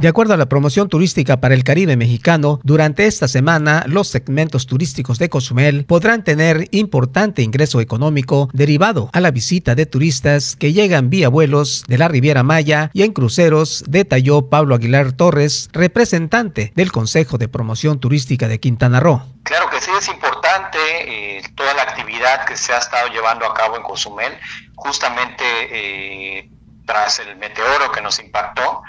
De 0.00 0.08
acuerdo 0.08 0.32
a 0.32 0.38
la 0.38 0.48
promoción 0.48 0.88
turística 0.88 1.42
para 1.42 1.54
el 1.54 1.62
Caribe 1.62 1.94
mexicano, 1.94 2.58
durante 2.62 3.06
esta 3.06 3.28
semana 3.28 3.84
los 3.86 4.08
segmentos 4.08 4.66
turísticos 4.66 5.18
de 5.18 5.28
Cozumel 5.28 5.84
podrán 5.84 6.24
tener 6.24 6.68
importante 6.70 7.42
ingreso 7.42 7.82
económico 7.82 8.48
derivado 8.54 9.10
a 9.12 9.20
la 9.20 9.30
visita 9.30 9.74
de 9.74 9.84
turistas 9.84 10.56
que 10.56 10.72
llegan 10.72 11.10
vía 11.10 11.28
vuelos 11.28 11.84
de 11.86 11.98
la 11.98 12.08
Riviera 12.08 12.42
Maya 12.42 12.90
y 12.94 13.02
en 13.02 13.12
cruceros, 13.12 13.84
detalló 13.88 14.48
Pablo 14.48 14.74
Aguilar 14.74 15.12
Torres, 15.12 15.68
representante 15.74 16.72
del 16.74 16.92
Consejo 16.92 17.36
de 17.36 17.48
Promoción 17.48 18.00
Turística 18.00 18.48
de 18.48 18.58
Quintana 18.58 19.00
Roo. 19.00 19.20
Claro 19.42 19.68
que 19.68 19.82
sí, 19.82 19.90
es 19.98 20.08
importante 20.08 20.78
eh, 21.02 21.42
toda 21.54 21.74
la 21.74 21.82
actividad 21.82 22.46
que 22.46 22.56
se 22.56 22.72
ha 22.72 22.78
estado 22.78 23.08
llevando 23.08 23.44
a 23.44 23.52
cabo 23.52 23.76
en 23.76 23.82
Cozumel, 23.82 24.32
justamente 24.76 25.44
eh, 25.70 26.50
tras 26.86 27.18
el 27.18 27.36
meteoro 27.36 27.92
que 27.92 28.00
nos 28.00 28.18
impactó 28.18 28.80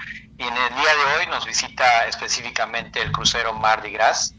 y 0.41 0.43
en 0.43 0.57
el 0.57 0.75
día 0.75 0.95
de 0.95 1.03
hoy 1.19 1.27
nos 1.27 1.45
visita 1.45 2.05
específicamente 2.07 2.99
el 2.99 3.11
crucero 3.11 3.53
Mardi 3.53 3.91
Gras. 3.91 4.33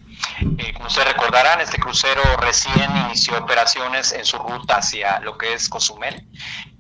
Eh, 0.59 0.73
como 0.75 0.87
ustedes 0.87 1.09
recordarán, 1.09 1.61
este 1.61 1.79
crucero 1.79 2.23
recién 2.39 2.97
inició 3.07 3.39
operaciones 3.39 4.13
en 4.13 4.25
su 4.25 4.39
ruta 4.39 4.77
hacia 4.77 5.21
lo 5.21 5.39
que 5.39 5.53
es 5.55 5.69
Cozumel 5.69 6.27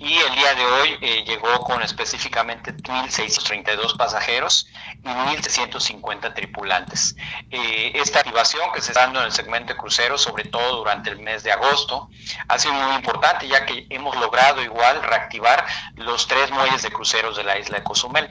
y 0.02 0.18
el 0.18 0.34
día 0.34 0.54
de 0.56 0.64
hoy 0.64 0.98
eh, 1.00 1.24
llegó 1.24 1.60
con 1.60 1.80
específicamente 1.80 2.74
1.632 2.74 3.96
pasajeros 3.96 4.66
y 5.04 5.06
1.650 5.06 6.34
tripulantes. 6.34 7.14
Eh, 7.50 7.92
esta 7.94 8.18
activación 8.18 8.72
que 8.72 8.80
se 8.80 8.90
está 8.90 9.02
dando 9.02 9.20
en 9.20 9.26
el 9.26 9.32
segmento 9.32 9.74
de 9.74 9.78
cruceros, 9.78 10.20
sobre 10.20 10.44
todo 10.44 10.78
durante 10.78 11.10
el 11.10 11.20
mes 11.20 11.44
de 11.44 11.52
agosto, 11.52 12.10
ha 12.48 12.58
sido 12.58 12.74
muy 12.74 12.96
importante 12.96 13.46
ya 13.46 13.64
que 13.64 13.86
hemos 13.90 14.16
logrado 14.16 14.60
igual 14.60 15.00
reactivar 15.04 15.64
los 15.94 16.26
tres 16.26 16.50
muelles 16.50 16.82
de 16.82 16.90
cruceros 16.90 17.36
de 17.36 17.44
la 17.44 17.58
isla 17.58 17.78
de 17.78 17.84
Cozumel. 17.84 18.28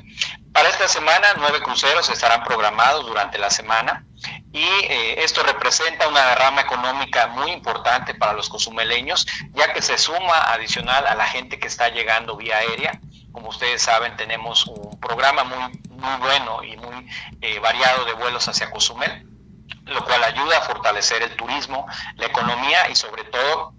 Para 0.51 0.67
esta 0.67 0.89
semana, 0.89 1.29
nueve 1.37 1.61
cruceros 1.61 2.09
estarán 2.09 2.43
programados 2.43 3.05
durante 3.05 3.37
la 3.37 3.49
semana 3.49 4.05
y 4.53 4.63
eh, 4.63 5.23
esto 5.23 5.43
representa 5.43 6.07
una 6.07 6.25
derrama 6.27 6.61
económica 6.61 7.27
muy 7.27 7.51
importante 7.51 8.13
para 8.13 8.33
los 8.33 8.49
cozumeleños, 8.49 9.25
ya 9.53 9.71
que 9.71 9.81
se 9.81 9.97
suma 9.97 10.51
adicional 10.51 11.07
a 11.07 11.15
la 11.15 11.25
gente 11.25 11.57
que 11.57 11.67
está 11.67 11.89
llegando 11.89 12.35
vía 12.35 12.57
aérea. 12.57 12.99
Como 13.31 13.49
ustedes 13.49 13.81
saben, 13.81 14.17
tenemos 14.17 14.67
un 14.67 14.99
programa 14.99 15.45
muy, 15.45 15.79
muy 15.89 16.17
bueno 16.19 16.63
y 16.63 16.75
muy 16.75 17.07
eh, 17.41 17.59
variado 17.59 18.03
de 18.03 18.13
vuelos 18.13 18.45
hacia 18.49 18.69
Cozumel, 18.69 19.25
lo 19.85 20.03
cual 20.03 20.21
ayuda 20.23 20.57
a 20.57 20.61
fortalecer 20.61 21.23
el 21.23 21.35
turismo, 21.37 21.87
la 22.15 22.25
economía 22.25 22.89
y 22.89 22.95
sobre 22.95 23.23
todo 23.23 23.73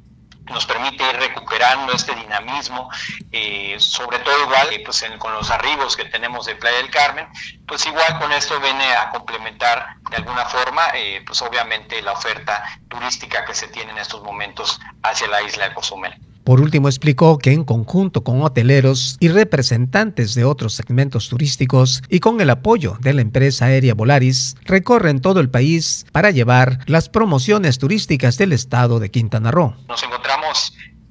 nos 0.51 0.67
permite 0.67 1.05
ir 1.05 1.17
recuperando 1.17 1.93
este 1.93 2.15
dinamismo, 2.15 2.91
eh, 3.31 3.77
sobre 3.79 4.19
todo 4.21 4.43
igual 4.45 4.69
pues 4.85 5.05
con 5.19 5.33
los 5.35 5.51
arribos 5.51 5.97
que 5.97 6.05
tenemos 6.07 6.47
de 6.47 6.57
Playa 6.57 6.79
del 6.79 6.91
Carmen, 6.91 7.27
pues 7.67 7.87
igual 7.87 8.19
con 8.19 8.33
esto 8.33 8.59
viene 8.61 8.93
a 8.93 9.11
complementar 9.11 9.97
de 10.11 10.17
alguna 10.17 10.45
forma, 10.47 10.89
eh, 10.95 11.23
pues 11.27 11.41
obviamente 11.43 12.03
la 12.03 12.13
oferta 12.13 12.65
turística 12.89 13.45
que 13.45 13.55
se 13.55 13.69
tiene 13.69 13.93
en 13.93 13.99
estos 13.99 14.23
momentos 14.23 14.81
hacia 15.03 15.29
la 15.29 15.43
isla 15.43 15.69
de 15.69 15.75
Cozumel. 15.75 16.15
Por 16.45 16.61
último, 16.61 16.89
explicó 16.89 17.39
que 17.39 17.53
en 17.53 17.63
conjunto 17.63 18.25
con 18.25 18.43
hoteleros 18.43 19.17
y 19.21 19.29
representantes 19.29 20.35
de 20.35 20.45
otros 20.45 20.75
segmentos 20.75 21.29
turísticos 21.29 22.03
y 22.09 22.19
con 22.19 22.41
el 22.41 22.51
apoyo 22.51 22.97
de 23.01 23.13
la 23.13 23.23
empresa 23.23 23.67
aérea 23.67 23.95
Volaris, 23.95 24.57
recorren 24.65 25.21
todo 25.21 25.39
el 25.39 25.51
país 25.51 26.05
para 26.11 26.33
llevar 26.33 26.81
las 26.87 27.09
promociones 27.09 27.79
turísticas 27.79 28.39
del 28.39 28.53
estado 28.53 28.99
de 28.99 29.11
Quintana 29.13 29.53
Roo. 29.53 29.77
Nos 29.87 30.03
encontramos 30.03 30.32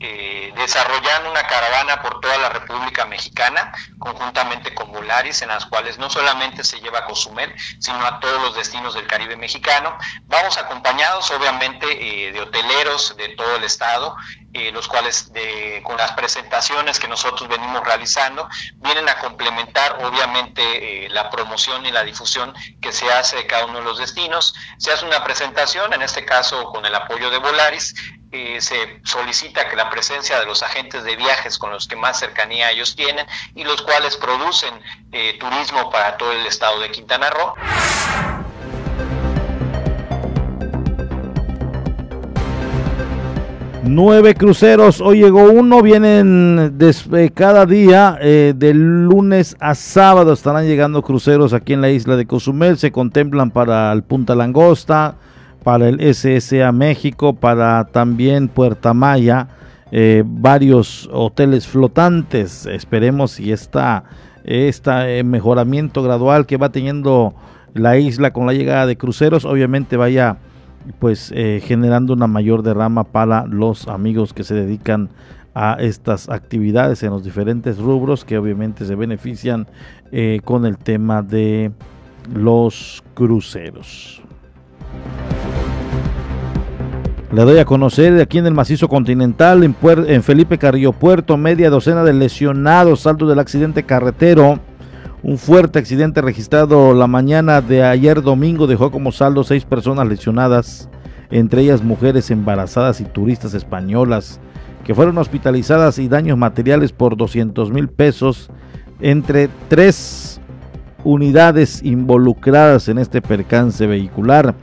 eh, 0.04 0.52
desarrollando 0.56 1.30
una 1.30 1.46
caravana 1.46 2.02
por 2.02 2.20
toda 2.22 2.36
la 2.40 2.50
República 2.50 3.06
Mexicana, 3.06 3.72
conjuntamente 4.00 4.74
con 4.74 4.92
Volaris, 4.92 5.44
en 5.44 5.50
las 5.50 5.68
cuales 5.68 6.00
no 6.00 6.10
solamente 6.10 6.64
se 6.64 6.80
lleva 6.80 7.00
a 7.00 7.06
Cozumel, 7.06 7.54
sino 7.78 8.04
a 8.04 8.20
todos 8.20 8.42
los 8.42 8.56
destinos 8.56 8.96
del 8.96 9.06
Caribe 9.06 9.36
mexicano. 9.36 9.96
Vamos 10.24 10.58
acompañados, 10.58 11.30
obviamente, 11.30 11.86
eh, 11.92 12.32
de 12.32 12.42
hoteleros 12.42 13.16
de 13.16 13.30
todo 13.36 13.58
el 13.58 13.64
estado, 13.64 14.16
eh, 14.54 14.72
los 14.72 14.88
cuales 14.88 15.32
con 15.84 15.98
las 15.98 16.14
presentaciones 16.14 17.00
que 17.00 17.08
nosotros 17.08 17.48
venimos 17.48 17.86
realizando 17.86 18.50
vienen 18.78 19.08
a 19.08 19.20
complementar 19.20 20.04
obviamente 20.04 21.08
la 21.10 21.30
promoción 21.30 21.86
y 21.86 21.92
la 21.92 22.04
difusión 22.04 22.54
que 22.82 22.92
se 22.92 23.10
hace 23.14 23.36
de 23.38 23.46
cada 23.46 23.66
uno 23.66 23.80
de 23.80 23.86
los 23.86 24.00
destinos. 24.00 24.56
Se 24.78 24.92
hace 24.92 25.06
una 25.06 25.24
presentación, 25.24 25.94
en 25.94 26.02
este 26.02 26.26
caso 26.26 26.66
con 26.66 26.86
el 26.86 26.96
apoyo 26.96 27.30
de 27.30 27.38
Volaris, 27.38 27.94
eh, 28.32 28.62
se 28.62 29.02
solicita 29.04 29.70
que 29.70 29.76
la 29.76 29.90
presencia 29.90 30.40
de 30.40 30.46
los 30.46 30.64
agentes 30.64 31.04
de 31.04 31.16
viajes 31.16 31.58
con 31.58 31.72
los 31.72 31.88
que 31.88 31.96
más 31.96 32.20
cercanía 32.20 32.72
ellos 32.72 32.96
tienen 32.96 33.26
y 33.56 33.64
los 33.64 33.82
cuales 33.82 34.18
producen 34.18 34.74
eh, 35.12 35.38
turismo 35.40 35.90
para 35.92 36.18
todo 36.18 36.32
el 36.32 36.46
estado 36.46 36.80
de 36.80 36.92
Quintana 36.92 37.30
Roo. 37.30 37.54
Nueve 43.84 44.36
cruceros, 44.36 45.02
hoy 45.02 45.22
llegó 45.22 45.46
uno, 45.46 45.82
vienen 45.82 46.78
eh, 46.80 47.32
cada 47.34 47.66
día, 47.66 48.16
eh, 48.22 48.54
de 48.56 48.76
lunes 48.76 49.58
a 49.60 49.74
sábado 49.74 50.34
estarán 50.34 50.68
llegando 50.68 51.02
cruceros 51.02 51.52
aquí 51.52 51.74
en 51.74 51.82
la 51.82 51.90
isla 51.90 52.16
de 52.16 52.28
Cozumel, 52.28 52.78
se 52.78 52.92
contemplan 52.92 53.50
para 53.50 53.92
el 53.92 54.04
Punta 54.04 54.36
Langosta, 54.36 55.16
para 55.64 55.90
el 55.90 56.00
SSA 56.14 56.72
México, 56.72 57.34
para 57.34 57.86
también 57.86 58.48
Puerta 58.48 58.94
Maya, 58.94 59.48
eh, 59.92 60.24
varios 60.26 61.10
hoteles 61.12 61.68
flotantes. 61.68 62.66
Esperemos 62.66 63.32
si 63.32 63.52
está 63.52 64.04
este 64.44 65.24
mejoramiento 65.24 66.02
gradual 66.02 66.46
que 66.46 66.58
va 66.58 66.72
teniendo 66.72 67.36
la 67.74 67.98
isla 67.98 68.34
con 68.34 68.48
la 68.48 68.54
llegada 68.54 68.86
de 68.86 68.98
cruceros, 68.98 69.46
obviamente 69.46 69.98
vaya 69.98 70.38
pues 70.98 71.32
eh, 71.36 71.62
generando 71.64 72.14
una 72.14 72.26
mayor 72.26 72.64
derrama 72.64 73.04
para 73.04 73.46
los 73.46 73.88
amigos 73.88 74.34
que 74.34 74.44
se 74.44 74.56
dedican 74.56 75.10
a 75.54 75.78
estas 75.80 76.28
actividades 76.30 77.04
en 77.04 77.12
los 77.12 77.24
diferentes 77.24 77.78
rubros 77.78 78.26
que 78.26 78.38
obviamente 78.38 78.86
se 78.86 78.96
benefician 78.96 79.68
con 80.44 80.66
el 80.66 80.78
tema 80.78 81.22
de 81.22 81.72
los 82.34 83.04
cruceros. 83.14 84.22
Le 87.32 87.44
doy 87.44 87.60
a 87.60 87.66
conocer 87.66 88.20
aquí 88.20 88.40
en 88.40 88.46
el 88.46 88.54
macizo 88.54 88.90
continental, 88.90 89.64
en, 89.64 89.74
en 90.08 90.22
Felipe 90.22 90.58
Carrillo 90.58 90.92
Puerto, 90.92 91.38
media 91.38 91.70
docena 91.70 92.04
de 92.04 92.12
lesionados, 92.12 93.02
saldo 93.02 93.26
del 93.26 93.40
accidente 93.40 93.84
carretero. 93.84 94.60
Un 95.24 95.38
fuerte 95.38 95.80
accidente 95.80 96.20
registrado 96.20 96.94
la 96.94 97.08
mañana 97.08 97.62
de 97.62 97.84
ayer 97.84 98.22
domingo 98.22 98.68
dejó 98.68 98.92
como 98.92 99.14
saldo 99.14 99.46
seis 99.46 99.64
personas 99.64 100.10
lesionadas, 100.10 100.90
entre 101.30 101.62
ellas 101.62 101.82
mujeres 101.82 102.30
embarazadas 102.32 103.00
y 103.00 103.06
turistas 103.06 103.54
españolas, 103.54 104.42
que 104.84 104.94
fueron 104.94 105.18
hospitalizadas 105.18 106.00
y 106.00 106.10
daños 106.10 106.38
materiales 106.38 106.92
por 106.92 107.16
200 107.16 107.72
mil 107.72 107.88
pesos 107.88 108.50
entre 109.00 109.48
tres 109.70 110.42
unidades 111.06 111.82
involucradas 111.82 112.90
en 112.90 112.98
este 112.98 113.22
percance 113.22 113.88
vehicular. 113.88 114.54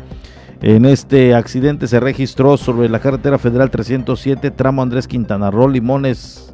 En 0.61 0.87
este 0.87 1.37
accidente 1.37 1.87
se 1.87 2.01
registró 2.01 2.57
sobre 2.57 2.89
la 2.89 2.99
carretera 2.99 3.39
federal 3.39 3.71
307, 3.71 4.51
tramo 4.51 4.83
Andrés 4.83 5.07
Quintana 5.07 5.53
Roo, 5.53 5.69
Limones, 5.69 6.53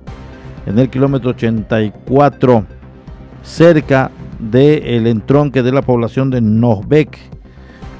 en 0.66 0.78
el 0.78 0.90
kilómetro 0.90 1.30
84, 1.30 2.66
cerca 3.42 4.10
del 4.38 5.06
entronque 5.06 5.62
de 5.62 5.72
la 5.72 5.80
población 5.80 6.28
de 6.28 6.42
Novec, 6.42 7.18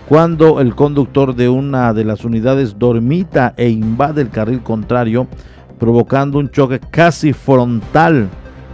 cuando 0.06 0.60
el 0.60 0.74
conductor 0.74 1.34
de 1.34 1.48
una 1.48 1.94
de 1.94 2.04
las 2.04 2.26
unidades 2.26 2.78
dormita 2.78 3.54
e 3.56 3.70
invade 3.70 4.20
el 4.20 4.28
carril 4.28 4.62
contrario, 4.62 5.26
provocando 5.78 6.38
un 6.38 6.50
choque 6.50 6.80
casi 6.80 7.32
frontal 7.32 8.28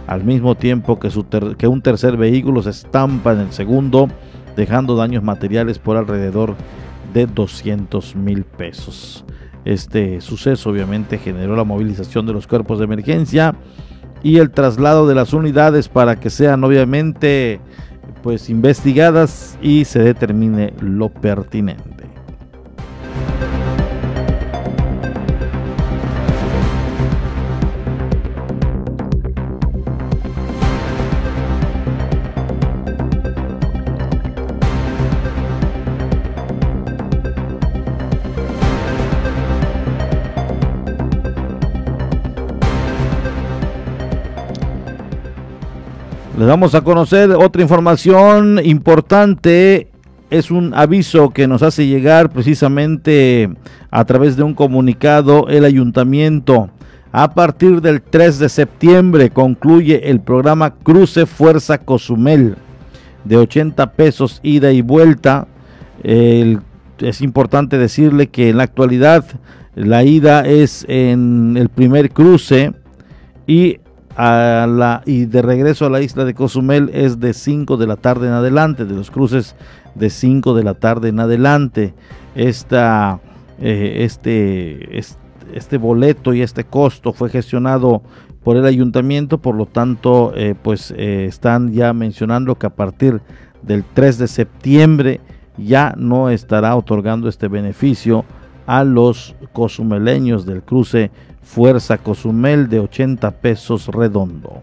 al 0.05 0.25
mismo 0.25 0.55
tiempo 0.55 0.99
que, 0.99 1.09
su 1.09 1.25
que 1.57 1.67
un 1.69 1.81
tercer 1.81 2.17
vehículo 2.17 2.61
se 2.61 2.71
estampa 2.71 3.31
en 3.31 3.39
el 3.39 3.53
segundo, 3.53 4.09
dejando 4.57 4.97
daños 4.97 5.23
materiales 5.23 5.79
por 5.79 5.95
alrededor 5.95 6.49
de 6.49 6.90
200 7.13 8.15
mil 8.15 8.43
pesos. 8.43 9.25
Este 9.65 10.21
suceso 10.21 10.69
obviamente 10.69 11.17
generó 11.17 11.55
la 11.55 11.63
movilización 11.63 12.25
de 12.25 12.33
los 12.33 12.47
cuerpos 12.47 12.79
de 12.79 12.85
emergencia 12.85 13.55
y 14.23 14.37
el 14.37 14.51
traslado 14.51 15.07
de 15.07 15.15
las 15.15 15.33
unidades 15.33 15.87
para 15.87 16.19
que 16.19 16.29
sean 16.29 16.63
obviamente 16.63 17.59
pues 18.23 18.49
investigadas 18.49 19.57
y 19.61 19.85
se 19.85 19.99
determine 19.99 20.73
lo 20.79 21.09
pertinente. 21.09 22.10
Les 46.41 46.47
vamos 46.47 46.73
a 46.73 46.81
conocer 46.81 47.29
otra 47.29 47.61
información 47.61 48.59
importante. 48.63 49.89
Es 50.31 50.49
un 50.49 50.73
aviso 50.73 51.29
que 51.29 51.47
nos 51.47 51.61
hace 51.61 51.85
llegar 51.85 52.31
precisamente 52.31 53.47
a 53.91 54.05
través 54.05 54.37
de 54.37 54.41
un 54.41 54.55
comunicado 54.55 55.49
el 55.49 55.65
ayuntamiento. 55.65 56.71
A 57.11 57.35
partir 57.35 57.79
del 57.79 58.01
3 58.01 58.39
de 58.39 58.49
septiembre 58.49 59.29
concluye 59.29 60.09
el 60.09 60.19
programa 60.19 60.73
Cruce 60.73 61.27
Fuerza 61.27 61.77
Cozumel 61.77 62.55
de 63.23 63.37
80 63.37 63.91
pesos 63.91 64.39
ida 64.41 64.71
y 64.71 64.81
vuelta. 64.81 65.47
es 66.03 67.21
importante 67.21 67.77
decirle 67.77 68.29
que 68.29 68.49
en 68.49 68.57
la 68.57 68.63
actualidad 68.63 69.25
la 69.75 70.03
ida 70.03 70.47
es 70.47 70.87
en 70.89 71.55
el 71.55 71.69
primer 71.69 72.09
cruce 72.09 72.73
y 73.45 73.77
a 74.15 74.67
la, 74.67 75.01
y 75.05 75.25
de 75.25 75.41
regreso 75.41 75.85
a 75.85 75.89
la 75.89 76.01
isla 76.01 76.25
de 76.25 76.33
Cozumel 76.33 76.89
es 76.93 77.19
de 77.19 77.33
5 77.33 77.77
de 77.77 77.87
la 77.87 77.95
tarde 77.95 78.27
en 78.27 78.33
adelante, 78.33 78.85
de 78.85 78.93
los 78.93 79.11
cruces 79.11 79.55
de 79.95 80.09
5 80.09 80.53
de 80.53 80.63
la 80.63 80.73
tarde 80.73 81.09
en 81.09 81.19
adelante. 81.19 81.93
Esta, 82.35 83.19
eh, 83.59 84.03
este, 84.03 84.99
este, 85.53 85.77
boleto 85.77 86.33
y 86.33 86.41
este 86.41 86.63
costo 86.63 87.13
fue 87.13 87.29
gestionado 87.29 88.01
por 88.43 88.57
el 88.57 88.65
ayuntamiento, 88.65 89.37
por 89.37 89.55
lo 89.55 89.65
tanto, 89.65 90.33
eh, 90.35 90.55
pues 90.61 90.91
eh, 90.97 91.25
están 91.25 91.71
ya 91.71 91.93
mencionando 91.93 92.55
que 92.55 92.67
a 92.67 92.71
partir 92.71 93.21
del 93.61 93.83
3 93.83 94.17
de 94.17 94.27
septiembre 94.27 95.21
ya 95.57 95.93
no 95.97 96.29
estará 96.29 96.75
otorgando 96.75 97.29
este 97.29 97.47
beneficio 97.47 98.25
a 98.65 98.83
los 98.83 99.35
cozumeleños 99.53 100.45
del 100.45 100.63
cruce 100.63 101.11
Fuerza 101.41 101.97
Cozumel 101.97 102.69
de 102.69 102.79
80 102.79 103.31
pesos 103.31 103.87
redondo. 103.87 104.61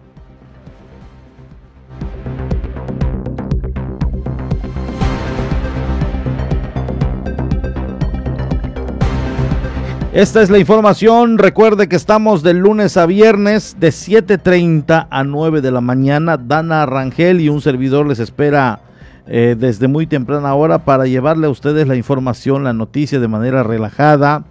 Esta 10.12 10.43
es 10.43 10.51
la 10.51 10.59
información. 10.59 11.39
Recuerde 11.39 11.89
que 11.89 11.95
estamos 11.95 12.43
de 12.43 12.55
lunes 12.55 12.97
a 12.97 13.07
viernes 13.07 13.76
de 13.79 13.91
7.30 13.91 15.07
a 15.11 15.24
9 15.24 15.61
de 15.61 15.70
la 15.70 15.81
mañana. 15.81 16.37
Dana 16.37 16.87
Rangel 16.87 17.41
y 17.41 17.49
un 17.49 17.61
servidor 17.61 18.07
les 18.07 18.18
espera 18.18 18.81
eh, 19.29 19.55
desde 19.57 19.87
muy 19.87 20.07
temprana 20.07 20.55
hora 20.55 20.79
para 20.79 21.07
llevarle 21.07 21.47
a 21.47 21.51
ustedes 21.51 21.87
la 21.87 21.95
información, 21.95 22.64
la 22.64 22.72
noticia 22.72 23.20
de 23.20 23.29
manera 23.29 23.62
relajada 23.62 24.45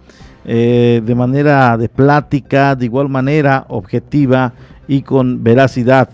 eh, 0.44 1.02
de 1.04 1.14
manera 1.14 1.76
de 1.76 1.88
plática, 1.88 2.74
de 2.74 2.86
igual 2.86 3.08
manera 3.08 3.66
objetiva 3.68 4.52
y 4.86 5.02
con 5.02 5.42
veracidad 5.42 6.10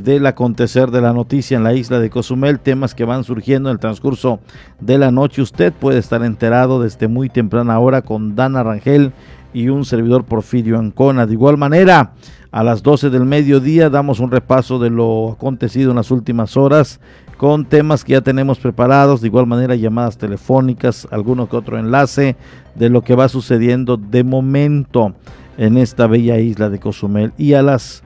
del 0.00 0.26
acontecer 0.26 0.90
de 0.90 1.02
la 1.02 1.12
noticia 1.12 1.56
en 1.56 1.64
la 1.64 1.74
isla 1.74 1.98
de 2.00 2.08
Cozumel, 2.08 2.60
temas 2.60 2.94
que 2.94 3.04
van 3.04 3.24
surgiendo 3.24 3.68
en 3.68 3.74
el 3.74 3.80
transcurso 3.80 4.40
de 4.80 4.96
la 4.96 5.10
noche. 5.10 5.42
Usted 5.42 5.72
puede 5.72 5.98
estar 5.98 6.24
enterado 6.24 6.80
desde 6.80 7.08
muy 7.08 7.28
temprana 7.28 7.78
hora 7.78 8.00
con 8.00 8.34
Dana 8.34 8.62
Rangel 8.62 9.12
y 9.52 9.68
un 9.68 9.84
servidor 9.84 10.24
Porfirio 10.24 10.78
Ancona. 10.78 11.26
De 11.26 11.34
igual 11.34 11.58
manera, 11.58 12.12
a 12.50 12.62
las 12.62 12.82
12 12.82 13.10
del 13.10 13.26
mediodía 13.26 13.90
damos 13.90 14.18
un 14.20 14.30
repaso 14.30 14.78
de 14.78 14.88
lo 14.88 15.32
acontecido 15.32 15.90
en 15.90 15.96
las 15.96 16.10
últimas 16.10 16.56
horas 16.56 17.00
con 17.42 17.64
temas 17.64 18.04
que 18.04 18.12
ya 18.12 18.20
tenemos 18.20 18.60
preparados, 18.60 19.20
de 19.20 19.26
igual 19.26 19.48
manera 19.48 19.74
llamadas 19.74 20.16
telefónicas, 20.16 21.08
alguno 21.10 21.48
que 21.48 21.56
otro 21.56 21.76
enlace 21.76 22.36
de 22.76 22.88
lo 22.88 23.02
que 23.02 23.16
va 23.16 23.28
sucediendo 23.28 23.96
de 23.96 24.22
momento 24.22 25.12
en 25.58 25.76
esta 25.76 26.06
bella 26.06 26.38
isla 26.38 26.70
de 26.70 26.78
Cozumel. 26.78 27.32
Y 27.36 27.54
a 27.54 27.62
las 27.62 28.04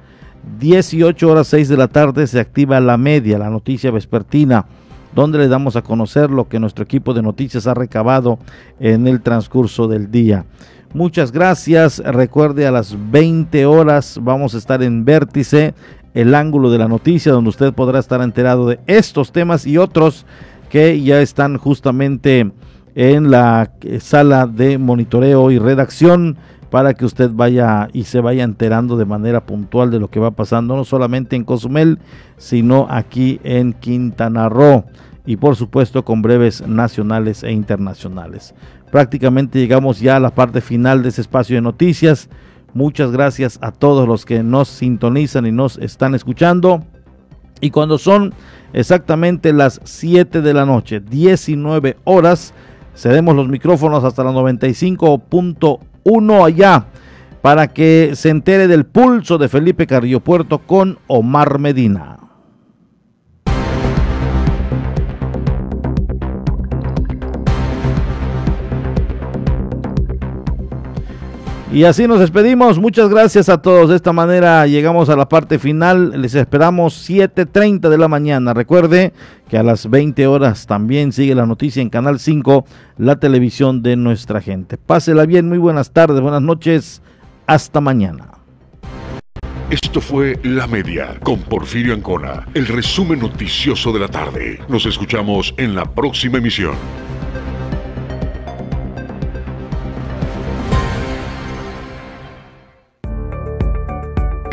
18 0.59 1.29
horas 1.31 1.49
6 1.49 1.69
de 1.69 1.77
la 1.77 1.89
tarde 1.89 2.27
se 2.27 2.41
activa 2.41 2.81
la 2.81 2.97
media, 2.97 3.37
la 3.37 3.51
noticia 3.51 3.91
vespertina, 3.91 4.65
donde 5.15 5.37
le 5.37 5.49
damos 5.49 5.77
a 5.77 5.83
conocer 5.83 6.31
lo 6.31 6.49
que 6.49 6.59
nuestro 6.59 6.85
equipo 6.85 7.13
de 7.13 7.21
noticias 7.21 7.67
ha 7.67 7.75
recabado 7.75 8.39
en 8.81 9.07
el 9.07 9.21
transcurso 9.21 9.87
del 9.87 10.11
día. 10.11 10.47
Muchas 10.95 11.31
gracias. 11.31 11.99
Recuerde 11.99 12.67
a 12.67 12.71
las 12.71 12.97
20 13.11 13.67
horas 13.67 14.19
vamos 14.23 14.55
a 14.55 14.59
estar 14.59 14.83
en 14.83 15.05
Vértice 15.05 15.75
el 16.17 16.35
ángulo 16.35 16.71
de 16.71 16.79
la 16.79 16.89
noticia, 16.89 17.31
donde 17.31 17.51
usted 17.51 17.75
podrá 17.75 17.99
estar 17.99 18.23
enterado 18.23 18.67
de 18.67 18.81
estos 18.87 19.33
temas 19.33 19.67
y 19.67 19.77
otros 19.77 20.25
que 20.71 21.03
ya 21.03 21.21
están 21.21 21.59
justamente 21.59 22.51
en 22.95 23.31
la 23.31 23.71
eh, 23.83 24.01
sala 24.01 24.47
de 24.47 24.79
monitoreo 24.79 25.51
y 25.51 25.59
redacción 25.59 26.39
para 26.71 26.95
que 26.95 27.05
usted 27.05 27.31
vaya 27.31 27.89
y 27.93 28.05
se 28.05 28.21
vaya 28.21 28.45
enterando 28.45 28.97
de 28.97 29.05
manera 29.05 29.45
puntual 29.45 29.91
de 29.91 30.01
lo 30.01 30.09
que 30.09 30.19
va 30.19 30.31
pasando, 30.31 30.75
no 30.75 30.85
solamente 30.85 31.37
en 31.37 31.45
Cozumel, 31.45 31.99
sino 32.39 32.87
aquí 32.89 33.39
en 33.45 33.75
Quintana 33.75 34.49
Roo 34.49 34.87
y 35.27 35.37
por 35.37 35.55
supuesto 35.55 36.03
con 36.03 36.23
breves 36.23 36.67
nacionales 36.67 37.43
e 37.43 37.53
internacionales. 37.53 38.55
Prácticamente 38.91 39.59
llegamos 39.59 40.01
ya 40.01 40.17
a 40.17 40.21
la 40.21 40.35
parte 40.35 40.63
final 40.63 41.03
de 41.03 41.11
ese 41.11 41.21
espacio 41.21 41.57
de 41.57 41.63
noticias. 41.63 42.31
Muchas 42.77 43.11
gracias 43.11 43.59
a 43.63 43.73
todos 43.73 44.07
los 44.07 44.27
que 44.27 44.43
nos 44.43 44.69
sintonizan 44.69 45.47
y 45.47 45.51
nos 45.51 45.79
están 45.79 46.15
escuchando. 46.15 46.85
Y 47.63 47.71
cuando 47.71 47.97
son 47.97 48.35
exactamente 48.75 49.55
las 49.55 49.81
7 49.83 50.43
de 50.43 50.53
la 50.53 50.67
noche, 50.67 51.01
19 51.01 51.97
horas, 52.05 52.53
cedemos 52.95 53.35
los 53.35 53.49
micrófonos 53.49 54.05
hasta 54.05 54.25
la 54.25 54.33
95.1 54.33 56.45
allá 56.45 56.85
para 57.41 57.69
que 57.69 58.11
se 58.15 58.29
entere 58.29 58.69
del 58.69 58.85
pulso 58.85 59.39
de 59.39 59.49
Felipe 59.49 59.87
Carrillo 59.87 60.21
Puerto 60.21 60.59
con 60.59 60.99
Omar 61.07 61.59
Medina. 61.59 62.26
Y 71.73 71.83
así 71.83 72.07
nos 72.07 72.21
despedimos. 72.21 72.79
Muchas 72.79 73.09
gracias 73.09 73.49
a 73.49 73.61
todos. 73.61 73.91
De 73.91 73.97
esta 73.97 74.13
manera 74.13 74.67
llegamos 74.67 75.09
a 75.09 75.17
la 75.17 75.29
parte 75.29 75.59
final. 75.59 76.23
Les 76.23 76.35
esperamos 76.35 77.09
7.30 77.09 77.89
de 77.89 77.99
la 77.99 78.07
mañana. 78.07 78.55
Recuerde 78.55 79.13
que 79.49 79.59
a 79.59 79.65
las 79.65 79.91
20 79.91 80.27
horas 80.29 80.67
también 80.67 81.13
sigue 81.13 81.35
la 81.35 81.45
noticia 81.45 81.83
en 81.83 81.91
Canal 81.91 82.21
5, 82.21 82.65
la 82.99 83.17
televisión 83.17 83.83
de 83.83 83.97
nuestra 83.97 84.41
gente. 84.41 84.79
Pásela 84.79 85.27
bien. 85.27 85.49
Muy 85.49 85.59
buenas 85.59 85.91
tardes, 85.91 86.21
buenas 86.21 86.43
noches. 86.43 87.03
Hasta 87.49 87.81
mañana. 87.81 88.29
Esto 89.69 90.01
fue 90.01 90.39
La 90.45 90.69
Media 90.69 91.19
con 91.25 91.41
Porfirio 91.41 91.93
Ancona, 91.95 92.47
el 92.55 92.69
resumen 92.69 93.19
noticioso 93.19 93.93
de 93.93 93.99
la 93.99 94.07
tarde. 94.07 94.61
Nos 94.69 94.87
escuchamos 94.87 95.53
en 95.57 95.75
la 95.75 95.85
próxima 95.85 96.39
emisión. 96.39 96.77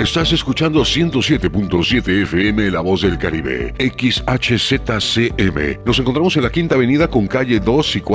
Estás 0.03 0.33
escuchando 0.33 0.81
107.7 0.81 2.23
FM 2.23 2.71
La 2.71 2.81
Voz 2.81 3.03
del 3.03 3.17
Caribe, 3.17 3.73
XHZCM. 3.79 4.25
Nos 5.85 5.97
encontramos 5.97 6.35
en 6.35 6.43
la 6.43 6.51
Quinta 6.51 6.75
Avenida 6.75 7.07
con 7.07 7.25
calle 7.25 7.61
2 7.61 7.95
y 7.95 8.01
4. 8.01 8.11